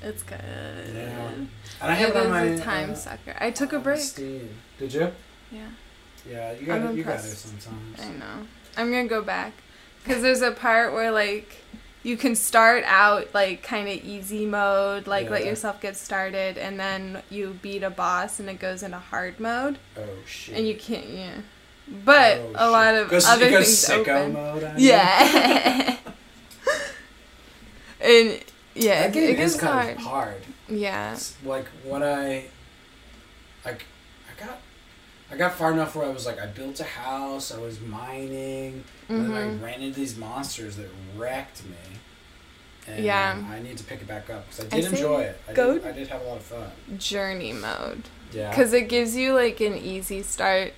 It's 0.03 0.22
good. 0.22 0.41
Yeah. 0.95 1.28
And 1.28 1.49
I 1.82 1.93
have 1.95 2.11
it 2.11 2.16
it 2.16 2.24
on 2.24 2.30
my 2.30 2.43
a 2.43 2.59
time 2.59 2.93
uh, 2.93 2.95
sucker. 2.95 3.36
I 3.38 3.51
took 3.51 3.72
a 3.74 3.78
break. 3.80 4.01
Steam. 4.01 4.49
Did 4.78 4.95
you? 4.95 5.12
Yeah, 5.53 5.66
Yeah, 6.28 6.53
you 6.53 6.64
got 6.64 6.95
you 6.95 7.05
got 7.05 7.16
it 7.18 7.22
sometimes. 7.22 8.01
I 8.01 8.09
know. 8.12 8.47
I'm 8.78 8.91
gonna 8.91 9.09
go 9.09 9.20
back 9.20 9.53
because 10.03 10.22
there's 10.22 10.43
a 10.43 10.53
part 10.53 10.93
where 10.95 11.11
like 11.11 11.57
you 12.03 12.16
can 12.16 12.34
start 12.34 12.82
out 12.86 13.32
like 13.34 13.62
kind 13.62 13.88
of 13.88 13.94
easy 14.05 14.46
mode, 14.46 15.07
like 15.07 15.28
let 15.30 15.44
yourself 15.44 15.80
get 15.80 15.96
started, 15.96 16.57
and 16.59 16.78
then 16.80 17.22
you 17.30 17.59
beat 17.62 17.82
a 17.82 17.90
boss 17.90 18.40
and 18.40 18.48
it 18.48 18.59
goes 18.59 18.82
into 18.82 18.98
hard 18.98 19.38
mode, 19.40 19.78
Oh 19.98 20.03
shit. 20.26 20.57
and 20.57 20.66
you 20.66 20.74
can't. 20.76 21.09
Yeah. 21.09 21.34
But 22.05 22.38
Oh, 22.38 22.53
a 22.55 22.70
lot 22.70 22.94
of 22.94 23.09
Goes- 23.11 23.26
other 23.26 23.46
it 23.46 23.51
things 23.53 23.68
sicko 23.84 24.09
open. 24.09 24.32
mode? 24.32 24.72
Yeah. 24.78 25.96
and 28.01 28.40
yeah, 28.74 29.03
That 29.03 29.09
it, 29.09 29.12
game 29.12 29.22
it 29.30 29.40
is 29.40 29.53
gets 29.55 29.61
kind 29.61 29.72
hard. 29.88 29.96
of 29.96 30.03
hard. 30.03 30.42
Yeah. 30.68 31.12
It's 31.14 31.36
like 31.44 31.66
when 31.84 32.03
I, 32.03 32.44
like, 33.64 33.84
I 34.30 34.44
got, 34.46 34.61
I 35.31 35.37
got 35.37 35.55
far 35.55 35.72
enough 35.72 35.95
where 35.95 36.07
I 36.07 36.11
was 36.11 36.26
like, 36.26 36.41
I 36.41 36.47
built 36.47 36.81
a 36.81 36.85
house, 36.85 37.53
I 37.53 37.59
was 37.59 37.81
mining, 37.81 38.85
and 39.09 39.31
then. 39.31 39.33
I 39.33 39.41
mm-hmm. 39.43 39.64
ran 39.64 39.81
into 39.83 39.99
these 40.01 40.16
monsters 40.16 40.76
that 40.76 40.89
wrecked 41.16 41.64
me. 41.64 41.76
And 42.89 43.05
Yeah. 43.05 43.43
I 43.51 43.61
need 43.61 43.78
to 43.78 43.85
pick 43.85 44.01
it 44.01 44.09
back 44.09 44.28
up 44.31 44.49
because 44.49 44.64
I 44.64 44.76
I 44.76 44.81
did 44.81 44.91
say 44.91 44.97
enjoy 44.97 45.20
it. 45.22 45.41
I 45.49 45.53
go- 45.53 45.74
did, 45.74 45.87
I 45.87 45.93
did 45.93 46.09
have 46.09 46.22
a 46.22 46.24
lot 46.24 46.39
of 46.39 46.43
fun. 46.43 46.70
Journey 46.99 47.53
mode. 47.53 48.03
Yeah. 48.33 48.51
because 48.51 48.72
it 48.72 48.89
gives 48.89 49.16
you 49.16 49.35
like 49.35 49.61
an 49.61 49.76
easy 49.76 50.22
start 50.22 50.72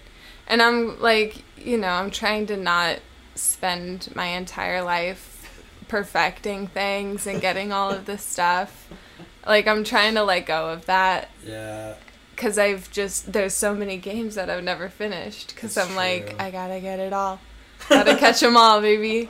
and 0.47 0.63
i'm 0.63 0.99
like 1.03 1.45
you 1.59 1.77
know 1.77 1.89
i'm 1.89 2.11
trying 2.11 2.47
to 2.47 2.57
not 2.57 3.01
spend 3.35 4.09
my 4.17 4.29
entire 4.29 4.83
life 4.83 5.63
perfecting 5.89 6.67
things 6.67 7.27
and 7.27 7.43
getting 7.43 7.71
all 7.73 7.91
of 7.91 8.07
this 8.07 8.23
stuff. 8.23 8.89
Like 9.45 9.67
I'm 9.67 9.83
trying 9.83 10.15
to 10.15 10.23
let 10.23 10.47
go 10.47 10.69
of 10.69 10.87
that 10.87 11.29
Yeah. 11.45 11.95
Because 12.35 12.59
I've 12.59 12.91
just 12.91 13.33
there's 13.33 13.55
so 13.55 13.75
many 13.75 13.97
games 13.97 14.35
that 14.35 14.51
I've 14.51 14.65
never 14.65 14.89
finished 14.89 15.55
because 15.55 15.77
I'm 15.77 15.95
like. 15.95 16.41
I 16.41 16.51
gotta 16.51 16.81
get 16.81 16.99
it 16.99 17.13
all, 17.13 17.41
gotta 17.89 18.17
catch 18.17 18.41
them 18.41 18.57
all, 18.57 18.81
baby. 18.81 19.29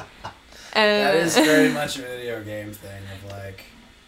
And 0.72 1.06
That 1.06 1.14
is 1.16 1.36
very 1.36 1.70
much 1.70 1.98
a 1.98 2.02
video 2.02 2.42
game 2.42 2.72
thing 2.72 3.02
of 3.22 3.30
like, 3.30 3.64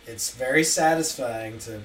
it's 0.06 0.34
very 0.34 0.64
satisfying 0.64 1.58
to. 1.60 1.80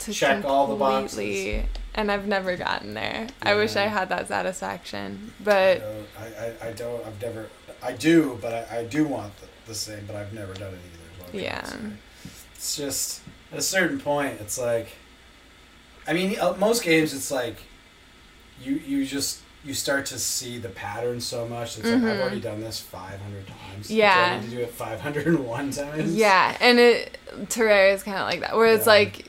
to 0.00 0.12
check 0.12 0.44
all 0.44 0.66
the 0.66 0.74
boxes. 0.76 1.64
And 1.94 2.12
I've 2.12 2.26
never 2.28 2.54
gotten 2.56 2.94
there. 2.94 3.26
I 3.42 3.54
wish 3.56 3.74
I 3.74 3.86
had 3.86 4.08
that 4.10 4.28
satisfaction, 4.28 5.32
I, 5.40 5.44
but 5.44 5.78
don't- 5.80 6.06
I, 6.18 6.66
I, 6.66 6.68
I 6.68 6.72
don't. 6.72 7.04
I've 7.06 7.20
never. 7.20 7.48
I 7.82 7.92
do, 7.92 8.38
but 8.40 8.52
I, 8.70 8.78
I 8.78 8.84
do 8.84 9.04
want 9.06 9.32
the, 9.38 9.46
the 9.66 9.74
same, 9.74 10.04
but 10.06 10.14
I've 10.16 10.32
never 10.32 10.52
done 10.54 10.74
it 10.74 10.78
either. 11.32 11.38
Yeah. 11.44 11.60
trying 11.60 11.72
to 11.72 11.78
say. 12.28 12.38
It's 12.54 12.76
just 12.76 13.20
at 13.52 13.58
a 13.58 13.62
certain 13.62 13.98
point, 14.00 14.40
it's 14.40 14.58
like. 14.58 14.88
I 16.08 16.14
mean, 16.14 16.36
uh, 16.40 16.54
most 16.58 16.82
games, 16.82 17.12
it's 17.12 17.30
like, 17.30 17.56
you 18.62 18.76
you 18.76 19.04
just 19.06 19.40
you 19.64 19.74
start 19.74 20.06
to 20.06 20.18
see 20.18 20.58
the 20.58 20.68
pattern 20.70 21.20
so 21.20 21.46
much. 21.46 21.78
It's 21.78 21.90
like 21.90 22.02
I've 22.02 22.20
already 22.20 22.40
done 22.40 22.60
this 22.60 22.80
five 22.80 23.20
hundred 23.20 23.46
times. 23.46 23.90
Yeah. 23.90 24.30
Do 24.30 24.36
I 24.36 24.40
need 24.40 24.50
to 24.50 24.56
do 24.56 24.62
it 24.62 24.70
five 24.70 25.00
hundred 25.00 25.26
and 25.26 25.40
one 25.46 25.70
times. 25.70 26.14
yeah, 26.14 26.56
and 26.60 26.78
it 26.78 27.18
Terraria 27.44 27.92
is 27.94 28.02
kind 28.02 28.16
of 28.16 28.24
like 28.26 28.40
that, 28.40 28.56
where 28.56 28.68
it's 28.74 28.86
Yeah. 28.86 28.92
like 28.92 29.26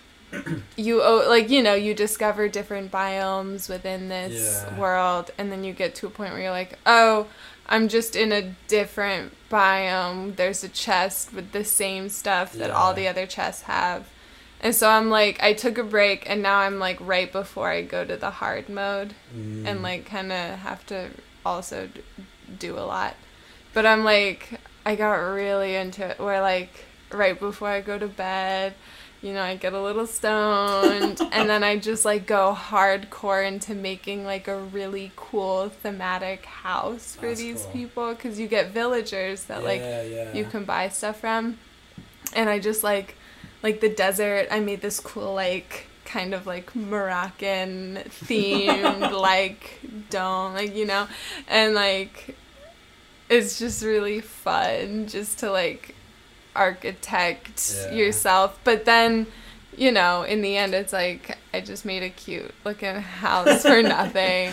you 0.77 1.03
like 1.27 1.49
you 1.49 1.61
know 1.61 1.73
you 1.73 1.93
discover 1.93 2.47
different 2.47 2.91
biomes 2.91 3.67
within 3.67 4.07
this 4.09 4.63
Yeah. 4.65 4.79
world, 4.79 5.31
and 5.37 5.51
then 5.51 5.63
you 5.63 5.73
get 5.73 5.95
to 5.95 6.07
a 6.07 6.09
point 6.09 6.31
where 6.31 6.41
you're 6.41 6.51
like, 6.51 6.77
oh, 6.85 7.27
I'm 7.67 7.87
just 7.87 8.15
in 8.15 8.31
a 8.31 8.55
different 8.67 9.33
biome. 9.51 10.35
There's 10.35 10.63
a 10.63 10.69
chest 10.69 11.33
with 11.33 11.51
the 11.51 11.65
same 11.65 12.09
stuff 12.09 12.53
that 12.53 12.71
all 12.71 12.93
the 12.93 13.07
other 13.07 13.25
chests 13.25 13.63
have. 13.63 14.07
And 14.61 14.75
so 14.75 14.89
I'm 14.89 15.09
like, 15.09 15.41
I 15.41 15.53
took 15.53 15.77
a 15.77 15.83
break, 15.83 16.29
and 16.29 16.41
now 16.41 16.59
I'm 16.59 16.79
like 16.79 16.97
right 16.99 17.31
before 17.31 17.69
I 17.69 17.81
go 17.81 18.03
to 18.03 18.17
the 18.17 18.29
hard 18.29 18.67
mode. 18.69 19.13
Mm. 19.35 19.65
and 19.65 19.81
like 19.81 20.05
kind 20.05 20.31
of 20.31 20.59
have 20.59 20.85
to 20.87 21.09
also 21.45 21.89
do 22.57 22.77
a 22.77 22.81
lot. 22.81 23.15
But 23.73 23.85
I'm 23.85 24.03
like, 24.03 24.59
I 24.85 24.95
got 24.95 25.13
really 25.15 25.75
into 25.75 26.05
it 26.07 26.19
where 26.19 26.41
like 26.41 26.85
right 27.11 27.39
before 27.39 27.69
I 27.69 27.81
go 27.81 27.97
to 27.97 28.07
bed, 28.07 28.73
you 29.21 29.33
know, 29.33 29.41
I 29.41 29.55
get 29.55 29.73
a 29.73 29.81
little 29.81 30.07
stoned 30.07 31.21
and 31.31 31.49
then 31.49 31.63
I 31.63 31.77
just 31.77 32.05
like 32.05 32.25
go 32.25 32.55
hardcore 32.57 33.45
into 33.47 33.75
making 33.75 34.25
like 34.25 34.47
a 34.47 34.57
really 34.59 35.11
cool 35.15 35.69
thematic 35.69 36.45
house 36.45 37.15
for 37.15 37.27
That's 37.27 37.39
these 37.39 37.63
cool. 37.63 37.71
people 37.71 38.13
because 38.13 38.39
you 38.39 38.47
get 38.47 38.71
villagers 38.71 39.43
that 39.45 39.63
like 39.63 39.81
yeah, 39.81 40.03
yeah. 40.03 40.33
you 40.33 40.45
can 40.45 40.63
buy 40.65 40.89
stuff 40.89 41.19
from. 41.19 41.59
And 42.33 42.49
I 42.49 42.59
just 42.59 42.83
like 42.83 43.15
like 43.63 43.81
the 43.81 43.89
desert, 43.89 44.47
I 44.51 44.59
made 44.59 44.81
this 44.81 44.99
cool 44.99 45.33
like 45.33 45.87
kind 46.05 46.33
of 46.33 46.47
like 46.47 46.75
Moroccan 46.75 47.99
themed 48.25 49.11
like 49.19 49.79
dome, 50.09 50.53
like 50.53 50.75
you 50.75 50.85
know, 50.85 51.07
and 51.47 51.73
like 51.75 52.35
it's 53.29 53.59
just 53.59 53.83
really 53.83 54.21
fun 54.21 55.07
just 55.07 55.39
to 55.39 55.51
like 55.51 55.93
architect 56.55 57.73
Yeah. 57.89 57.93
yourself. 57.93 58.59
But 58.63 58.85
then, 58.85 59.27
you 59.77 59.91
know, 59.91 60.23
in 60.23 60.41
the 60.41 60.57
end 60.57 60.73
it's 60.73 60.93
like 60.93 61.37
I 61.53 61.61
just 61.61 61.85
made 61.85 62.03
a 62.03 62.09
cute 62.09 62.53
looking 62.65 62.95
house 62.95 63.61
for 63.61 63.81
nothing. 63.97 64.51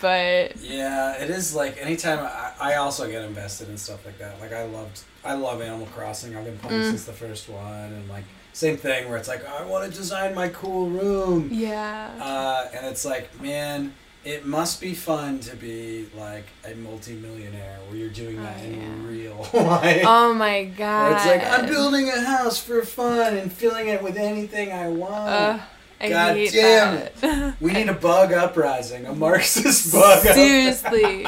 But 0.00 0.56
Yeah, 0.60 1.14
it 1.22 1.30
is 1.30 1.54
like 1.54 1.76
anytime 1.80 2.18
I, 2.20 2.52
I 2.72 2.74
also 2.76 3.10
get 3.10 3.22
invested 3.24 3.68
in 3.68 3.76
stuff 3.76 4.04
like 4.04 4.18
that. 4.18 4.40
Like 4.40 4.52
I 4.52 4.64
loved, 4.64 5.00
I 5.24 5.34
love 5.34 5.60
Animal 5.60 5.86
Crossing. 5.86 6.36
I've 6.36 6.44
been 6.44 6.58
playing 6.58 6.82
Mm. 6.82 6.90
since 6.90 7.04
the 7.04 7.12
first 7.12 7.48
one, 7.48 7.92
and 7.92 8.08
like 8.08 8.24
same 8.52 8.76
thing 8.76 9.08
where 9.08 9.18
it's 9.18 9.28
like 9.28 9.44
I 9.46 9.64
want 9.64 9.90
to 9.90 9.96
design 9.96 10.34
my 10.34 10.48
cool 10.48 10.88
room, 10.88 11.48
yeah. 11.52 12.10
uh, 12.20 12.68
and 12.76 12.86
it's 12.86 13.04
like 13.04 13.40
man, 13.40 13.92
it 14.24 14.46
must 14.46 14.80
be 14.80 14.94
fun 14.94 15.40
to 15.40 15.56
be 15.56 16.08
like 16.16 16.46
a 16.64 16.74
multimillionaire 16.76 17.78
where 17.88 17.96
you're 17.98 18.08
doing 18.10 18.42
that 18.42 18.56
Oh, 18.60 18.64
in 18.64 18.80
yeah. 18.80 19.08
real 19.08 19.48
life. 19.66 20.02
Oh 20.06 20.32
my 20.34 20.64
god. 20.64 21.02
Where 21.08 21.16
it's 21.16 21.26
like 21.26 21.44
I'm 21.60 21.66
building 21.68 22.08
a 22.08 22.20
house 22.20 22.58
for 22.58 22.82
fun 22.82 23.36
and 23.36 23.52
filling 23.52 23.88
it 23.88 24.02
with 24.02 24.16
anything 24.16 24.72
I 24.72 24.88
want. 24.88 25.12
Ugh, 25.28 25.60
I 26.04 26.08
God 26.08 26.34
damn 26.52 26.94
that. 27.20 27.54
we 27.60 27.72
need 27.72 27.88
a 27.88 27.94
bug 27.94 28.32
uprising, 28.32 29.06
a 29.06 29.14
Marxist 29.14 29.92
bug. 29.92 30.18
uprising. 30.18 30.34
Seriously. 30.34 31.26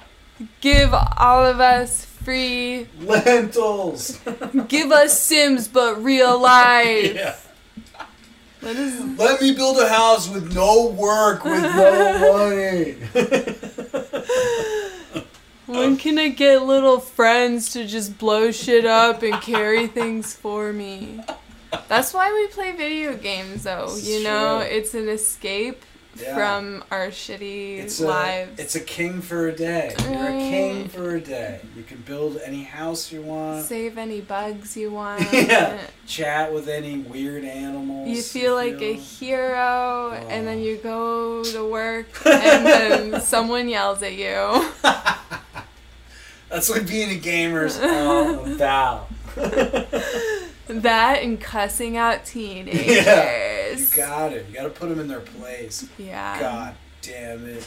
Give 0.60 0.92
all 0.94 1.44
of 1.44 1.60
us 1.60 2.04
free. 2.04 2.86
Lentils. 3.00 4.20
Give 4.68 4.92
us 4.92 5.18
Sims, 5.20 5.66
but 5.68 6.02
real 6.02 6.40
life. 6.40 7.14
yeah. 7.14 7.36
Let 8.62 8.76
us. 8.76 9.18
Let 9.18 9.40
me 9.40 9.54
build 9.54 9.78
a 9.78 9.88
house 9.88 10.28
with 10.28 10.52
no 10.54 10.86
work, 10.88 11.44
with 11.44 11.62
no 11.62 12.18
money. 12.18 12.96
When 15.66 15.96
can 15.98 16.18
I 16.18 16.28
get 16.30 16.62
little 16.62 16.98
friends 16.98 17.72
to 17.74 17.86
just 17.86 18.16
blow 18.18 18.50
shit 18.50 18.86
up 18.86 19.22
and 19.22 19.34
carry 19.42 19.86
things 19.86 20.34
for 20.34 20.72
me? 20.72 21.20
That's 21.88 22.12
why 22.14 22.32
we 22.32 22.46
play 22.48 22.72
video 22.72 23.14
games, 23.16 23.64
though. 23.64 23.84
It's 23.88 24.08
you 24.08 24.22
know, 24.24 24.60
true. 24.60 24.68
it's 24.76 24.94
an 24.94 25.08
escape 25.08 25.82
Yeah. 26.16 26.34
from 26.34 26.82
our 26.90 27.08
shitty 27.08 27.78
It's 27.78 28.00
a, 28.00 28.06
lives. 28.06 28.58
it's 28.58 28.74
a 28.74 28.80
king 28.80 29.20
for 29.22 29.46
a 29.48 29.52
day. 29.54 29.94
You're 30.10 30.28
a 30.28 30.38
king 30.38 30.88
for 30.88 31.14
a 31.14 31.20
day. 31.20 31.60
You 31.76 31.82
can 31.84 31.98
build 31.98 32.38
any 32.44 32.64
house 32.64 33.12
you 33.12 33.22
want. 33.22 33.66
Save 33.66 33.98
any 33.98 34.20
bugs 34.20 34.76
you 34.76 34.90
want. 35.00 35.30
Yeah. 35.32 35.78
Chat 36.06 36.52
with 36.52 36.68
any 36.68 36.98
weird 36.98 37.44
animals. 37.44 38.08
You 38.08 38.22
feel 38.22 38.54
like 38.54 38.80
a 38.80 38.94
hero, 38.94 40.12
and 40.28 40.46
then 40.46 40.58
Oh. 40.58 40.62
you 40.62 40.76
go 40.78 41.44
to 41.44 41.64
work, 41.70 42.06
and 42.26 42.66
then 42.66 43.20
someone 43.20 43.68
yells 43.68 44.02
at 44.02 44.14
you. 44.14 44.70
That's 46.48 46.68
what 46.70 46.86
being 46.86 47.10
a 47.10 47.14
gamer's 47.16 47.78
all 47.78 48.50
about. 48.54 49.08
That 50.68 51.22
and 51.22 51.40
cussing 51.40 51.96
out 51.96 52.24
teenagers. 52.24 52.86
Yeah. 53.06 53.70
You 53.72 53.86
got 53.96 54.32
it. 54.32 54.46
You 54.48 54.54
got 54.54 54.62
to 54.64 54.70
put 54.70 54.88
them 54.88 55.00
in 55.00 55.08
their 55.08 55.20
place. 55.20 55.86
Yeah. 55.98 56.38
God 56.38 56.74
damn 57.02 57.44
it. 57.48 57.66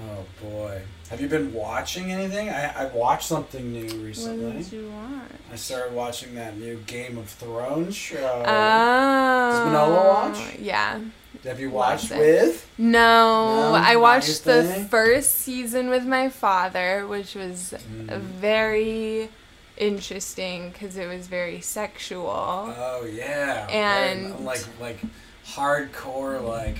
Oh 0.00 0.24
boy. 0.42 0.80
Have 1.10 1.20
you 1.20 1.28
been 1.28 1.52
watching 1.52 2.12
anything? 2.12 2.50
I, 2.50 2.84
I 2.84 2.86
watched 2.86 3.26
something 3.26 3.72
new 3.72 3.88
recently. 4.04 4.44
What 4.46 4.56
did 4.58 4.72
you 4.72 4.90
want? 4.90 5.30
I 5.52 5.56
started 5.56 5.92
watching 5.94 6.34
that 6.36 6.56
new 6.58 6.76
Game 6.86 7.16
of 7.18 7.28
Thrones 7.28 7.96
show. 7.96 8.42
Oh. 8.46 9.64
Manolo 9.64 10.08
watch? 10.08 10.56
Yeah. 10.60 11.00
Have 11.44 11.60
you 11.60 11.70
watched 11.70 12.10
Watched 12.10 12.12
it. 12.12 12.18
with? 12.18 12.70
No, 12.78 13.72
No, 13.72 13.74
I 13.74 13.96
watched 13.96 14.44
the 14.44 14.86
first 14.90 15.34
season 15.34 15.88
with 15.88 16.04
my 16.04 16.28
father, 16.28 17.06
which 17.06 17.34
was 17.34 17.74
Mm. 17.92 18.20
very 18.20 19.30
interesting 19.78 20.70
because 20.70 20.96
it 20.96 21.06
was 21.06 21.26
very 21.26 21.60
sexual. 21.60 22.28
Oh 22.28 23.06
yeah. 23.10 23.66
And- 23.68 24.32
Very- 24.34 24.42
like 24.44 24.64
like 24.80 24.98
hardcore 25.46 26.42
like 26.46 26.78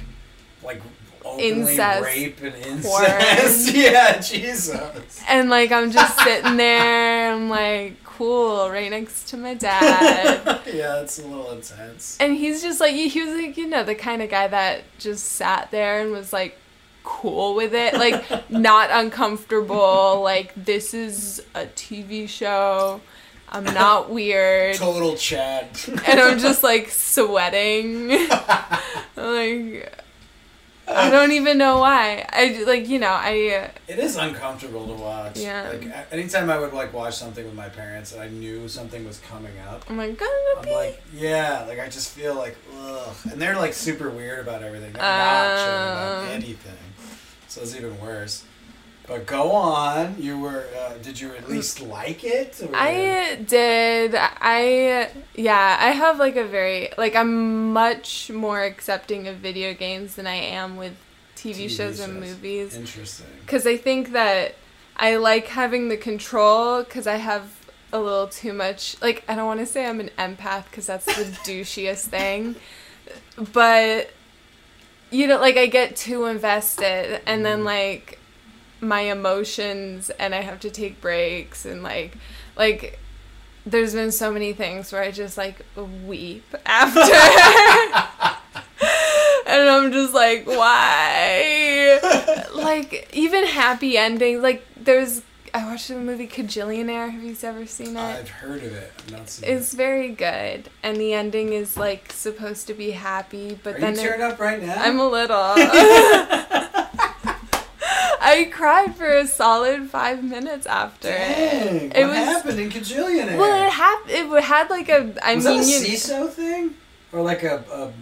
like 0.62 0.80
openly 1.24 1.72
Incest 1.72 2.04
rape 2.04 2.40
and 2.42 2.54
incest. 2.54 3.74
yeah, 3.74 4.18
Jesus. 4.20 5.22
And 5.28 5.50
like 5.50 5.72
I'm 5.72 5.90
just 5.90 6.18
sitting 6.20 6.56
there, 6.56 7.32
I'm 7.32 7.48
like, 7.50 8.02
cool, 8.04 8.70
right 8.70 8.90
next 8.90 9.28
to 9.28 9.36
my 9.36 9.54
dad. 9.54 10.60
yeah, 10.72 11.00
it's 11.00 11.18
a 11.18 11.26
little 11.26 11.50
intense. 11.52 12.16
and 12.20 12.34
he's 12.36 12.62
just 12.62 12.80
like 12.80 12.94
he 12.94 13.22
was 13.22 13.34
like, 13.34 13.56
you 13.56 13.66
know, 13.66 13.82
the 13.84 13.94
kind 13.94 14.22
of 14.22 14.30
guy 14.30 14.46
that 14.48 14.82
just 14.98 15.24
sat 15.32 15.70
there 15.70 16.00
and 16.02 16.12
was 16.12 16.32
like 16.32 16.56
cool 17.04 17.54
with 17.54 17.74
it. 17.74 17.94
Like 17.94 18.50
not 18.50 18.90
uncomfortable, 18.90 20.20
like 20.22 20.52
this 20.54 20.94
is 20.94 21.42
a 21.54 21.66
TV 21.66 22.28
show. 22.28 23.00
I'm 23.50 23.64
not 23.64 24.10
weird. 24.18 24.76
Total 24.76 25.16
Chad. 25.16 25.68
And 26.06 26.20
I'm 26.20 26.38
just 26.48 26.62
like 26.62 26.90
sweating. 26.90 28.08
like 29.16 29.94
I 30.90 31.10
don't 31.10 31.32
even 31.32 31.58
know 31.58 31.78
why. 31.80 32.24
I 32.30 32.62
like, 32.66 32.88
you 32.88 32.98
know, 32.98 33.10
I 33.12 33.70
It 33.88 33.98
is 33.98 34.16
uncomfortable 34.16 34.86
to 34.86 34.94
watch. 34.94 35.38
Yeah. 35.38 35.68
Like 35.70 36.12
anytime 36.12 36.48
I 36.48 36.58
would 36.58 36.72
like 36.72 36.94
watch 36.94 37.16
something 37.16 37.44
with 37.44 37.54
my 37.54 37.68
parents 37.68 38.12
and 38.12 38.22
I 38.22 38.28
knew 38.28 38.68
something 38.68 39.06
was 39.06 39.18
coming 39.18 39.52
up, 39.70 39.84
I'm 39.90 39.98
like, 39.98 40.10
I'm 40.20 40.62
gonna 40.64 40.72
like, 40.74 41.02
yeah, 41.14 41.64
like 41.68 41.78
I 41.78 41.88
just 41.90 42.10
feel 42.12 42.34
like 42.34 42.56
ugh. 42.78 43.14
And 43.30 43.40
they're 43.40 43.56
like 43.56 43.74
super 43.74 44.08
weird 44.08 44.38
about 44.40 44.62
everything. 44.62 44.92
They're 44.94 45.02
not 45.02 45.56
chill 45.56 45.74
about 45.74 46.22
Um. 46.24 46.28
anything. 46.30 46.72
So 47.48 47.62
it's 47.62 47.74
even 47.74 48.00
worse. 48.00 48.44
But 49.06 49.26
go 49.26 49.52
on. 49.52 50.16
You 50.18 50.38
were. 50.38 50.66
Uh, 50.78 50.98
did 51.02 51.18
you 51.18 51.34
at 51.34 51.48
least 51.48 51.80
like 51.80 52.24
it? 52.24 52.60
Or- 52.62 52.76
I 52.76 53.36
did. 53.36 54.14
I 54.14 55.10
yeah, 55.34 55.78
I 55.80 55.90
have 55.92 56.18
like 56.18 56.36
a 56.36 56.44
very 56.44 56.90
like 56.98 57.16
I'm 57.16 57.72
much 57.72 58.30
more 58.30 58.62
accepting 58.62 59.26
of 59.26 59.36
video 59.36 59.72
games 59.72 60.16
than 60.16 60.26
I 60.26 60.34
am 60.34 60.76
with 60.76 60.94
TV, 61.36 61.66
TV 61.66 61.70
shows 61.70 62.00
and 62.00 62.20
movies 62.20 62.76
Interesting. 62.76 63.26
cuz 63.46 63.66
I 63.66 63.76
think 63.76 64.12
that 64.12 64.56
I 64.96 65.16
like 65.16 65.46
having 65.46 65.88
the 65.88 65.96
control 65.96 66.82
because 66.82 67.06
I 67.06 67.16
have 67.16 67.58
a 67.92 68.00
little 68.00 68.28
too 68.28 68.52
much. 68.52 69.00
Like, 69.00 69.24
I 69.28 69.34
don't 69.34 69.46
want 69.46 69.60
to 69.60 69.66
say 69.66 69.86
I'm 69.86 70.00
an 70.00 70.10
empath 70.18 70.64
because 70.70 70.86
that's 70.86 71.04
the 71.04 71.12
douchiest 71.44 72.06
thing. 72.06 72.56
But, 73.52 74.10
you 75.10 75.26
know, 75.26 75.38
like, 75.38 75.56
I 75.56 75.66
get 75.66 75.96
too 75.96 76.26
invested 76.26 77.20
and 77.26 77.44
then, 77.44 77.58
mm-hmm. 77.58 77.66
like, 77.66 78.18
my 78.80 79.00
emotions 79.00 80.10
and 80.10 80.34
I 80.34 80.40
have 80.40 80.60
to 80.60 80.70
take 80.70 81.00
breaks 81.00 81.64
and, 81.64 81.82
like, 81.82 82.16
like, 82.56 82.98
there's 83.70 83.94
been 83.94 84.12
so 84.12 84.32
many 84.32 84.52
things 84.52 84.92
where 84.92 85.02
I 85.02 85.10
just 85.10 85.36
like 85.36 85.64
weep 86.06 86.44
after. 86.66 87.00
and 89.46 89.68
I'm 89.68 89.92
just 89.92 90.14
like, 90.14 90.46
why? 90.46 91.98
like 92.54 93.08
even 93.12 93.44
happy 93.46 93.98
endings. 93.98 94.42
Like 94.42 94.66
there's, 94.76 95.22
I 95.54 95.64
watched 95.64 95.88
the 95.88 95.96
movie 95.96 96.26
Kajillionaire. 96.28 97.10
Have 97.10 97.22
you 97.22 97.36
ever 97.42 97.66
seen 97.66 97.96
it? 97.96 98.00
I've 98.00 98.28
heard 98.28 98.62
of 98.62 98.72
it. 98.74 98.92
I've 98.98 99.12
not 99.12 99.28
seen 99.30 99.48
It's 99.50 99.72
it. 99.72 99.76
very 99.76 100.10
good, 100.10 100.68
and 100.82 100.96
the 100.98 101.12
ending 101.14 101.52
is 101.52 101.76
like 101.76 102.12
supposed 102.12 102.66
to 102.68 102.74
be 102.74 102.90
happy, 102.92 103.58
but 103.62 103.76
Are 103.76 103.80
then 103.80 103.94
you 103.98 104.08
it- 104.10 104.20
up 104.20 104.38
right 104.40 104.62
now? 104.62 104.74
I'm 104.76 104.98
a 104.98 105.08
little. 105.08 105.36
I 108.20 108.48
cried 108.52 108.94
for 108.96 109.08
a 109.08 109.26
solid 109.26 109.88
five 109.90 110.22
minutes 110.22 110.66
after 110.66 111.08
Dang, 111.08 111.92
it. 111.92 111.96
what 112.00 112.08
was 112.08 112.16
happened 112.18 112.58
in 112.60 112.68
Kajillionaire? 112.70 113.38
well, 113.38 113.66
it 113.66 113.70
hap- 113.72 114.08
It 114.08 114.42
had 114.44 114.68
like 114.70 114.88
a. 114.88 115.14
I 115.22 115.36
was 115.36 115.44
mean, 115.46 115.56
that 115.60 115.64
a 115.66 115.92
CISO 115.92 116.28
thing? 116.30 116.74
Or 117.12 117.22
like 117.22 117.42
a... 117.42 117.64
a 117.72 117.92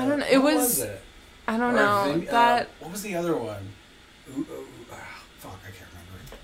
I 0.00 0.06
don't 0.08 0.20
know, 0.20 0.24
uh, 0.24 0.28
it 0.30 0.38
what 0.38 0.54
was- 0.54 0.80
it? 0.80 1.00
I 1.46 1.58
don't 1.58 1.74
Or 1.74 1.76
a 1.76 2.16
know 2.16 2.22
uh, 2.26 2.30
that. 2.30 2.68
what 2.80 2.92
was 2.92 3.02
the 3.02 3.14
other 3.16 3.36
one? 3.36 3.68
Ooh, 4.34 4.40
ooh, 4.50 4.66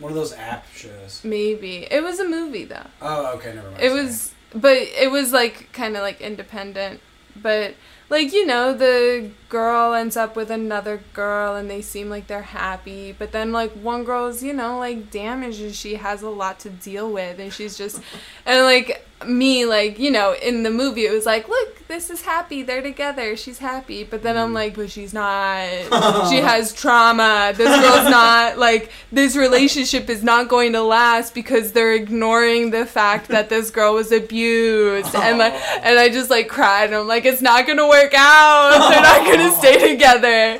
One 0.01 0.11
of 0.13 0.17
those 0.17 0.33
app 0.33 0.67
shows. 0.75 1.21
Maybe 1.23 1.87
it 1.91 2.03
was 2.03 2.19
a 2.19 2.29
movie 2.29 2.65
though. 2.65 2.87
Oh, 3.03 3.35
okay, 3.35 3.55
never 3.55 3.71
mind. 3.71 3.83
It 3.83 3.93
was, 3.93 4.33
but 4.55 4.77
it 4.77 5.11
was 5.11 5.33
like 5.33 5.71
kind 5.73 5.97
of 5.97 6.03
like 6.03 6.21
independent. 6.21 7.01
But 7.37 7.75
like 8.11 8.33
you 8.33 8.45
know, 8.45 8.75
the 8.75 9.31
girl 9.49 9.95
ends 9.95 10.17
up 10.17 10.37
with 10.37 10.51
another 10.51 11.01
girl, 11.15 11.55
and 11.55 11.71
they 11.71 11.81
seem 11.81 12.11
like 12.11 12.27
they're 12.27 12.43
happy. 12.43 13.13
But 13.13 13.33
then 13.33 13.53
like 13.53 13.71
one 13.73 14.05
girl's 14.05 14.43
you 14.43 14.53
know 14.53 14.79
like 14.79 15.11
damaged, 15.11 15.63
and 15.63 15.75
she 15.75 15.95
has 15.95 16.23
a 16.23 16.29
lot 16.29 16.59
to 16.61 16.71
deal 16.71 17.11
with, 17.11 17.39
and 17.39 17.53
she's 17.53 17.79
just, 17.79 18.03
and 18.45 18.65
like 18.65 19.07
me 19.27 19.67
like 19.67 19.99
you 19.99 20.11
know 20.11 20.35
in 20.43 20.63
the 20.63 20.71
movie 20.71 21.05
it 21.05 21.13
was 21.13 21.27
like 21.27 21.47
look 21.49 21.87
this 21.89 22.09
is 22.09 22.23
happy 22.23 22.63
they're 22.63 22.81
together 22.81 23.37
she's 23.37 23.59
happy 23.59 24.03
but 24.03 24.23
then 24.23 24.37
i'm 24.37 24.51
mm. 24.51 24.55
like 24.55 24.75
but 24.75 24.91
she's 24.91 25.13
not 25.13 25.67
she 26.31 26.37
has 26.37 26.73
trauma 26.73 27.53
this 27.55 27.69
girl's 27.81 28.09
not 28.11 28.57
like 28.57 28.91
this 29.13 29.37
relationship 29.37 30.09
is 30.09 30.23
not 30.23 30.49
going 30.49 30.73
to 30.73 30.83
last 30.83 31.35
because 31.35 31.73
they're 31.73 31.93
ignoring 31.93 32.71
the 32.71 32.87
fact 32.87 33.29
that 33.29 33.51
this 33.51 33.71
girl 33.71 33.93
was 33.93 34.11
abused 34.11 35.15
and 35.15 35.39
like 35.39 35.53
and 35.83 35.99
i 35.99 36.09
just 36.09 36.31
like 36.31 36.49
cried 36.49 36.85
and 36.85 36.95
i'm 36.95 37.07
like 37.07 37.27
it's 37.27 37.43
not 37.43 37.67
gonna 37.67 37.87
work 37.87 38.00
out 38.15 38.91
they're 38.91 39.03
not 39.03 39.27
gonna 39.27 39.53
stay 39.53 39.77
together 39.93 40.59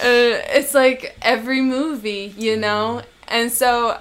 uh, 0.00 0.40
it's 0.56 0.74
like 0.74 1.16
every 1.22 1.60
movie 1.60 2.34
you 2.36 2.56
know 2.56 3.02
and 3.28 3.52
so 3.52 3.98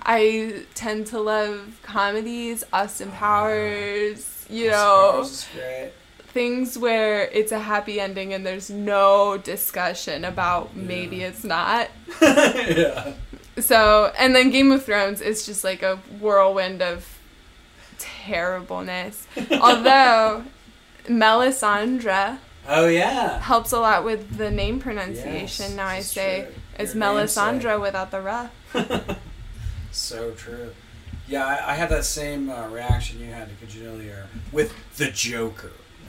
I 0.00 0.62
tend 0.74 1.08
to 1.08 1.20
love 1.20 1.80
comedies, 1.82 2.64
Austin 2.72 3.10
Powers, 3.10 4.46
you 4.48 4.70
know, 4.70 5.10
Powers 5.12 5.30
is 5.30 5.48
great. 5.54 5.90
things 6.28 6.78
where 6.78 7.24
it's 7.24 7.50
a 7.52 7.58
happy 7.58 7.98
ending 8.00 8.32
and 8.32 8.46
there's 8.46 8.70
no 8.70 9.36
discussion 9.36 10.24
about 10.24 10.74
maybe 10.76 11.16
Yeah. 11.16 11.26
it's 11.28 11.44
not. 11.44 11.90
yeah. 12.22 13.12
So, 13.58 14.12
and 14.16 14.34
then 14.36 14.50
Game 14.50 14.70
of 14.72 14.84
Thrones 14.84 15.20
is 15.20 15.44
just 15.44 15.64
like 15.64 15.82
a 15.82 15.96
whirlwind 16.20 16.80
of 16.80 17.04
terribleness. 17.98 19.26
Although 19.60 20.44
Melisandre 21.08 22.38
Oh 22.68 22.86
yeah. 22.86 23.40
helps 23.40 23.72
a 23.72 23.80
lot 23.80 24.04
with 24.04 24.36
the 24.36 24.50
name 24.50 24.78
pronunciation. 24.78 25.66
Yes, 25.66 25.74
now 25.74 25.86
I 25.86 26.00
say 26.00 26.42
true. 26.44 26.54
it's 26.78 26.94
Your. 26.94 27.02
Melisandre 27.04 27.80
without 27.80 28.10
the 28.10 28.20
ra. 28.20 28.48
So 29.90 30.32
true. 30.32 30.70
Yeah, 31.26 31.44
I, 31.44 31.72
I 31.72 31.74
had 31.74 31.88
that 31.90 32.04
same 32.04 32.48
uh, 32.50 32.68
reaction 32.68 33.18
you 33.20 33.32
had 33.32 33.48
to 33.48 33.66
Kajilier 33.66 34.26
with 34.52 34.72
the 34.96 35.06
Joker. 35.10 35.72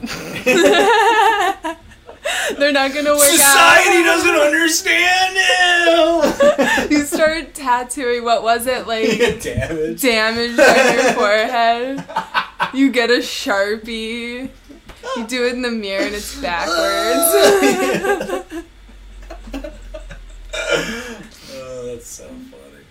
They're 2.58 2.72
not 2.72 2.94
gonna 2.94 3.14
work 3.14 3.22
Society 3.22 3.42
out. 3.42 3.74
Society 3.74 4.02
doesn't 4.04 4.34
understand 4.34 5.36
him. 5.36 6.90
you 6.90 7.04
start 7.04 7.54
tattooing. 7.54 8.24
What 8.24 8.42
was 8.42 8.66
it 8.66 8.86
like? 8.86 9.42
Damage. 9.42 10.00
Damage 10.00 10.58
on 10.58 10.94
your 10.94 11.12
forehead. 11.14 12.04
You 12.74 12.90
get 12.90 13.10
a 13.10 13.18
sharpie. 13.18 14.50
You 15.16 15.26
do 15.26 15.46
it 15.46 15.54
in 15.54 15.62
the 15.62 15.70
mirror 15.70 16.02
and 16.04 16.14
it's 16.14 16.40
backwards. 16.40 16.74
oh, 21.52 21.86
that's 21.86 22.06
so 22.06 22.26
funny. 22.28 22.84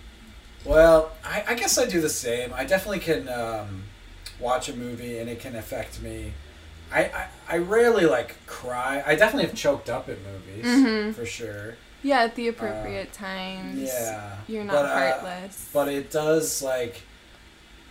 Well, 0.64 1.12
I, 1.24 1.44
I 1.48 1.54
guess 1.54 1.78
I 1.78 1.86
do 1.86 2.00
the 2.00 2.08
same. 2.08 2.52
I 2.54 2.64
definitely 2.64 3.00
can 3.00 3.28
um, 3.28 3.84
watch 4.38 4.68
a 4.68 4.76
movie 4.76 5.18
and 5.18 5.28
it 5.28 5.40
can 5.40 5.56
affect 5.56 6.02
me. 6.02 6.32
I, 6.92 7.04
I, 7.04 7.26
I 7.48 7.58
rarely 7.58 8.04
like 8.06 8.34
cry. 8.46 9.02
I 9.06 9.14
definitely 9.14 9.46
have 9.46 9.56
choked 9.56 9.88
up 9.88 10.08
at 10.08 10.18
movies 10.22 10.64
Mhm. 10.66 11.14
for 11.14 11.24
sure. 11.24 11.76
yeah, 12.02 12.22
at 12.22 12.34
the 12.34 12.48
appropriate 12.48 13.12
times. 13.12 13.78
Yeah, 13.80 14.36
You're 14.48 14.64
not 14.64 14.72
but, 14.74 14.84
uh, 14.86 14.94
heartless. 14.98 15.68
but 15.72 15.88
it 15.88 16.10
does 16.10 16.62
like 16.62 17.02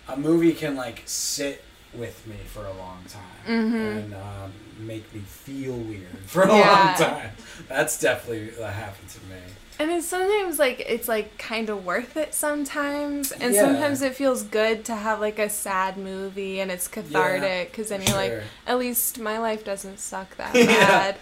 a 0.07 0.17
movie 0.17 0.51
can 0.53 0.75
like 0.75 1.03
sit 1.05 1.63
with 1.93 2.25
me 2.27 2.35
for 2.53 2.65
a 2.65 2.73
long 2.73 3.03
time 3.09 3.45
Mhm. 3.47 3.97
and 4.03 4.13
um, 4.13 4.53
make 4.79 5.11
me 5.13 5.21
feel 5.21 5.73
weird 5.73 6.05
for 6.25 6.43
a 6.43 6.55
Yeah. 6.55 6.95
long 6.97 7.09
time. 7.09 7.31
That's 7.67 7.99
definitely 7.99 8.49
that 8.51 8.73
happened 8.73 9.09
to 9.09 9.19
me. 9.21 9.41
And 9.79 9.89
it's 9.91 10.05
sometimes 10.07 10.59
like 10.59 10.81
it's 10.87 11.07
like 11.07 11.37
kind 11.37 11.69
of 11.69 11.85
worth 11.85 12.15
it 12.17 12.35
sometimes, 12.35 13.31
and 13.31 13.53
Yeah. 13.55 13.61
sometimes 13.61 14.01
it 14.01 14.15
feels 14.15 14.43
good 14.43 14.83
to 14.85 14.95
have 14.95 15.19
like 15.21 15.39
a 15.39 15.49
sad 15.49 15.97
movie 15.97 16.59
and 16.59 16.69
it's 16.69 16.87
cathartic 16.87 17.71
because 17.71 17.89
then 17.89 18.01
you're 18.03 18.15
like, 18.15 18.43
at 18.67 18.77
least 18.77 19.19
my 19.19 19.37
life 19.39 19.63
doesn't 19.63 19.99
suck 19.99 20.35
that 20.37 20.53
Yeah. 20.55 20.65
bad. 20.65 21.15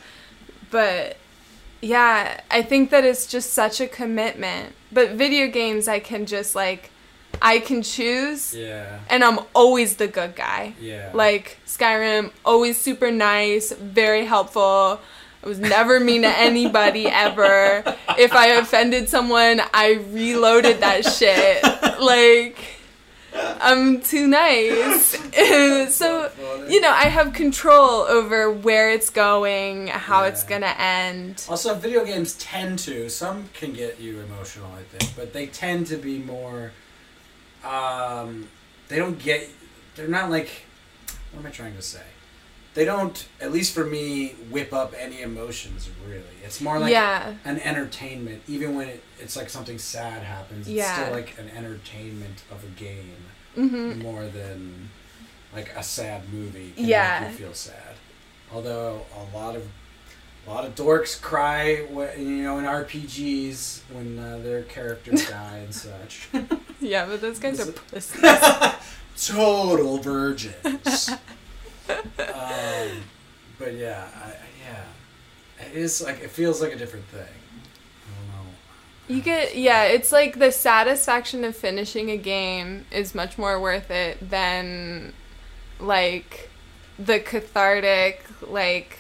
But 0.70 1.18
yeah, 1.82 2.42
I 2.52 2.62
think 2.64 2.90
that 2.90 3.06
it's 3.06 3.26
just 3.28 3.54
such 3.54 3.80
a 3.80 3.88
commitment. 3.88 4.74
But 4.92 5.12
video 5.12 5.48
games, 5.48 5.88
I 5.88 6.00
can 6.00 6.26
just 6.26 6.56
like, 6.56 6.90
I 7.42 7.60
can 7.60 7.82
choose, 7.84 8.54
Yeah, 8.56 9.00
and 9.10 9.24
I'm 9.24 9.40
always 9.54 9.96
the 9.98 10.08
good 10.08 10.36
guy. 10.36 10.74
yeah. 10.82 11.12
Like 11.14 11.58
Skyrim, 11.66 12.32
always 12.46 12.78
super 12.80 13.12
nice, 13.12 13.72
very 13.72 14.26
helpful. 14.26 15.00
I 15.44 15.48
was 15.48 15.60
never 15.60 16.00
mean 16.00 16.24
to 16.24 16.30
anybody 16.38 17.06
ever. 17.28 17.84
If 18.18 18.34
I 18.34 18.48
offended 18.48 19.08
someone, 19.10 19.62
I 19.74 19.94
reloaded 20.12 20.80
that 20.82 21.06
shit. 21.06 21.64
Like, 22.00 22.58
I'm 23.60 24.02
too 24.02 24.28
nice. 24.28 25.18
so, 25.96 26.32
you 26.70 26.80
know, 26.80 26.92
I 26.92 27.06
have 27.06 27.34
control 27.34 28.02
over 28.02 28.52
where 28.52 28.92
it's 28.92 29.10
going, 29.10 29.88
how 29.88 30.24
it's 30.26 30.44
gonna 30.44 30.76
end. 30.78 31.44
Also, 31.50 31.74
video 31.74 32.06
games 32.06 32.34
tend 32.36 32.80
to. 32.80 33.10
Some 33.10 33.50
can 33.54 33.74
get 33.74 34.00
you 34.00 34.20
emotional, 34.22 34.70
I 34.78 34.84
think, 34.98 35.16
but 35.16 35.34
they 35.34 35.48
tend 35.48 35.88
to 35.88 35.98
be 35.98 36.20
more. 36.20 36.72
Um, 37.64 38.48
they 38.88 38.98
don't 38.98 39.20
get. 39.20 39.50
They're 39.96 40.08
not 40.08 40.30
like. 40.30 40.50
What 41.32 41.42
am 41.42 41.46
I 41.48 41.50
trying 41.52 41.76
to 41.76 41.82
say? 41.82 42.02
They 42.74 42.86
don't, 42.86 43.28
at 43.42 43.52
least 43.52 43.74
for 43.74 43.84
me, 43.84 44.36
whip 44.52 44.72
up 44.72 44.94
any 44.98 45.22
emotions. 45.22 45.90
Really, 46.08 46.22
it's 46.44 46.62
more 46.62 46.78
like 46.80 46.92
yeah. 46.92 47.34
an 47.44 47.60
entertainment. 47.62 48.44
Even 48.48 48.76
when 48.76 48.88
it, 48.88 49.04
it's 49.20 49.36
like 49.36 49.50
something 49.50 49.80
sad 49.80 50.22
happens, 50.22 50.68
it's 50.68 50.76
Yeah. 50.76 50.94
still 50.94 51.12
like 51.14 51.34
an 51.40 51.50
entertainment 51.50 52.44
of 52.52 52.64
a 52.64 52.68
game 52.80 53.16
hmm 53.56 54.00
more 54.04 54.28
than 54.28 54.90
like 55.52 55.74
a 55.76 55.82
sad 55.82 56.32
movie 56.32 56.72
Yeah. 56.78 57.32
feel 57.32 57.56
sad. 57.56 57.96
Although 58.54 59.02
a 59.16 59.36
lot 59.36 59.56
of 59.56 59.64
a 60.48 60.50
lot 60.50 60.64
of 60.66 60.76
dorks 60.76 61.20
cry, 61.22 61.86
wh- 61.94 62.18
you 62.18 62.44
know, 62.44 62.58
in 62.60 62.66
RPGs 62.66 63.82
when 63.92 64.18
uh, 64.18 64.38
their 64.44 64.64
characters 64.64 65.28
die 65.30 65.58
and 65.58 65.74
such. 65.76 66.30
Yeah, 66.80 67.08
but 67.08 67.22
those 67.22 67.40
guys 67.40 67.60
are 67.60 67.72
pussies. 67.72 68.22
Total 69.28 69.98
virgins. 69.98 71.10
um, 71.90 72.90
but 73.58 73.74
yeah, 73.74 74.08
I, 74.16 74.28
I- 74.28 74.36
yeah, 74.64 75.66
it 75.66 75.76
is 75.76 76.04
like 76.04 76.20
it 76.22 76.30
feels 76.30 76.62
like 76.62 76.72
a 76.74 76.76
different 76.76 77.06
thing. 77.08 77.22
I 77.22 78.10
don't 78.36 78.46
know. 78.46 78.52
You 79.08 79.22
get 79.24 79.56
yeah, 79.58 79.86
it's 79.86 80.12
like 80.12 80.38
the 80.38 80.52
satisfaction 80.52 81.44
of 81.44 81.56
finishing 81.56 82.12
a 82.12 82.18
game 82.18 82.86
is 82.92 83.16
much 83.16 83.40
more 83.40 83.60
worth 83.60 83.90
it 83.90 84.30
than 84.30 85.14
like 85.80 86.50
the 87.00 87.20
cathartic 87.20 88.24
like 88.48 88.98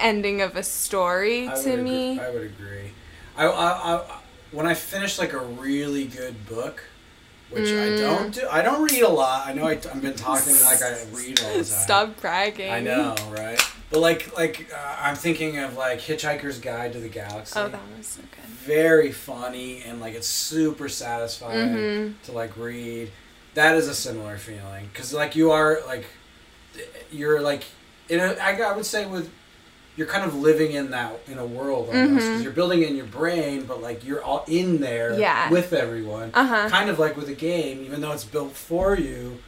ending 0.00 0.40
of 0.42 0.56
a 0.56 0.62
story 0.62 1.48
I 1.48 1.54
to 1.62 1.76
me. 1.76 2.12
Agree, 2.18 2.26
I 2.26 2.30
would 2.30 2.42
agree. 2.42 2.90
I, 3.36 3.46
I, 3.46 3.94
I, 3.96 4.18
when 4.52 4.66
I 4.66 4.74
finish 4.74 5.18
like 5.18 5.32
a 5.32 5.38
really 5.38 6.06
good 6.06 6.46
book, 6.46 6.82
which 7.50 7.72
I 7.74 7.88
Mm. 7.90 7.98
don't 7.98 8.34
do. 8.34 8.46
I 8.50 8.62
don't 8.62 8.82
read 8.90 9.02
a 9.02 9.08
lot. 9.08 9.46
I 9.48 9.52
know 9.52 9.64
I, 9.64 9.72
I've 9.72 10.00
been 10.02 10.14
talking 10.14 10.52
like 10.64 10.82
I 10.82 11.02
read 11.12 11.40
all 11.40 11.48
the 11.50 11.54
time. 11.56 11.64
Stop 11.64 12.20
bragging. 12.20 12.70
I 12.70 12.80
know, 12.80 13.14
right? 13.30 13.60
But 13.90 13.98
like, 14.00 14.36
like 14.36 14.70
uh, 14.72 14.96
I'm 15.00 15.16
thinking 15.16 15.58
of 15.58 15.76
like 15.76 15.98
Hitchhiker's 16.00 16.60
Guide 16.60 16.92
to 16.92 17.00
the 17.00 17.08
Galaxy. 17.08 17.58
Oh, 17.58 17.68
that 17.68 17.80
was 17.96 18.06
so 18.06 18.22
good. 18.22 18.44
Very 18.44 19.10
funny 19.10 19.82
and 19.82 20.00
like 20.00 20.14
it's 20.14 20.28
super 20.28 20.88
satisfying 20.88 21.74
Mhm. 21.76 22.14
to 22.24 22.32
like 22.32 22.56
read. 22.56 23.10
That 23.54 23.74
is 23.74 23.88
a 23.88 23.94
similar 23.96 24.36
feeling 24.38 24.88
because 24.92 25.12
like 25.12 25.34
you 25.34 25.50
are 25.50 25.80
like 25.88 26.06
you're 27.10 27.40
like 27.40 27.64
in 28.08 28.20
a 28.20 28.34
I, 28.34 28.56
I 28.60 28.76
would 28.76 28.86
say 28.86 29.06
with 29.06 29.28
you're 30.00 30.08
kind 30.08 30.24
of 30.24 30.34
living 30.34 30.72
in 30.72 30.90
that 30.92 31.12
in 31.30 31.36
a 31.36 31.44
world 31.44 31.88
almost 31.90 32.24
because 32.26 32.40
Mhm. 32.40 32.42
you're 32.42 32.52
building 32.52 32.82
in 32.84 32.96
your 32.96 33.04
brain, 33.04 33.64
but 33.68 33.82
like 33.82 34.02
you're 34.02 34.22
all 34.24 34.44
in 34.48 34.80
there 34.80 35.12
Yeah. 35.18 35.50
with 35.50 35.74
everyone. 35.74 36.30
Uh 36.32 36.46
huh. 36.46 36.68
Kind 36.70 36.88
of 36.88 36.98
like 36.98 37.18
with 37.18 37.28
a 37.28 37.34
game, 37.34 37.84
even 37.84 38.00
though 38.00 38.12
it's 38.12 38.24
built 38.24 38.52
for 38.56 38.96
you, 38.96 39.40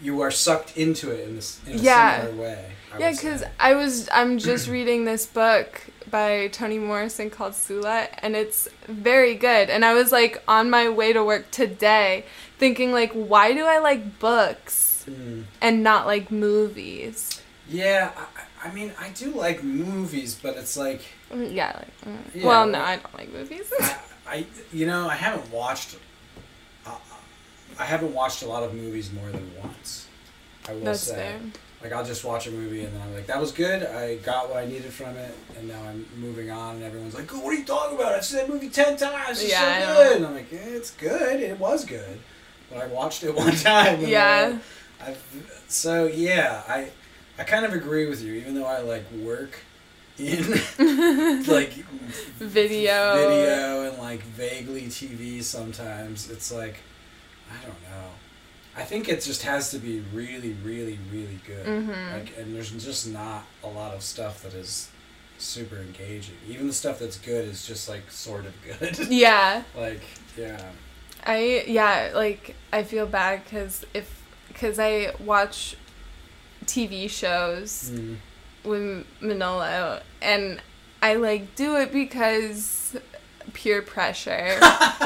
you 0.00 0.20
are 0.20 0.30
sucked 0.30 0.76
into 0.76 1.10
it 1.10 1.26
in 1.26 1.34
this 1.34 1.58
in 1.66 1.72
a 1.80 1.82
Yeah. 1.82 2.20
similar 2.26 2.42
way. 2.44 2.64
I 2.94 2.98
Yeah, 3.00 3.10
because. 3.10 3.42
I 3.58 3.74
was 3.74 4.08
I'm 4.12 4.38
just 4.50 4.68
reading 4.68 5.04
this 5.04 5.26
book 5.26 5.68
by 6.08 6.46
Toni 6.52 6.78
Morrison 6.78 7.28
called 7.28 7.56
Sula, 7.56 8.06
and 8.22 8.36
it's 8.36 8.68
very 8.86 9.34
good. 9.34 9.68
And 9.68 9.84
I 9.84 9.94
was 9.94 10.12
like 10.12 10.40
on 10.46 10.70
my 10.70 10.88
way 10.88 11.12
to 11.12 11.24
work 11.24 11.50
today, 11.50 12.24
thinking 12.56 12.92
like, 12.92 13.10
why 13.12 13.52
do 13.52 13.64
I 13.66 13.78
like 13.78 14.20
books 14.20 14.84
Mm. 15.10 15.44
and 15.60 15.82
not 15.82 16.06
like 16.06 16.30
movies? 16.30 17.40
Yeah, 17.68 18.10
I, 18.64 18.70
mean, 18.72 18.92
I 18.98 19.10
do 19.10 19.30
like 19.32 19.62
movies, 19.62 20.34
but 20.40 20.56
it's 20.56 20.76
like 20.76 21.02
Mm, 21.32 21.54
Yeah, 21.54 21.72
like 21.76 22.00
mm. 22.14 22.18
Yeah, 22.34 22.46
well, 22.46 22.66
no, 22.66 22.78
like- 22.78 22.88
I 22.88 22.96
don't 22.96 23.14
like 23.18 23.32
movies. 23.32 23.72
I, 23.80 23.96
I 24.28 24.46
you 24.72 24.86
know, 24.86 25.08
I 25.08 25.14
haven't 25.14 25.50
watched. 25.52 25.96
Uh, 26.86 26.92
I 27.78 27.84
haven't 27.84 28.12
watched 28.14 28.42
a 28.42 28.46
lot 28.46 28.62
of 28.62 28.74
movies 28.74 29.12
more 29.12 29.30
than 29.30 29.50
once. 29.62 30.06
I 30.68 30.72
will 30.72 30.80
That's 30.80 31.00
say. 31.00 31.14
fair. 31.14 31.40
Like 31.82 31.92
I'll 31.92 32.04
just 32.04 32.24
watch 32.24 32.48
a 32.48 32.50
movie 32.50 32.84
and 32.84 32.92
then 32.94 33.00
I'm 33.02 33.14
like, 33.14 33.26
that 33.28 33.40
was 33.40 33.52
good. 33.52 33.84
I 33.84 34.16
got 34.16 34.48
what 34.48 34.58
I 34.58 34.66
needed 34.66 34.92
from 34.92 35.16
it, 35.16 35.32
and 35.56 35.68
now 35.68 35.80
I'm 35.84 36.04
moving 36.16 36.50
on. 36.50 36.76
And 36.76 36.84
everyone's 36.84 37.14
like, 37.14 37.30
"What 37.30 37.54
are 37.54 37.56
you 37.56 37.64
talking 37.64 37.96
about? 37.96 38.14
I've 38.14 38.24
seen 38.24 38.38
that 38.40 38.48
movie 38.48 38.68
ten 38.68 38.96
times. 38.96 39.40
It's 39.40 39.52
Yeah, 39.52 39.86
so 39.86 39.94
good." 39.94 40.16
And 40.16 40.26
I'm 40.26 40.34
like, 40.34 40.52
eh, 40.52 40.56
"It's 40.78 40.90
good. 40.90 41.40
It 41.40 41.56
was 41.58 41.84
good." 41.84 42.18
But 42.68 42.78
I 42.82 42.86
watched 42.88 43.22
it 43.22 43.32
one 43.44 43.54
time. 43.54 44.00
Yeah. 44.04 44.58
uh, 45.00 45.04
I've, 45.04 45.62
so 45.68 46.06
yeah, 46.06 46.64
I 46.68 46.90
I 47.38 47.44
kind 47.44 47.64
of 47.64 47.72
agree 47.72 48.06
with 48.06 48.22
you. 48.22 48.34
Even 48.34 48.54
though 48.54 48.66
I 48.66 48.80
like 48.80 49.04
work 49.12 49.58
in 50.18 50.50
like 51.46 51.72
Video. 52.38 53.14
video 53.28 53.88
and 53.90 53.98
like 53.98 54.22
vaguely 54.22 54.82
TV 54.86 55.42
sometimes. 55.42 56.30
It's 56.30 56.52
like 56.52 56.80
I 57.50 57.62
don't 57.64 57.80
know. 57.82 58.08
I 58.76 58.82
think 58.82 59.08
it 59.08 59.22
just 59.22 59.42
has 59.42 59.70
to 59.72 59.78
be 59.78 60.00
really, 60.12 60.52
really, 60.64 60.98
really 61.12 61.40
good. 61.46 61.66
Mhm. 61.66 62.12
Like, 62.12 62.38
and 62.38 62.54
there's 62.54 62.70
just 62.70 63.08
not 63.08 63.44
a 63.64 63.68
lot 63.68 63.94
of 63.94 64.02
stuff 64.02 64.42
that 64.42 64.54
is 64.54 64.88
super 65.38 65.76
engaging. 65.76 66.36
Even 66.48 66.68
the 66.68 66.72
stuff 66.72 66.98
that's 67.00 67.18
good 67.18 67.46
is 67.48 67.66
just 67.66 67.88
like 67.88 68.10
sort 68.10 68.44
of 68.46 68.54
good. 68.64 68.98
Yeah. 69.10 69.62
like, 69.76 70.02
yeah. 70.36 70.60
I 71.24 71.64
yeah, 71.66 72.12
like 72.14 72.54
I 72.72 72.84
feel 72.84 73.06
bad 73.06 73.42
because 73.44 73.84
if 73.94 74.22
because 74.48 74.78
I 74.78 75.12
watch 75.24 75.76
TV 76.68 77.08
shows 77.08 77.90
Mm. 77.92 78.16
with 78.64 79.06
Manolo 79.20 80.00
and 80.22 80.60
I 81.02 81.14
like 81.14 81.54
do 81.56 81.76
it 81.76 81.90
because 81.92 82.96
peer 83.54 83.82
pressure. 83.82 84.60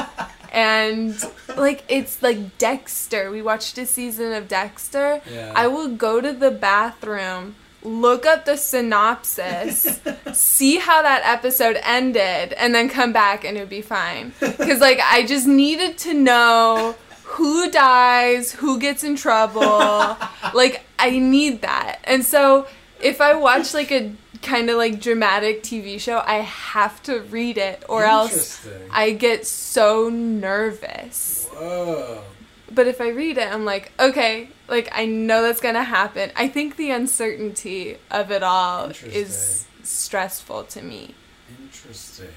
and 0.51 1.15
like 1.55 1.83
it's 1.87 2.21
like 2.21 2.57
Dexter. 2.57 3.31
We 3.31 3.41
watched 3.41 3.77
a 3.77 3.85
season 3.85 4.33
of 4.33 4.47
Dexter. 4.47 5.21
Yeah. 5.29 5.51
I 5.55 5.67
will 5.67 5.89
go 5.89 6.19
to 6.21 6.33
the 6.33 6.51
bathroom, 6.51 7.55
look 7.83 8.25
up 8.25 8.45
the 8.45 8.57
synopsis, 8.57 9.99
see 10.33 10.77
how 10.77 11.01
that 11.01 11.21
episode 11.25 11.77
ended, 11.83 12.53
and 12.53 12.73
then 12.73 12.89
come 12.89 13.13
back 13.13 13.43
and 13.45 13.57
it 13.57 13.61
would 13.61 13.69
be 13.69 13.81
fine. 13.81 14.33
Because, 14.39 14.79
like, 14.79 14.99
I 15.01 15.25
just 15.25 15.47
needed 15.47 15.97
to 15.99 16.13
know 16.13 16.95
who 17.23 17.69
dies, 17.71 18.51
who 18.51 18.79
gets 18.79 19.03
in 19.03 19.15
trouble. 19.15 20.17
like, 20.53 20.83
I 21.03 21.19
need 21.19 21.61
that. 21.61 21.99
And 22.05 22.25
so, 22.25 22.67
if 23.01 23.19
I 23.19 23.33
watch, 23.33 23.73
like, 23.73 23.91
a 23.91 24.13
kind 24.43 24.69
of 24.69 24.77
like 24.77 24.99
dramatic 24.99 25.63
TV 25.63 25.99
show, 25.99 26.21
I 26.25 26.35
have 26.35 27.01
to 27.03 27.21
read 27.21 27.57
it, 27.57 27.83
or 27.89 28.03
else 28.03 28.67
I 28.91 29.11
get 29.11 29.47
so 29.47 30.09
nervous. 30.09 31.47
Whoa. 31.51 32.21
But 32.69 32.87
if 32.87 33.01
I 33.01 33.09
read 33.09 33.37
it, 33.37 33.51
I'm 33.51 33.65
like, 33.65 33.91
okay, 33.99 34.49
like 34.67 34.89
I 34.91 35.05
know 35.05 35.41
that's 35.41 35.61
gonna 35.61 35.83
happen. 35.83 36.31
I 36.35 36.47
think 36.47 36.75
the 36.75 36.91
uncertainty 36.91 37.97
of 38.11 38.31
it 38.31 38.43
all 38.43 38.91
is 39.05 39.65
stressful 39.83 40.65
to 40.65 40.81
me. 40.81 41.15
Interesting. 41.61 42.27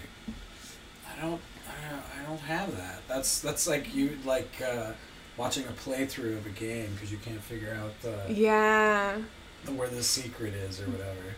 I 1.11 1.21
don't, 1.21 1.41
I 1.69 1.91
don't, 1.91 2.03
I 2.21 2.27
don't 2.27 2.41
have 2.41 2.77
that. 2.77 3.01
That's 3.09 3.41
that's 3.41 3.67
like 3.67 3.95
you 3.95 4.19
like 4.25 4.63
uh, 4.65 4.93
watching 5.37 5.65
a 5.65 5.73
playthrough 5.73 6.39
of 6.39 6.47
a 6.47 6.51
game 6.51 6.91
because 6.95 7.13
you 7.13 7.19
can't 7.19 7.41
figure 7.43 7.77
out 7.83 7.93
the, 8.03 8.33
Yeah. 8.33 9.19
the 9.65 9.73
where 9.73 9.89
the 9.89 10.03
secret 10.03 10.55
is 10.55 10.81
or 10.81 10.85
whatever. 10.85 11.35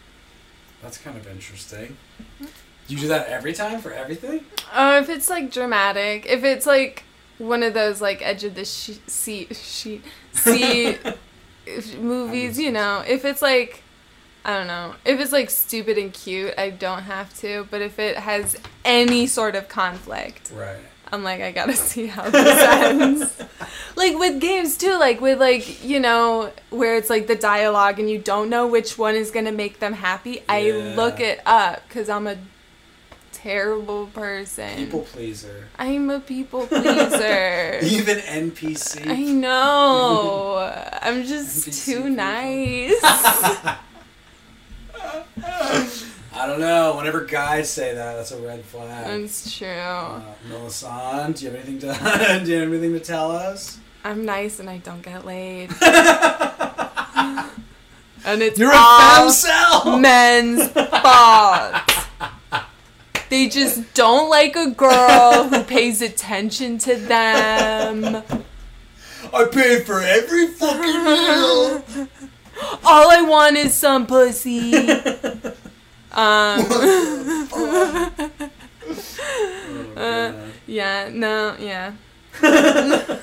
That's 0.83 0.99
kind 0.99 1.17
of 1.17 1.27
interesting. 1.27 1.97
Mm-hmm. 2.23 2.47
You 2.87 2.99
do 2.99 3.09
that 3.09 3.27
every 3.27 3.53
time 3.53 3.81
for 3.81 3.93
everything? 3.93 4.45
Oh, 4.75 4.99
if 4.99 5.09
it's 5.09 5.29
like 5.29 5.51
dramatic, 5.51 6.25
if 6.27 6.43
it's 6.45 6.65
like 6.67 7.03
one 7.39 7.63
of 7.63 7.75
those 7.75 8.01
like 8.01 8.23
edge 8.23 8.45
of 8.45 8.55
the 8.55 8.65
she- 8.65 9.01
seat 9.07 9.55
sheet 9.57 10.03
seat 10.33 10.99
movies, 12.01 12.59
you 12.59 12.71
know, 12.73 13.05
if 13.07 13.25
it's 13.25 13.43
like 13.43 13.83
I 14.45 14.57
don't 14.57 14.67
know, 14.69 14.95
if 15.05 15.21
it's 15.21 15.33
like 15.33 15.51
stupid 15.51 15.99
and 15.99 16.13
cute, 16.13 16.55
I 16.57 16.71
don't 16.71 17.03
have 17.03 17.35
to. 17.41 17.67
But 17.71 17.83
if 17.83 17.99
it 17.99 18.17
has 18.17 18.57
any 18.85 19.27
sort 19.27 19.55
of 19.55 19.69
conflict, 19.69 20.51
Right. 20.55 20.77
I'm 21.13 21.23
like, 21.25 21.41
I 21.41 21.53
gotta 21.53 21.75
see 21.77 22.07
how 22.07 22.29
this 22.31 22.63
ends. 22.63 23.43
like 23.97 24.19
with 24.19 24.41
games 24.41 24.77
too, 24.77 24.99
like 24.99 25.21
with 25.21 25.41
like, 25.41 25.85
you 25.85 26.01
know, 26.01 26.53
where 26.71 26.97
it's 26.97 27.11
like 27.11 27.27
the 27.27 27.37
dialogue 27.37 27.99
and 27.99 28.09
you 28.11 28.19
don't 28.19 28.49
know 28.51 28.67
which 28.67 28.99
one 28.99 29.15
is 29.15 29.31
gonna 29.31 29.53
make 29.53 29.79
them 29.81 29.93
happy. 29.95 30.43
I 30.49 30.71
look 30.71 31.21
it 31.21 31.41
up 31.47 31.83
because 31.89 32.09
I'm 32.09 32.27
a 32.27 32.37
terrible 33.33 34.07
person. 34.09 34.77
People 34.77 35.03
pleaser. 35.03 35.69
I'm 35.79 36.11
a 36.11 36.21
people 36.21 36.67
pleaser. 36.67 37.79
Even 37.83 38.19
NPC. 38.19 39.07
I 39.07 39.23
know. 39.23 40.57
I'm 41.03 41.25
just 41.25 41.69
NPC 41.69 41.85
too 41.85 42.03
people. 42.03 42.11
nice. 42.11 43.03
I 46.39 46.47
don't 46.47 46.61
know. 46.61 46.97
Whenever 46.97 47.25
guys 47.25 47.69
say 47.69 47.95
that, 47.95 48.15
that's 48.15 48.31
a 48.31 48.39
red 48.39 48.65
flag. 48.65 49.07
That's 49.23 49.57
true. 49.59 49.67
Uh, 49.69 50.21
Melisande, 50.49 51.39
do 51.39 51.45
you 51.47 51.51
have 51.51 51.61
anything 51.61 51.79
to 51.81 51.87
do 52.45 52.51
you 52.53 52.59
have 52.61 52.69
anything 52.69 52.93
to 52.93 53.01
tell 53.01 53.33
us? 53.33 53.79
I'm 54.05 54.25
nice 54.25 54.61
and 54.61 54.71
I 54.71 54.79
don't 54.79 55.03
get 55.03 55.27
laid. 55.27 55.71
and 58.25 58.41
it's 58.41 58.57
You're 58.59 58.71
a 58.73 58.77
all 58.77 59.29
femcel. 59.31 60.01
men's 60.01 60.69
fault. 60.69 62.07
They 63.31 63.49
just 63.49 63.93
don't 63.95 64.31
like 64.31 64.55
a 64.55 64.71
girl 64.71 65.49
who 65.49 65.65
pays 65.65 66.01
attention 66.01 66.79
to 66.79 66.95
them. 66.95 68.23
I 69.35 69.45
pay 69.51 69.81
for 69.83 70.01
every 70.01 70.47
fucking 70.47 71.05
meal. 71.05 72.09
All 72.85 73.11
I 73.11 73.23
want 73.23 73.57
is 73.57 73.75
some 73.75 74.07
pussy. 74.07 74.73
Um, 76.19 76.67
Oh, 77.51 78.51
Uh, 79.97 80.33
yeah, 80.67 81.09
no, 81.13 81.57
yeah. 81.59 81.93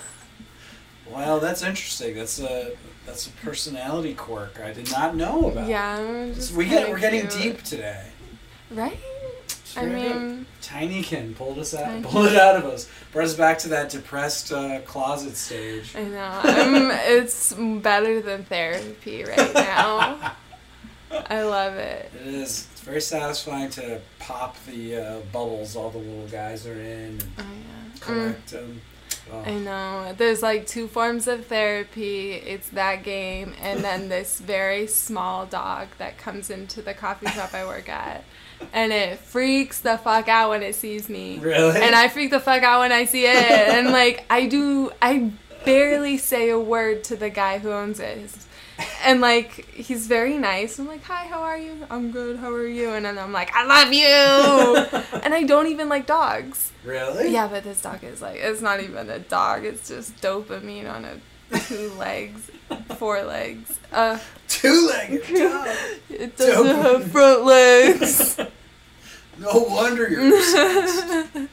wow, 1.10 1.40
that's 1.40 1.64
interesting. 1.64 2.16
That's 2.16 2.40
a 2.40 2.74
that's 3.06 3.28
a 3.28 3.30
personality 3.32 4.14
quirk 4.14 4.60
I 4.64 4.74
did 4.74 4.92
not 4.92 5.16
know 5.16 5.50
about. 5.50 5.68
Yeah, 5.68 6.34
we 6.56 6.66
get 6.66 6.90
we're 6.90 7.00
getting 7.00 7.28
cute. 7.28 7.42
deep 7.58 7.64
today. 7.64 8.06
Right? 8.72 9.00
I 9.78 9.86
mean, 9.86 10.46
Tinykin 10.62 11.36
pulled 11.36 11.60
us 11.60 11.74
out, 11.74 11.86
Tiny- 11.86 12.04
pulled 12.04 12.28
it 12.28 12.36
out 12.38 12.56
of 12.58 12.66
us, 12.66 12.90
brought 13.12 13.26
us 13.26 13.36
back 13.36 13.58
to 13.60 13.70
that 13.70 13.90
depressed 13.90 14.52
uh, 14.52 14.80
closet 14.82 15.36
stage. 15.38 15.96
I 15.96 16.04
know. 16.04 16.42
It's 17.06 17.54
better 17.54 18.22
than 18.22 18.44
therapy 18.46 19.24
right 19.24 19.54
now. 19.54 20.34
I 21.12 21.44
love 21.44 21.76
it. 21.76 22.12
It 22.22 22.28
is. 22.28 22.68
Very 22.86 23.02
satisfying 23.02 23.70
to 23.72 24.00
pop 24.20 24.56
the 24.66 24.96
uh, 24.98 25.20
bubbles 25.34 25.76
all 25.76 25.90
the 25.90 25.98
little 25.98 26.28
guys 26.28 26.66
are 26.68 26.74
in 26.80 27.20
and 27.20 27.24
Oh, 27.40 27.44
yeah. 27.44 27.98
Mm. 27.98 28.02
collect 28.02 28.52
them. 28.52 28.82
Oh. 29.34 29.40
I 29.40 29.54
know. 29.56 30.14
There's 30.16 30.44
like 30.44 30.68
two 30.68 30.88
forms 30.88 31.28
of 31.28 31.48
therapy. 31.48 32.34
It's 32.34 32.70
that 32.70 33.04
game 33.04 33.56
and 33.60 33.84
then 33.84 34.08
this 34.16 34.40
very 34.40 34.86
small 34.86 35.48
dog 35.48 35.88
that 35.98 36.20
comes 36.20 36.52
into 36.52 36.84
the 36.84 36.94
coffee 36.94 37.26
shop 37.28 37.54
I 37.56 37.66
work 37.66 37.90
at. 37.90 38.24
And 38.72 38.94
it 38.94 39.18
freaks 39.20 39.80
the 39.82 39.98
fuck 39.98 40.28
out 40.28 40.52
when 40.52 40.62
it 40.62 40.76
sees 40.76 41.10
me. 41.10 41.40
Really? 41.40 41.82
And 41.82 41.96
I 41.96 42.08
freak 42.08 42.30
the 42.30 42.40
fuck 42.40 42.62
out 42.62 42.82
when 42.82 42.92
I 42.92 43.06
see 43.06 43.26
it. 43.26 43.36
And 43.36 43.90
like 43.92 44.26
I 44.30 44.46
do 44.46 44.92
I 45.02 45.32
barely 45.66 46.18
say 46.18 46.50
a 46.50 46.60
word 46.60 47.04
to 47.06 47.16
the 47.16 47.32
guy 47.32 47.58
who 47.58 47.72
owns 47.72 48.00
it. 48.00 48.30
And 49.04 49.22
like 49.22 49.70
he's 49.74 50.08
very 50.08 50.38
nice. 50.38 50.80
I'm 50.80 50.88
like, 50.88 51.04
"Hi, 51.04 51.28
how 51.28 51.42
are 51.44 51.58
you?" 51.58 51.86
"I'm 51.90 52.12
good. 52.12 52.38
How 52.40 52.52
are 52.52 52.68
you?" 52.68 52.90
And 52.90 53.06
then 53.06 53.18
I'm 53.18 53.32
like, 53.32 53.52
"I 53.56 53.64
love 53.66 53.94
you." 53.94 55.20
and 55.24 55.34
I 55.34 55.44
don't 55.44 55.68
even 55.68 55.88
like 55.90 56.06
dogs. 56.08 56.72
Really? 56.84 57.32
Yeah, 57.32 57.48
but 57.48 57.64
this 57.64 57.82
dog 57.82 58.04
is 58.04 58.22
like 58.22 58.38
it's 58.38 58.62
not 58.62 58.82
even 58.82 59.10
a 59.10 59.20
dog. 59.20 59.64
It's 59.64 59.88
just 59.88 60.18
dopamine 60.22 60.92
on 60.92 61.06
a 61.06 61.20
two 61.60 61.92
legs, 61.98 62.50
four 62.98 63.24
legs. 63.24 63.80
Uh, 63.94 64.20
two 64.50 64.88
legs. 64.88 65.24
it 66.10 66.36
doesn't 66.36 66.66
Dopamine. 66.66 66.82
have 66.84 67.12
front 67.12 67.46
legs. 67.46 68.38
No 69.40 69.60
wonder 69.70 70.10
you're. 70.10 71.48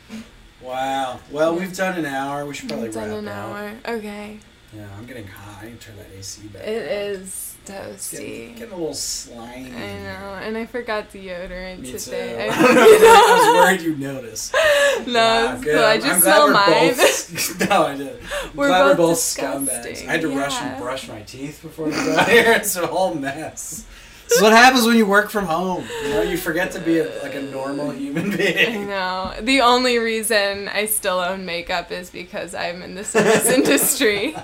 Wow. 0.61 1.21
Well, 1.31 1.57
we've 1.57 1.77
done 1.77 1.99
an 1.99 2.07
hour. 2.07 2.47
We 2.47 2.55
should 2.55 2.69
probably 2.69 2.87
It's 2.89 2.97
done 2.97 3.11
an 3.11 3.29
up. 3.29 3.35
hour. 3.35 3.73
Okay. 3.97 4.39
Yeah, 4.75 4.87
I'm 4.97 5.05
getting 5.07 5.27
hot. 5.27 5.63
I 5.63 5.67
need 5.67 5.81
to 5.81 5.87
turn 5.89 5.97
that 5.97 6.07
AC 6.19 6.47
back. 6.49 6.63
It 6.63 6.69
is 6.69 7.57
It's 7.67 8.11
getting, 8.11 8.55
toasty. 8.55 8.57
getting 8.57 8.73
a 8.73 8.77
little 8.77 8.95
slimy. 8.95 9.71
I 9.71 9.99
know, 10.03 10.41
and 10.43 10.57
I 10.57 10.65
forgot 10.65 11.11
deodorant 11.13 11.81
Me 11.81 11.93
today. 11.93 12.49
too. 12.51 12.55
I, 12.55 12.65
I 12.65 13.37
was 13.37 13.67
worried 13.67 13.81
you'd 13.83 14.01
notice. 14.01 14.51
no, 15.07 15.13
Wow, 15.13 15.53
it's 15.55 15.65
good. 15.65 15.75
cool. 15.75 15.85
I 15.85 15.91
I'm- 15.93 16.01
just 16.01 16.15
I'm 16.15 16.21
glad 16.21 16.23
smell 16.23 16.47
we're 16.47 16.53
mine. 16.55 16.95
Both, 16.97 17.69
no, 17.69 17.83
I 17.83 17.97
did. 17.97 18.09
I'm 18.43 18.51
We're 18.57 18.69
glad 18.69 18.85
we're 18.85 18.89
both 18.91 18.97
both 18.97 19.17
disgusting. 19.17 19.67
scumbags. 19.95 20.09
I 20.09 20.13
had 20.13 20.21
to 20.23 20.29
rush 20.37 20.61
and 20.61 20.83
brush 20.83 21.09
my 21.09 21.21
teeth 21.23 21.61
before 21.63 21.87
we 21.87 21.91
got 21.93 22.29
here. 22.29 22.53
It's 22.53 22.75
a 22.77 22.87
whole 22.87 23.15
mess. 23.15 23.85
This 24.29 24.39
is 24.39 24.43
what 24.43 24.53
happens 24.53 24.87
when 24.87 24.97
you 24.97 25.05
work 25.05 25.29
from 25.29 25.45
home. 25.45 25.85
You 26.05 26.09
know, 26.09 26.23
you 26.23 26.39
forget 26.39 26.73
to 26.73 26.81
be 26.81 26.99
a, 27.01 27.23
like 27.23 27.35
a 27.35 27.43
normal 27.43 27.91
human 27.91 28.35
being. 28.35 28.85
I 28.85 28.87
know. 28.87 29.35
The 29.43 29.61
only 29.61 29.99
reason 29.99 30.69
I 30.69 30.87
still 30.87 31.19
own 31.19 31.45
makeup 31.45 31.93
is 31.93 32.09
because 32.09 32.55
I'm 32.55 32.81
in 32.81 32.95
the 32.95 33.05
service 33.05 33.47
industry. 33.47 34.35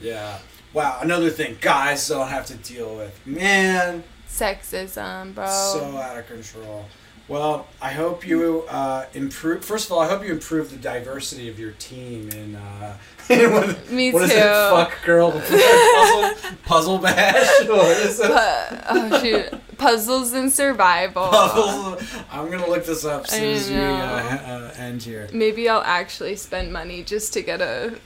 Yeah. 0.00 0.38
Wow. 0.72 0.98
Another 1.00 1.30
thing, 1.30 1.56
guys 1.60 2.08
don't 2.08 2.28
have 2.28 2.46
to 2.46 2.54
deal 2.54 2.96
with. 2.96 3.18
Man, 3.26 4.02
Sexism, 4.28 5.34
bro. 5.34 5.46
so 5.46 5.96
out 5.96 6.18
of 6.18 6.26
control. 6.26 6.86
Well, 7.28 7.68
I 7.80 7.92
hope 7.92 8.26
you 8.26 8.64
uh, 8.68 9.06
improve. 9.14 9.64
First 9.64 9.86
of 9.86 9.92
all, 9.92 10.00
I 10.00 10.08
hope 10.08 10.24
you 10.24 10.32
improve 10.32 10.70
the 10.70 10.76
diversity 10.76 11.48
of 11.48 11.58
your 11.58 11.70
team 11.72 12.28
in. 12.30 12.56
Uh, 12.56 12.96
in 13.28 13.52
what, 13.52 13.90
Me 13.90 14.12
what 14.12 14.24
is 14.24 14.30
too. 14.32 14.36
it? 14.38 14.42
Fuck 14.42 14.92
girl 15.04 15.30
puzzle, 15.40 16.52
puzzle 16.64 16.98
bash. 16.98 17.68
What 17.68 17.96
is 17.98 18.18
it? 18.20 18.30
Oh 18.32 19.20
shoot, 19.22 19.78
puzzles 19.78 20.32
and 20.32 20.52
survival. 20.52 21.28
Puzzle. 21.28 21.98
I'm 22.30 22.50
gonna 22.50 22.68
look 22.68 22.84
this 22.84 23.04
up 23.04 23.24
as 23.24 23.30
soon 23.30 23.44
as 23.54 23.70
we 23.70 23.76
uh, 23.76 23.82
uh, 23.86 24.74
end 24.76 25.02
here. 25.02 25.28
Maybe 25.32 25.68
I'll 25.68 25.82
actually 25.82 26.34
spend 26.36 26.72
money 26.72 27.04
just 27.04 27.32
to 27.34 27.42
get 27.42 27.60
a 27.60 27.98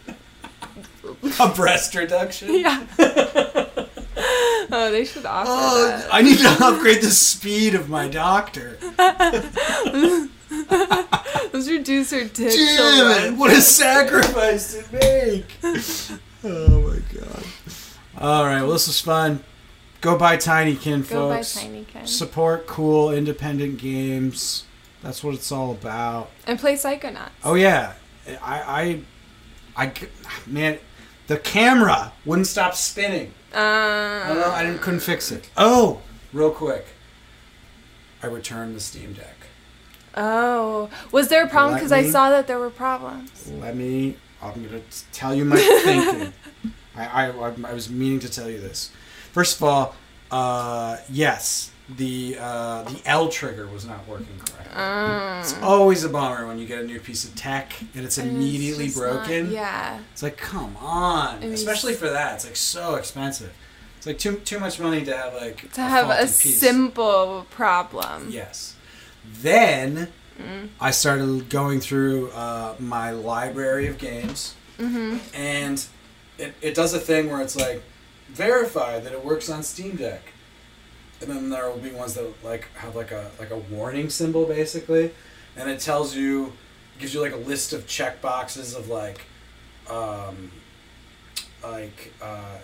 A 1.40 1.48
breast 1.48 1.94
reduction. 1.94 2.58
yeah. 2.58 2.86
oh, 4.72 4.88
they 4.90 5.04
should 5.04 5.26
offer 5.26 5.50
Oh, 5.50 5.86
that. 5.88 6.08
I 6.12 6.22
need 6.22 6.38
to 6.38 6.48
upgrade 6.48 7.02
the 7.02 7.10
speed 7.10 7.74
of 7.74 7.88
my 7.88 8.08
doctor. 8.08 8.78
Let's 11.52 11.68
reduce 11.68 12.10
her 12.10 12.24
dick. 12.24 12.52
Damn 12.52 12.76
children. 12.76 13.34
it! 13.34 13.38
What 13.38 13.52
a 13.52 13.60
sacrifice 13.60 14.74
to 14.74 14.92
make! 14.92 15.56
Oh 16.44 16.80
my 16.82 16.98
god. 17.20 17.44
Alright, 18.18 18.62
well, 18.62 18.72
this 18.72 18.86
was 18.86 19.00
fun. 19.00 19.42
Go 20.00 20.16
buy 20.16 20.36
Tinykin, 20.36 21.08
Go 21.08 21.28
buy 21.28 21.42
folks. 21.42 22.10
Support 22.10 22.66
cool, 22.66 23.10
independent 23.12 23.78
games. 23.78 24.64
That's 25.02 25.22
what 25.24 25.34
it's 25.34 25.50
all 25.52 25.72
about. 25.72 26.30
and 26.46 26.58
play 26.58 26.74
Psychonauts. 26.74 27.30
Oh, 27.44 27.54
yeah. 27.54 27.94
I, 28.42 29.02
I, 29.76 29.84
I 29.86 29.92
man, 30.46 30.78
the 31.26 31.38
camera 31.38 32.12
wouldn't 32.24 32.46
stop 32.46 32.74
spinning. 32.74 33.32
I 33.54 34.24
don't 34.28 34.36
know, 34.38 34.50
I 34.50 34.64
didn't, 34.64 34.80
couldn't 34.80 35.00
fix 35.00 35.32
it. 35.32 35.48
Oh, 35.56 36.00
real 36.32 36.50
quick. 36.50 36.86
I 38.22 38.26
returned 38.26 38.74
the 38.76 38.80
Steam 38.80 39.12
Deck. 39.12 39.36
oh, 40.14 40.90
was 41.12 41.28
there 41.28 41.44
a 41.44 41.48
problem? 41.48 41.74
Because 41.74 41.92
I 41.92 42.08
saw 42.08 42.30
that 42.30 42.46
there 42.46 42.58
were 42.58 42.70
problems. 42.70 43.50
Let 43.50 43.76
me. 43.76 44.16
I'm 44.42 44.64
gonna 44.64 44.82
tell 45.12 45.34
you 45.34 45.44
my 45.44 45.56
thinking. 45.56 46.32
I, 46.96 47.30
I 47.30 47.52
I 47.64 47.72
was 47.72 47.90
meaning 47.90 48.20
to 48.20 48.30
tell 48.30 48.48
you 48.50 48.60
this. 48.60 48.90
First 49.32 49.56
of 49.56 49.64
all, 49.64 49.94
uh, 50.30 50.98
yes, 51.10 51.70
the 51.88 52.36
uh, 52.40 52.82
the 52.84 53.00
L 53.06 53.28
trigger 53.28 53.66
was 53.68 53.84
not 53.86 54.06
working 54.08 54.38
correctly. 54.38 54.74
Um, 54.74 55.40
It's 55.40 55.54
always 55.62 56.02
a 56.04 56.08
bummer 56.08 56.46
when 56.46 56.58
you 56.58 56.66
get 56.66 56.80
a 56.80 56.84
new 56.86 56.98
piece 57.00 57.24
of 57.24 57.34
tech 57.36 57.72
and 57.94 58.04
it's 58.04 58.18
and 58.18 58.26
it's 58.28 58.36
immediately 58.36 58.86
not- 58.88 58.94
broken. 58.96 59.52
yeah. 59.52 60.00
It's 60.12 60.22
like, 60.22 60.36
come 60.36 60.76
on, 60.78 61.42
especially 61.44 61.94
for 61.94 62.08
that. 62.10 62.34
It's 62.34 62.44
like 62.44 62.56
so 62.56 62.96
expensive. 62.96 63.52
It's 63.98 64.06
like 64.06 64.18
too 64.18 64.36
too 64.44 64.58
much 64.58 64.80
money 64.80 65.04
to 65.04 65.16
have 65.16 65.34
like 65.34 65.70
To 65.74 65.80
have 65.80 66.10
a 66.10 66.22
piece. 66.26 66.58
simple 66.58 67.46
problem. 67.50 68.30
Yes. 68.30 68.74
Then 69.24 70.08
Mm. 70.38 70.68
I 70.78 70.90
started 70.90 71.48
going 71.48 71.80
through 71.80 72.30
uh, 72.32 72.74
my 72.78 73.10
library 73.10 73.86
of 73.86 73.96
games, 73.96 74.54
Mm-hmm. 74.78 75.16
and 75.34 75.82
it, 76.36 76.52
it 76.60 76.74
does 76.74 76.92
a 76.92 76.98
thing 77.00 77.30
where 77.30 77.40
it's 77.40 77.56
like 77.56 77.82
verify 78.28 78.98
that 79.00 79.12
it 79.14 79.24
works 79.24 79.48
on 79.48 79.62
Steam 79.62 79.96
Deck, 79.96 80.20
and 81.20 81.30
then 81.30 81.48
there 81.50 81.68
will 81.70 81.78
be 81.78 81.90
ones 81.90 82.14
that 82.14 82.26
like 82.44 82.68
have 82.76 82.94
like 82.96 83.10
a 83.12 83.30
like 83.38 83.50
a 83.50 83.56
warning 83.56 84.10
symbol 84.10 84.46
basically, 84.46 85.12
and 85.56 85.70
it 85.70 85.80
tells 85.80 86.14
you 86.14 86.52
gives 86.98 87.12
you 87.14 87.20
like 87.20 87.32
a 87.32 87.36
list 87.36 87.72
of 87.72 87.86
check 87.86 88.20
boxes 88.22 88.74
of 88.74 88.88
like 88.88 89.22
um, 89.90 90.50
like 91.62 92.12
uh, 92.22 92.58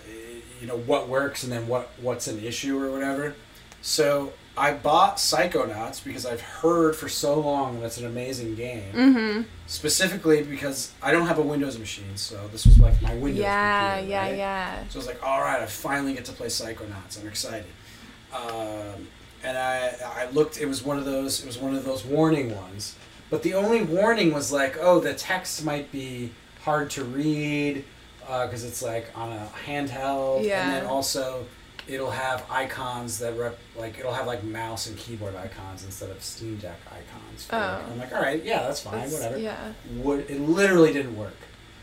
you 0.61 0.67
know 0.67 0.77
what 0.77 1.07
works 1.07 1.43
and 1.43 1.51
then 1.51 1.67
what 1.67 1.89
what's 2.01 2.27
an 2.27 2.43
issue 2.43 2.81
or 2.81 2.91
whatever. 2.91 3.35
So 3.81 4.31
I 4.55 4.73
bought 4.73 5.17
Psychonauts 5.17 6.03
because 6.03 6.25
I've 6.25 6.39
heard 6.39 6.95
for 6.95 7.09
so 7.09 7.39
long 7.39 7.79
that 7.79 7.87
it's 7.87 7.97
an 7.97 8.05
amazing 8.05 8.55
game. 8.55 8.93
Mm-hmm. 8.93 9.41
Specifically 9.67 10.43
because 10.43 10.93
I 11.01 11.11
don't 11.11 11.27
have 11.27 11.37
a 11.39 11.41
Windows 11.41 11.77
machine, 11.77 12.15
so 12.15 12.47
this 12.51 12.65
was 12.65 12.79
like 12.79 13.01
my 13.01 13.13
Windows 13.15 13.41
Yeah, 13.41 13.95
computer, 13.97 14.11
yeah, 14.11 14.21
right? 14.21 14.37
yeah. 14.37 14.83
So 14.89 14.95
I 14.95 14.99
was 14.99 15.07
like, 15.07 15.23
all 15.23 15.41
right, 15.41 15.61
I 15.61 15.65
finally 15.65 16.13
get 16.13 16.25
to 16.25 16.31
play 16.33 16.47
Psychonauts. 16.47 17.19
I'm 17.19 17.27
excited. 17.27 17.65
Um, 18.33 19.07
and 19.43 19.57
I 19.57 19.93
I 20.03 20.29
looked. 20.31 20.59
It 20.59 20.65
was 20.67 20.83
one 20.83 20.97
of 20.97 21.05
those. 21.05 21.41
It 21.41 21.47
was 21.47 21.57
one 21.57 21.75
of 21.75 21.83
those 21.85 22.05
warning 22.05 22.55
ones. 22.55 22.95
But 23.29 23.43
the 23.43 23.53
only 23.55 23.83
warning 23.83 24.33
was 24.33 24.51
like, 24.51 24.77
oh, 24.79 24.99
the 24.99 25.13
text 25.13 25.65
might 25.65 25.91
be 25.91 26.31
hard 26.63 26.89
to 26.91 27.03
read 27.03 27.83
because 28.19 28.63
it's 28.63 28.81
like 28.81 29.07
on 29.15 29.31
a 29.33 29.49
handheld, 29.65 30.45
Yeah. 30.45 30.63
and 30.63 30.73
then 30.73 30.85
also 30.85 31.45
it'll 31.87 32.11
have 32.11 32.45
icons 32.49 33.19
that 33.19 33.37
rep 33.37 33.57
like 33.75 33.99
it'll 33.99 34.13
have 34.13 34.25
like 34.27 34.43
mouse 34.43 34.87
and 34.87 34.97
keyboard 34.97 35.35
icons 35.35 35.83
instead 35.83 36.09
of 36.09 36.23
Steam 36.23 36.55
Deck 36.57 36.77
icons. 36.89 37.43
It. 37.49 37.53
Oh. 37.53 37.81
I'm 37.91 37.99
like, 37.99 38.13
all 38.13 38.21
right, 38.21 38.41
yeah, 38.43 38.63
that's 38.63 38.79
fine, 38.79 38.93
That's- 38.93 39.13
whatever 39.13 39.37
Yeah. 39.37 39.73
would 39.97 40.29
it 40.31 40.39
literally 40.39 40.93
didn't 40.93 41.17
work 41.17 41.35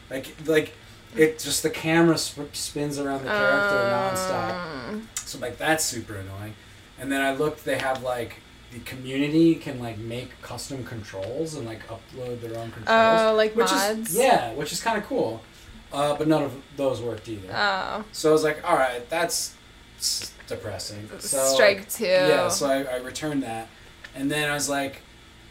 like 0.08 0.34
like 0.46 0.72
it 1.16 1.38
just 1.38 1.62
the 1.62 1.70
camera 1.70 2.18
sp- 2.18 2.52
spins 2.54 2.98
around 2.98 3.22
the 3.24 3.30
character 3.30 3.76
nonstop. 3.76 4.88
Um, 4.88 5.08
so 5.16 5.38
like 5.38 5.58
that's 5.58 5.84
super 5.84 6.14
annoying. 6.14 6.54
And 6.98 7.10
then 7.10 7.22
i 7.22 7.32
looked 7.32 7.64
they 7.64 7.78
have 7.78 8.02
like 8.02 8.36
the 8.72 8.80
community 8.80 9.54
can 9.54 9.80
like 9.80 9.98
make 9.98 10.40
custom 10.42 10.84
controls 10.84 11.54
and 11.54 11.66
like 11.66 11.80
upload 11.88 12.40
their 12.40 12.58
own 12.58 12.70
controls. 12.70 13.20
Oh, 13.22 13.34
like 13.36 13.56
which 13.56 13.70
mods. 13.70 14.10
is 14.10 14.16
yeah 14.16 14.52
which 14.54 14.72
is 14.72 14.80
kind 14.82 14.98
of 14.98 15.04
cool. 15.06 15.42
Uh, 15.92 16.14
but 16.16 16.28
none 16.28 16.44
of 16.44 16.54
those 16.76 17.00
worked 17.02 17.28
either. 17.28 17.48
Oh. 17.52 18.04
so 18.12 18.28
i 18.28 18.32
was 18.32 18.44
like 18.44 18.62
all 18.68 18.76
right 18.76 19.08
that's 19.10 19.54
depressing. 20.50 21.08
So 21.20 21.38
Strike 21.54 21.88
two. 21.88 22.04
yeah, 22.04 22.48
so 22.48 22.66
I, 22.66 22.82
I 22.82 22.96
returned 22.98 23.42
that, 23.42 23.68
and 24.14 24.30
then 24.30 24.50
I 24.50 24.54
was 24.54 24.68
like, 24.68 25.00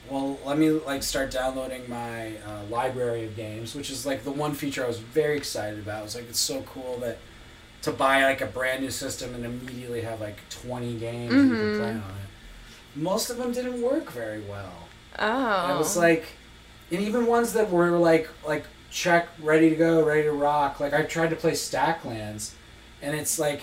well, 0.10 0.40
let 0.46 0.58
me 0.58 0.70
like 0.72 1.04
start 1.04 1.32
downloading 1.32 1.90
my 1.90 2.34
uh, 2.48 2.64
library 2.70 3.26
of 3.26 3.36
games, 3.36 3.76
which 3.76 3.90
is 3.90 4.06
like 4.06 4.24
the 4.24 4.32
one 4.32 4.54
feature 4.54 4.84
I 4.84 4.88
was 4.88 5.00
very 5.00 5.38
excited 5.38 5.80
about. 5.80 6.00
I 6.00 6.04
was 6.04 6.16
like, 6.16 6.30
it's 6.30 6.40
so 6.40 6.62
cool 6.64 6.98
that 6.98 7.18
to 7.84 7.92
buy 7.92 8.24
like 8.24 8.42
a 8.42 8.46
brand 8.46 8.82
new 8.84 8.92
system 8.92 9.34
and 9.36 9.46
immediately 9.46 10.02
have 10.02 10.20
like 10.20 10.38
twenty 10.50 10.96
games 10.98 11.34
you 11.34 11.50
can 11.50 11.78
play 11.78 11.92
on 11.92 11.98
it. 11.98 12.96
Most 12.96 13.30
of 13.30 13.38
them 13.38 13.52
didn't 13.54 13.82
work 13.82 14.12
very 14.12 14.42
well. 14.42 14.88
oh. 15.18 15.64
And 15.64 15.74
it 15.74 15.78
was 15.78 15.96
like, 15.96 16.26
and 16.92 17.02
even 17.02 17.26
ones 17.26 17.54
that 17.54 17.70
were 17.70 17.92
like 17.92 18.30
like 18.46 18.66
check, 18.92 19.30
ready 19.42 19.70
to 19.70 19.76
go, 19.76 20.04
ready 20.04 20.24
to 20.24 20.32
rock. 20.32 20.80
Like 20.80 20.94
I 20.94 21.04
tried 21.04 21.30
to 21.30 21.36
play 21.36 21.52
Stacklands, 21.52 22.54
and 23.02 23.16
it's 23.16 23.38
like, 23.40 23.62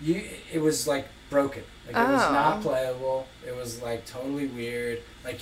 you. 0.00 0.22
It 0.52 0.60
was 0.60 0.86
like 0.86 1.06
broken. 1.30 1.62
Like 1.86 1.96
it 1.96 2.12
was 2.12 2.22
Oh. 2.22 2.32
not 2.32 2.60
playable. 2.60 3.26
It 3.46 3.56
was 3.56 3.80
like 3.80 4.04
totally 4.04 4.46
weird. 4.48 5.00
Like 5.24 5.40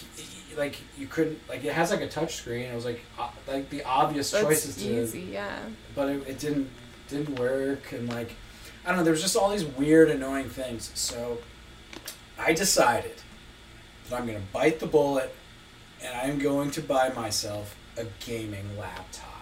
like 0.57 0.77
you 0.97 1.07
couldn't 1.07 1.41
like 1.49 1.65
it 1.65 1.73
has 1.73 1.91
like 1.91 2.01
a 2.03 2.09
touch 2.09 2.37
screen. 2.37 2.67
It 2.67 2.75
was 2.75 2.85
like 2.85 3.01
uh, 3.19 3.29
like 3.47 3.69
the 3.71 3.83
obvious 3.85 4.31
choices 4.31 4.77
That's 4.77 4.87
to 4.87 5.03
easy, 5.03 5.21
yeah. 5.33 5.59
but 5.95 6.09
it, 6.09 6.29
it 6.29 6.39
didn't 6.39 6.71
didn't 7.09 7.39
work 7.39 7.93
and 7.93 8.09
like 8.09 8.33
I 8.85 8.89
don't 8.91 8.99
know. 8.99 9.05
There 9.05 9.13
was 9.13 9.23
just 9.23 9.37
all 9.37 9.51
these 9.51 9.65
weird, 9.65 10.09
annoying 10.11 10.49
things. 10.49 10.91
So 10.95 11.39
I 12.39 12.53
decided 12.53 13.17
that 14.09 14.21
I'm 14.21 14.27
gonna 14.27 14.41
bite 14.53 14.79
the 14.81 14.87
bullet, 14.87 15.35
and 16.03 16.15
I'm 16.17 16.39
going 16.39 16.71
to 16.73 16.81
buy 16.81 17.11
myself 17.11 17.77
a 17.99 18.07
gaming 18.25 18.79
laptop, 18.79 19.38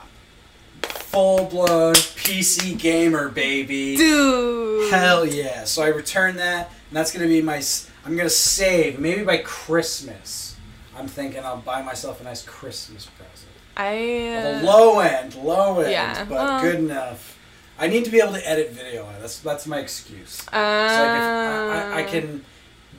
full 1.17 1.47
blown 1.47 1.95
PC 1.95 2.79
gamer 2.79 3.31
baby. 3.31 3.97
Dude. 3.97 4.93
Hell 4.93 5.25
yeah! 5.25 5.65
So 5.65 5.83
I 5.83 5.89
returned 5.89 6.39
that, 6.39 6.71
and 6.89 6.97
that's 6.97 7.11
gonna 7.13 7.27
be 7.27 7.41
my. 7.41 7.63
I'm 8.05 8.17
gonna 8.17 8.29
save 8.29 8.99
maybe 9.01 9.25
by 9.25 9.39
Christmas. 9.39 10.57
I'm 10.97 11.09
thinking 11.09 11.43
I'll 11.45 11.57
buy 11.57 11.83
myself 11.83 12.21
a 12.21 12.25
nice 12.25 12.43
Christmas 12.45 13.07
present. 13.07 13.51
I. 13.77 14.61
The 14.61 14.67
low 14.67 15.01
end, 15.01 15.35
low 15.37 15.81
end, 15.81 15.91
Yeah, 15.91 16.25
but 16.25 16.35
well- 16.35 16.61
good 16.61 16.77
enough. 16.77 17.33
I 17.79 17.89
need 17.89 18.07
to 18.07 18.11
be 18.11 18.21
able 18.21 18.33
to 18.33 18.49
edit 18.49 18.71
video 18.71 19.05
on 19.05 19.15
it. 19.15 19.21
That's 19.21 19.39
that's 19.41 19.67
my 19.67 19.79
excuse. 19.79 20.41
Uh, 20.49 20.89
So 20.89 21.03
like 21.03 21.17
if 21.17 21.23
I, 21.23 21.93
I, 21.93 21.99
I 22.01 22.03
can 22.05 22.45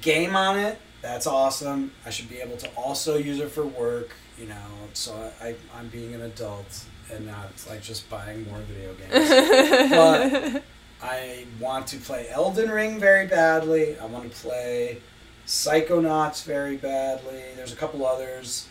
game 0.02 0.36
on 0.36 0.60
it, 0.60 0.78
that's 1.02 1.26
awesome. 1.26 1.92
I 2.06 2.12
should 2.12 2.30
be 2.30 2.38
able 2.42 2.58
to 2.58 2.70
also 2.76 3.18
use 3.18 3.40
it 3.40 3.50
for 3.50 3.66
work, 3.66 4.12
you 4.40 4.46
know. 4.48 4.68
So 4.94 5.32
I, 5.42 5.56
I'm 5.76 5.88
being 5.88 6.14
an 6.14 6.22
adult 6.22 6.86
and 7.14 7.26
not 7.28 7.50
like 7.70 7.82
just 7.82 8.10
buying 8.10 8.48
more 8.50 8.60
video 8.60 8.94
games. 8.94 9.90
but- 9.92 10.64
I 11.02 11.46
want 11.60 11.86
to 11.88 11.98
play 11.98 12.28
Elden 12.30 12.72
Ring 12.72 13.00
very 13.00 13.28
badly. 13.28 14.00
I 14.00 14.06
want 14.06 14.32
to 14.32 14.36
play 14.36 15.00
Psychonauts 15.46 16.44
very 16.44 16.76
badly. 16.76 17.42
There's 17.56 17.72
a 17.72 17.76
couple 17.76 18.06
others. 18.06 18.68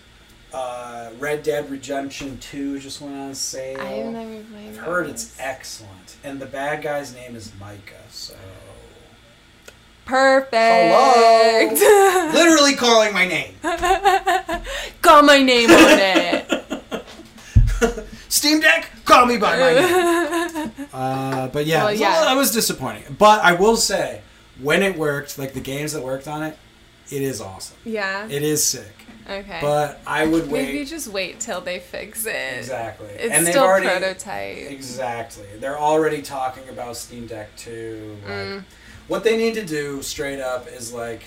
Uh, 0.52 1.10
Red 1.18 1.42
Dead 1.42 1.70
Redemption 1.70 2.38
2 2.38 2.80
just 2.80 3.00
went 3.00 3.14
on 3.14 3.34
sale. 3.34 3.80
I've 3.80 4.06
never 4.06 4.42
played. 4.42 4.68
I've 4.70 4.76
heard 4.78 5.06
it's 5.08 5.36
excellent. 5.38 6.16
And 6.24 6.40
the 6.40 6.46
bad 6.46 6.82
guy's 6.82 7.14
name 7.14 7.36
is 7.36 7.52
Micah, 7.60 7.94
so. 8.10 8.34
Perfect. 10.04 10.52
Hello? 10.54 12.30
Literally 12.32 12.74
calling 12.74 13.12
my 13.12 13.26
name. 13.26 13.54
Got 15.02 15.24
my 15.24 15.42
name 15.42 15.70
on 15.70 15.98
it. 15.98 16.75
Steam 18.36 18.60
Deck, 18.60 18.90
call 19.06 19.24
me 19.24 19.38
by 19.38 19.56
my 19.58 19.72
name. 19.74 20.72
Uh, 20.92 21.48
but 21.48 21.64
yeah, 21.66 21.78
Well, 21.78 21.88
it 21.88 21.92
was- 21.92 22.00
yeah. 22.00 22.20
that 22.24 22.34
was 22.36 22.50
disappointing. 22.52 23.16
But 23.18 23.42
I 23.42 23.52
will 23.52 23.76
say, 23.76 24.20
when 24.60 24.82
it 24.82 24.96
worked, 24.96 25.38
like 25.38 25.52
the 25.54 25.60
games 25.60 25.92
that 25.94 26.02
worked 26.02 26.28
on 26.28 26.42
it, 26.42 26.56
it 27.10 27.22
is 27.22 27.40
awesome. 27.40 27.76
yeah. 27.84 28.26
It 28.28 28.42
is 28.42 28.64
sick. 28.64 28.92
Okay. 29.28 29.58
But 29.62 30.00
I 30.06 30.26
would 30.26 30.50
wait. 30.50 30.66
Maybe 30.66 30.84
just 30.84 31.08
wait 31.08 31.40
till 31.40 31.60
they 31.60 31.78
fix 31.78 32.26
it. 32.26 32.58
Exactly. 32.58 33.08
It's 33.08 33.32
and 33.34 33.46
still 33.46 33.64
already 33.64 33.86
prototype. 33.86 34.70
exactly. 34.70 35.46
They're 35.58 35.78
already 35.78 36.20
talking 36.22 36.68
about 36.68 36.96
Steam 36.96 37.26
Deck 37.26 37.48
2. 37.56 38.16
Like 38.22 38.32
Mm. 38.32 38.64
what 39.08 39.24
they 39.24 39.36
need 39.36 39.54
to 39.54 39.64
do 39.64 40.02
straight 40.02 40.40
up 40.40 40.66
is 40.68 40.92
like 40.92 41.22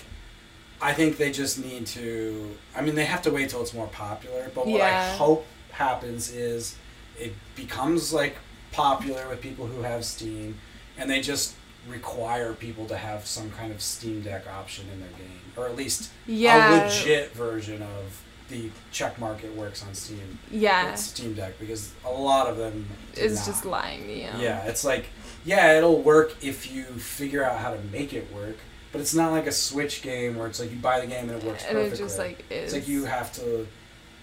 I 0.82 0.92
think 0.94 1.16
they 1.18 1.30
just 1.30 1.58
need 1.62 1.86
to 1.88 2.56
I 2.76 2.80
mean 2.82 2.94
they 2.94 3.04
have 3.04 3.22
to 3.22 3.30
wait 3.30 3.50
till 3.50 3.60
it's 3.62 3.74
more 3.74 3.88
popular, 3.88 4.50
but 4.54 4.66
what 4.66 4.80
I 4.80 5.10
hope 5.16 5.44
happens 5.72 6.30
is 6.32 6.76
it 7.20 7.34
becomes 7.56 8.12
like 8.12 8.36
popular 8.72 9.28
with 9.28 9.40
people 9.40 9.66
who 9.66 9.82
have 9.82 10.04
Steam 10.04 10.56
and 10.98 11.10
they 11.10 11.20
just 11.20 11.54
require 11.88 12.52
people 12.52 12.86
to 12.86 12.96
have 12.96 13.26
some 13.26 13.50
kind 13.50 13.72
of 13.72 13.80
Steam 13.80 14.20
Deck 14.22 14.46
option 14.48 14.86
in 14.92 15.00
their 15.00 15.10
game 15.10 15.40
or 15.56 15.66
at 15.66 15.76
least 15.76 16.10
Yeah. 16.26 16.84
a 16.84 16.86
legit 16.86 17.32
version 17.32 17.82
of 17.82 18.22
the 18.48 18.70
check 18.92 19.18
mark 19.18 19.42
it 19.44 19.54
works 19.56 19.82
on 19.84 19.94
Steam 19.94 20.38
Yeah. 20.50 20.94
Steam 20.94 21.34
Deck 21.34 21.58
because 21.58 21.92
a 22.04 22.10
lot 22.10 22.46
of 22.48 22.56
them 22.56 22.86
It's 23.14 23.36
not. 23.36 23.46
just 23.46 23.64
lying 23.64 24.04
to 24.06 24.12
you. 24.14 24.28
yeah 24.38 24.64
it's 24.64 24.84
like 24.84 25.06
yeah 25.44 25.76
it'll 25.78 26.02
work 26.02 26.36
if 26.42 26.70
you 26.72 26.84
figure 26.84 27.44
out 27.44 27.58
how 27.58 27.70
to 27.72 27.78
make 27.92 28.12
it 28.12 28.32
work 28.32 28.56
but 28.92 29.00
it's 29.00 29.14
not 29.14 29.30
like 29.32 29.46
a 29.46 29.52
Switch 29.52 30.02
game 30.02 30.36
where 30.36 30.46
it's 30.48 30.60
like 30.60 30.70
you 30.70 30.76
buy 30.78 31.00
the 31.00 31.06
game 31.06 31.28
and 31.30 31.40
it 31.42 31.44
works 31.44 31.64
And 31.64 31.76
perfectly 31.76 31.98
it 31.98 32.02
just 32.02 32.18
like 32.18 32.44
is. 32.50 32.64
it's 32.64 32.72
like 32.74 32.88
you 32.88 33.04
have 33.04 33.32
to 33.34 33.66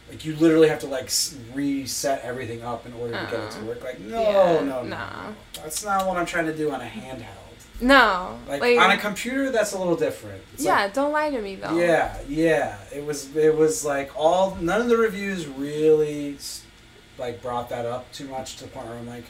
like 0.10 0.24
you 0.26 0.36
literally 0.38 0.70
have 0.70 0.80
to 0.80 0.88
like 0.88 1.10
reset 1.54 2.22
everything 2.24 2.62
up 2.64 2.86
in 2.86 2.94
order 2.94 3.14
to 3.14 3.28
get 3.32 3.34
it 3.44 3.52
to 3.52 3.58
Uh-uh. 3.60 3.66
work 3.66 3.84
like 3.84 4.00
no 4.00 4.22
Yeah, 4.22 4.32
no 4.62 4.64
no 4.64 4.84
no. 4.84 5.08
that's 5.56 5.84
not 5.84 6.08
what 6.08 6.18
I'm 6.18 6.26
trying 6.26 6.46
to 6.46 6.56
do 6.56 6.72
on 6.72 6.82
a 6.82 6.86
handheld 6.86 7.82
No. 7.82 8.40
like, 8.48 8.62
Like, 8.62 8.80
on 8.80 8.92
a 8.92 8.98
computer 8.98 9.50
that's 9.52 9.74
a 9.74 9.78
little 9.78 9.96
different 9.98 10.42
It's 10.54 10.64
like, 10.64 10.78
yeah, 10.78 10.88
don't 10.90 11.12
lie 11.12 11.30
to 11.30 11.42
me 11.42 11.56
though. 11.56 11.76
yeah, 11.78 12.18
yeah. 12.28 12.78
It 12.94 13.06
was 13.06 13.36
it 13.36 13.56
was 13.56 13.84
like 13.86 14.12
all 14.16 14.56
none 14.62 14.82
of 14.82 14.88
the 14.90 14.98
reviews 14.98 15.46
really 15.48 16.38
like 17.18 17.42
brought 17.42 17.70
that 17.70 17.86
up 17.86 18.12
too 18.14 18.28
much 18.28 18.58
to 18.58 18.64
the 18.66 18.70
point 18.70 18.88
where 18.88 18.98
I'm 18.98 19.08
like, 19.08 19.26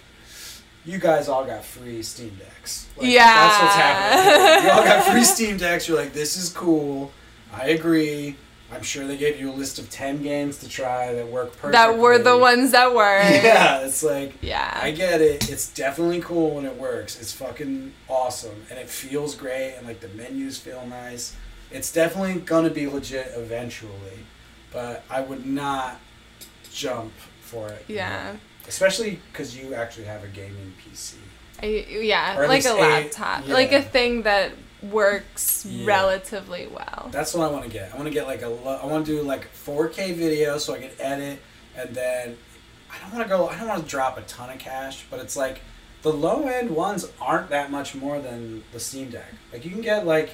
you 0.85 0.99
guys 0.99 1.27
all 1.27 1.43
got 1.45 1.63
free 1.65 2.01
Steam 2.03 2.35
decks. 2.39 2.87
Like, 2.97 3.07
Yeah. 3.07 3.25
that's 3.25 3.61
what's 3.61 3.75
happening. 3.75 4.65
you 4.65 4.71
all 4.71 4.83
got 4.83 5.03
free 5.05 5.23
Steam 5.23 5.57
decks. 5.57 5.87
You're 5.87 5.97
like, 5.97 6.13
this 6.13 6.37
is 6.37 6.49
cool. 6.49 7.11
I 7.53 7.69
agree. 7.69 8.35
I'm 8.71 8.83
sure 8.83 9.07
they 9.07 9.15
gave 9.17 9.39
you 9.39 9.49
a 9.49 9.53
list 9.53 9.79
of 9.79 9.89
ten 9.89 10.21
games 10.21 10.57
to 10.59 10.67
try 10.69 11.13
that 11.13 11.27
work 11.29 11.51
perfectly. 11.53 11.71
That 11.71 11.97
were 11.97 12.17
the 12.17 12.37
ones 12.37 12.71
that 12.71 12.93
were. 12.93 13.19
Yeah, 13.21 13.79
it's 13.85 14.03
like 14.03 14.33
Yeah. 14.41 14.77
I 14.81 14.91
get 14.91 15.21
it. 15.21 15.49
It's 15.49 15.69
definitely 15.73 16.19
cool 16.21 16.55
when 16.55 16.65
it 16.65 16.75
works. 16.75 17.19
It's 17.19 17.31
fucking 17.31 17.93
awesome, 18.09 18.65
and 18.69 18.77
it 18.77 18.89
feels 18.89 19.35
great, 19.35 19.75
and 19.77 19.87
like 19.87 20.01
the 20.01 20.09
menus 20.09 20.57
feel 20.57 20.85
nice. 20.87 21.35
It's 21.71 21.91
definitely 21.93 22.41
gonna 22.41 22.69
be 22.69 22.87
legit 22.87 23.31
eventually, 23.35 24.19
but 24.73 25.03
I 25.09 25.21
would 25.21 25.45
not 25.45 25.99
jump 26.73 27.13
for 27.41 27.69
it. 27.69 27.85
yeah. 27.87 28.35
Especially 28.67 29.19
because 29.31 29.57
you 29.57 29.73
actually 29.73 30.03
have 30.05 30.25
a 30.25 30.27
gaming 30.27 30.73
PC. 30.83 31.13
I, 31.63 31.65
yeah, 31.89 32.37
Or 32.37 32.47
like 32.49 32.65
a 32.65 32.73
a- 32.73 32.75
laptop, 32.75 33.47
like 33.47 33.71
a 33.71 33.81
thing 33.81 34.23
that 34.23 34.51
works 34.91 35.65
Yeah. 35.65 35.85
relatively 35.85 36.67
well. 36.67 37.09
That's 37.11 37.33
what 37.33 37.47
I 37.49 37.51
want 37.51 37.63
to 37.65 37.69
get. 37.69 37.93
I 37.93 37.95
want 37.95 38.07
to 38.07 38.13
get 38.13 38.27
like 38.27 38.41
a. 38.41 38.47
lo- 38.49 38.79
I 38.81 38.85
want 38.85 39.05
to 39.05 39.11
do 39.17 39.21
like 39.23 39.47
4K 39.53 40.13
video 40.15 40.57
so 40.57 40.73
I 40.73 40.79
can 40.79 40.91
edit, 40.99 41.39
and 41.75 41.93
then 41.95 42.37
I 42.91 42.97
don't 42.99 43.11
want 43.13 43.23
to 43.23 43.29
go. 43.29 43.47
I 43.47 43.57
don't 43.57 43.67
want 43.67 43.83
to 43.83 43.89
drop 43.89 44.17
a 44.17 44.21
ton 44.21 44.49
of 44.49 44.59
cash, 44.59 45.05
but 45.09 45.19
it's 45.19 45.35
like 45.37 45.61
the 46.03 46.11
low 46.13 46.47
end 46.47 46.71
ones 46.71 47.05
aren't 47.21 47.49
that 47.49 47.71
much 47.71 47.95
more 47.95 48.19
than 48.19 48.63
the 48.71 48.79
Steam 48.79 49.09
Deck. 49.09 49.33
Like 49.51 49.65
you 49.65 49.71
can 49.71 49.81
get 49.81 50.05
like 50.05 50.31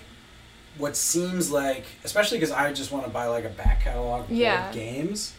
what 0.78 0.95
seems 0.95 1.51
like, 1.51 1.86
especially 2.04 2.38
because 2.39 2.51
I 2.51 2.74
just 2.74 2.91
want 2.91 3.06
to 3.06 3.12
buy 3.12 3.28
like 3.28 3.45
a 3.45 3.49
back 3.49 3.82
catalog 3.84 4.30
Yeah. 4.30 4.70
of 4.70 4.74
games. 4.76 5.34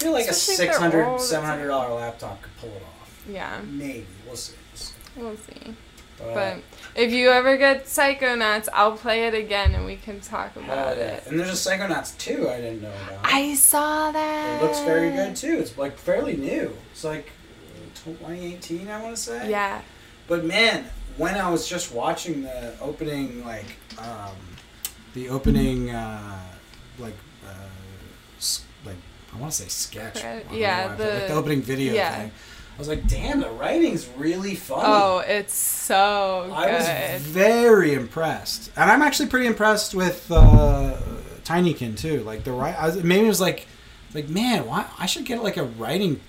I 0.00 0.02
feel 0.04 0.12
like 0.12 0.26
Especially 0.26 0.64
a 0.64 0.66
they're 0.68 0.72
600 0.74 1.04
old, 1.04 1.20
it's 1.20 1.28
700 1.30 1.66
dollar 1.68 1.94
laptop 1.94 2.42
could 2.42 2.56
pull 2.58 2.70
it 2.70 2.82
off. 2.82 3.22
Yeah, 3.28 3.60
Maybe 3.64 4.04
we'll 4.26 4.34
see. 4.34 4.54
We'll 4.72 4.76
see. 4.76 4.94
we'll 5.16 5.36
see. 5.36 5.76
But, 6.24 6.34
But 6.34 6.62
if 6.94 7.12
you 7.12 7.30
ever 7.30 7.56
get 7.56 7.86
Psychonauts, 7.86 8.68
I'll 8.72 8.96
play 8.96 9.26
it 9.26 9.34
again 9.34 9.74
and 9.74 9.84
we 9.84 9.96
can 9.96 10.20
talk 10.20 10.54
about 10.56 10.98
it. 10.98 11.26
And 11.26 11.38
there's 11.38 11.50
a 11.50 11.70
Psychonauts 11.70 12.16
2 12.18 12.48
I 12.48 12.56
didn't 12.60 12.82
know 12.82 12.92
about. 13.08 13.20
I 13.24 13.54
saw 13.54 14.12
that. 14.12 14.62
It 14.62 14.64
looks 14.64 14.80
very 14.80 15.10
good 15.10 15.36
too. 15.36 15.58
It's 15.58 15.76
like 15.78 15.96
fairly 15.96 16.36
new. 16.36 16.76
It's 16.92 17.04
like 17.04 17.30
2018, 18.04 18.88
I 18.88 19.02
want 19.02 19.16
to 19.16 19.22
say. 19.22 19.50
Yeah. 19.50 19.80
But 20.28 20.44
man, 20.44 20.84
when 21.16 21.34
I 21.34 21.50
was 21.50 21.68
just 21.68 21.92
watching 21.92 22.42
the 22.42 22.74
opening, 22.80 23.44
like, 23.44 23.76
um, 23.98 24.36
the 25.14 25.28
opening, 25.28 25.90
uh, 25.90 26.40
like, 26.98 27.14
uh, 27.46 27.50
like 28.84 28.96
I 29.34 29.38
want 29.38 29.52
to 29.52 29.62
say 29.62 29.68
sketch. 29.68 30.22
Know 30.22 30.42
yeah, 30.52 30.82
why, 30.82 30.88
like 30.88 30.98
the- 30.98 31.26
the 31.28 31.34
opening 31.34 31.62
video 31.62 31.94
yeah. 31.94 32.16
thing. 32.16 32.32
I 32.74 32.78
was 32.78 32.88
like, 32.88 33.06
damn, 33.06 33.40
the 33.40 33.50
writing's 33.50 34.08
really 34.16 34.54
funny. 34.54 34.82
Oh, 34.86 35.18
it's 35.18 35.54
so 35.54 36.44
good. 36.48 36.54
I 36.54 36.72
was 37.14 37.22
very 37.22 37.92
impressed, 37.94 38.70
and 38.76 38.90
I'm 38.90 39.02
actually 39.02 39.28
pretty 39.28 39.46
impressed 39.46 39.94
with 39.94 40.30
uh, 40.32 40.96
Tinykin 41.44 41.96
too. 41.98 42.20
Like 42.24 42.44
the 42.44 42.52
right, 42.52 42.74
I 42.78 42.90
maybe 43.02 43.26
it 43.26 43.28
was 43.28 43.40
like, 43.40 43.66
like 44.14 44.28
man, 44.28 44.66
why 44.66 44.86
I 44.98 45.06
should 45.06 45.24
get 45.26 45.42
like 45.42 45.56
a 45.56 45.64
writing 45.64 46.20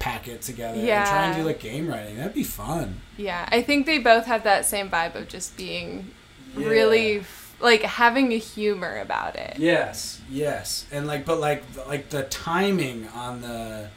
packet 0.00 0.42
together 0.42 0.78
and 0.78 0.86
try 1.08 1.26
and 1.26 1.36
do 1.36 1.44
like 1.44 1.60
game 1.60 1.86
writing. 1.88 2.16
That'd 2.16 2.34
be 2.34 2.42
fun. 2.42 3.00
yeah, 3.16 3.48
I 3.52 3.62
think 3.62 3.86
they 3.86 3.98
both 3.98 4.26
have 4.26 4.42
that 4.44 4.66
same 4.66 4.90
vibe 4.90 5.14
of 5.14 5.28
just 5.28 5.56
being 5.56 6.10
Yeah. 6.56 6.66
really 6.68 7.22
like 7.60 7.82
having 7.82 8.32
a 8.32 8.36
humor 8.38 8.98
about 8.98 9.36
it. 9.36 9.54
Yes, 9.58 10.20
yes, 10.28 10.86
and 10.90 11.06
like, 11.06 11.24
but 11.24 11.38
like, 11.38 11.62
like 11.86 12.08
the 12.10 12.24
timing 12.24 13.06
on 13.14 13.40
the, 13.42 13.88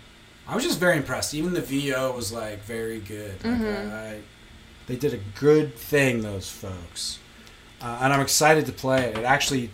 I 0.48 0.56
was 0.56 0.64
just 0.64 0.80
very 0.80 0.98
impressed. 0.98 1.34
Even 1.34 1.54
the 1.54 1.62
VO 1.62 2.12
was 2.16 2.32
like 2.32 2.64
very 2.64 3.00
good. 3.00 3.44
Like, 3.44 3.54
Mhm. 3.60 3.92
I, 3.92 4.20
they 4.88 4.96
did 4.96 5.14
a 5.14 5.20
good 5.40 5.76
thing, 5.76 6.22
those 6.22 6.50
folks, 6.50 7.18
uh, 7.82 7.98
and 8.02 8.14
I'm 8.14 8.22
excited 8.22 8.66
to 8.68 8.72
play 8.72 9.06
it. 9.06 9.18
It 9.18 9.24
actually, 9.26 9.72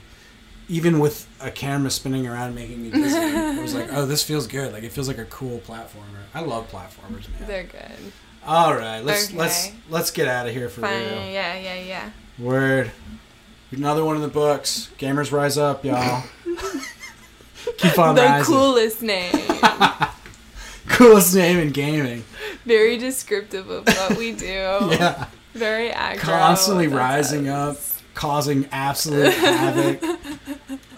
even 0.70 1.00
with 1.00 1.28
a 1.42 1.52
camera 1.52 1.92
spinning 1.92 2.26
around 2.28 2.56
making 2.56 2.82
me 2.82 2.90
dizzy, 3.02 3.18
it 3.18 3.62
was 3.62 3.74
like, 3.76 3.90
oh, 3.92 4.06
this 4.06 4.24
feels 4.24 4.48
good. 4.48 4.72
Like 4.72 4.84
it 4.84 4.92
feels 4.94 5.08
like 5.10 5.18
a 5.18 5.26
cool 5.26 5.60
platformer. 5.60 6.24
I 6.34 6.40
love 6.42 6.72
platformers, 6.72 7.28
man. 7.38 7.48
They're 7.48 7.64
good. 7.64 8.14
All 8.46 8.74
right, 8.74 9.02
let's 9.04 9.32
let's 9.34 9.72
let's 9.90 10.10
get 10.12 10.28
out 10.28 10.48
of 10.48 10.54
here 10.54 10.70
for 10.70 10.82
Fine. 10.82 10.94
real. 11.02 11.12
Yeah, 11.32 11.60
yeah, 11.60 11.76
yeah. 11.76 12.10
Word. 12.40 12.92
Another 13.72 14.04
one 14.04 14.16
in 14.16 14.22
the 14.22 14.28
books. 14.28 14.90
Gamers 14.98 15.32
rise 15.32 15.58
up, 15.58 15.86
y'all. 15.86 16.24
Keep 17.78 18.00
on 18.00 18.16
the 18.16 18.22
rising. 18.22 18.46
coolest 18.54 19.02
name. 19.02 19.34
Coolest 20.92 21.36
name 21.36 21.58
in 21.60 21.72
gaming. 21.72 22.24
Very 22.66 22.98
descriptive 22.98 23.70
of 23.70 23.88
what 23.88 24.18
we 24.18 24.32
do. 24.36 24.46
Yeah. 24.46 25.28
Very 25.54 25.90
aggro. 25.90 26.20
Constantly 26.20 26.88
That's 26.88 26.98
rising 26.98 27.50
us. 27.50 27.98
up, 28.00 28.04
causing 28.14 28.68
absolute 28.72 29.34
havoc. 29.34 30.04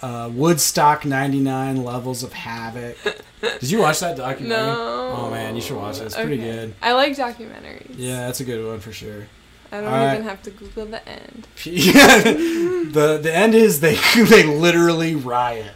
Uh, 0.01 0.29
Woodstock 0.33 1.05
99 1.05 1.81
levels 1.81 2.23
of 2.23 2.33
havoc. 2.33 2.97
Did 3.39 3.71
you 3.71 3.79
watch 3.79 4.01
that 4.01 4.17
documentary? 4.17 4.49
No. 4.67 5.15
Oh 5.17 5.31
man, 5.31 5.55
you 5.55 5.61
should 5.61 5.77
watch 5.77 5.99
it. 6.01 6.07
It's 6.07 6.15
pretty 6.15 6.35
good. 6.35 6.75
I 6.81 6.91
like 6.91 7.15
documentaries. 7.15 7.95
Yeah, 7.95 8.25
that's 8.25 8.41
a 8.41 8.43
good 8.43 8.67
one 8.67 8.81
for 8.81 8.91
sure. 8.91 9.27
I 9.73 9.81
don't 9.81 9.85
Alright. 9.91 10.13
even 10.13 10.27
have 10.27 10.43
to 10.43 10.51
Google 10.51 10.85
the 10.85 11.09
end. 11.09 11.47
Yeah, 11.63 12.21
the 12.21 13.19
the 13.19 13.31
end 13.33 13.55
is 13.55 13.79
they 13.79 13.95
they 14.15 14.43
literally 14.43 15.15
riot, 15.15 15.73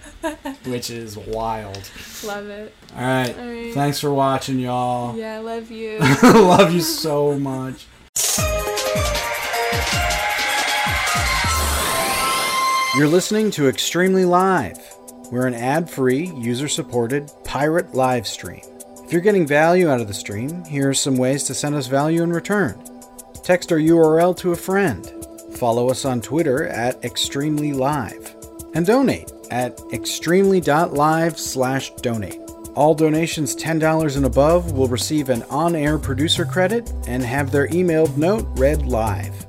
which 0.66 0.92
is 0.92 1.18
wild. 1.18 1.90
Love 2.24 2.48
it. 2.48 2.76
All 2.96 3.02
right, 3.02 3.36
All 3.36 3.46
right. 3.48 3.74
thanks 3.74 4.00
for 4.00 4.14
watching, 4.14 4.60
y'all. 4.60 5.18
Yeah, 5.18 5.38
I 5.38 5.40
love 5.40 5.72
you. 5.72 5.98
Love 6.24 6.72
you 6.74 6.82
so 6.82 7.40
much. 7.40 7.88
You're 12.96 13.08
listening 13.08 13.50
to 13.52 13.68
Extremely 13.68 14.26
Live. 14.26 14.78
We're 15.32 15.48
an 15.48 15.56
ad 15.56 15.90
free, 15.90 16.32
user 16.36 16.68
supported 16.68 17.32
pirate 17.44 17.96
live 17.96 18.28
stream. 18.28 18.62
If 19.04 19.12
you're 19.12 19.22
getting 19.22 19.48
value 19.48 19.90
out 19.90 20.02
of 20.02 20.08
the 20.08 20.14
stream, 20.14 20.64
here 20.66 20.90
are 20.90 20.94
some 20.94 21.18
ways 21.18 21.44
to 21.46 21.54
send 21.56 21.74
us 21.76 21.88
value 21.88 22.22
in 22.22 22.32
return. 22.32 22.80
Text 23.48 23.72
our 23.72 23.78
URL 23.78 24.36
to 24.40 24.52
a 24.52 24.58
friend. 24.58 25.10
Follow 25.54 25.90
us 25.90 26.04
on 26.04 26.20
Twitter 26.20 26.68
at 26.68 27.02
Extremely 27.06 27.72
Live. 27.72 28.36
And 28.74 28.86
donate 28.86 29.32
at 29.52 29.80
extremely.live 29.94 31.40
slash 31.40 31.92
donate. 32.02 32.42
All 32.76 32.94
donations 32.94 33.56
$10 33.56 34.18
and 34.18 34.26
above 34.26 34.74
will 34.74 34.90
receive 34.90 35.30
an 35.30 35.44
on 35.44 35.78
air 35.78 35.98
producer 35.98 36.44
credit 36.44 36.92
and 37.08 37.24
have 37.24 37.50
their 37.50 37.70
emailed 37.70 38.18
note 38.18 38.46
read 38.58 38.86
live. 38.86 39.47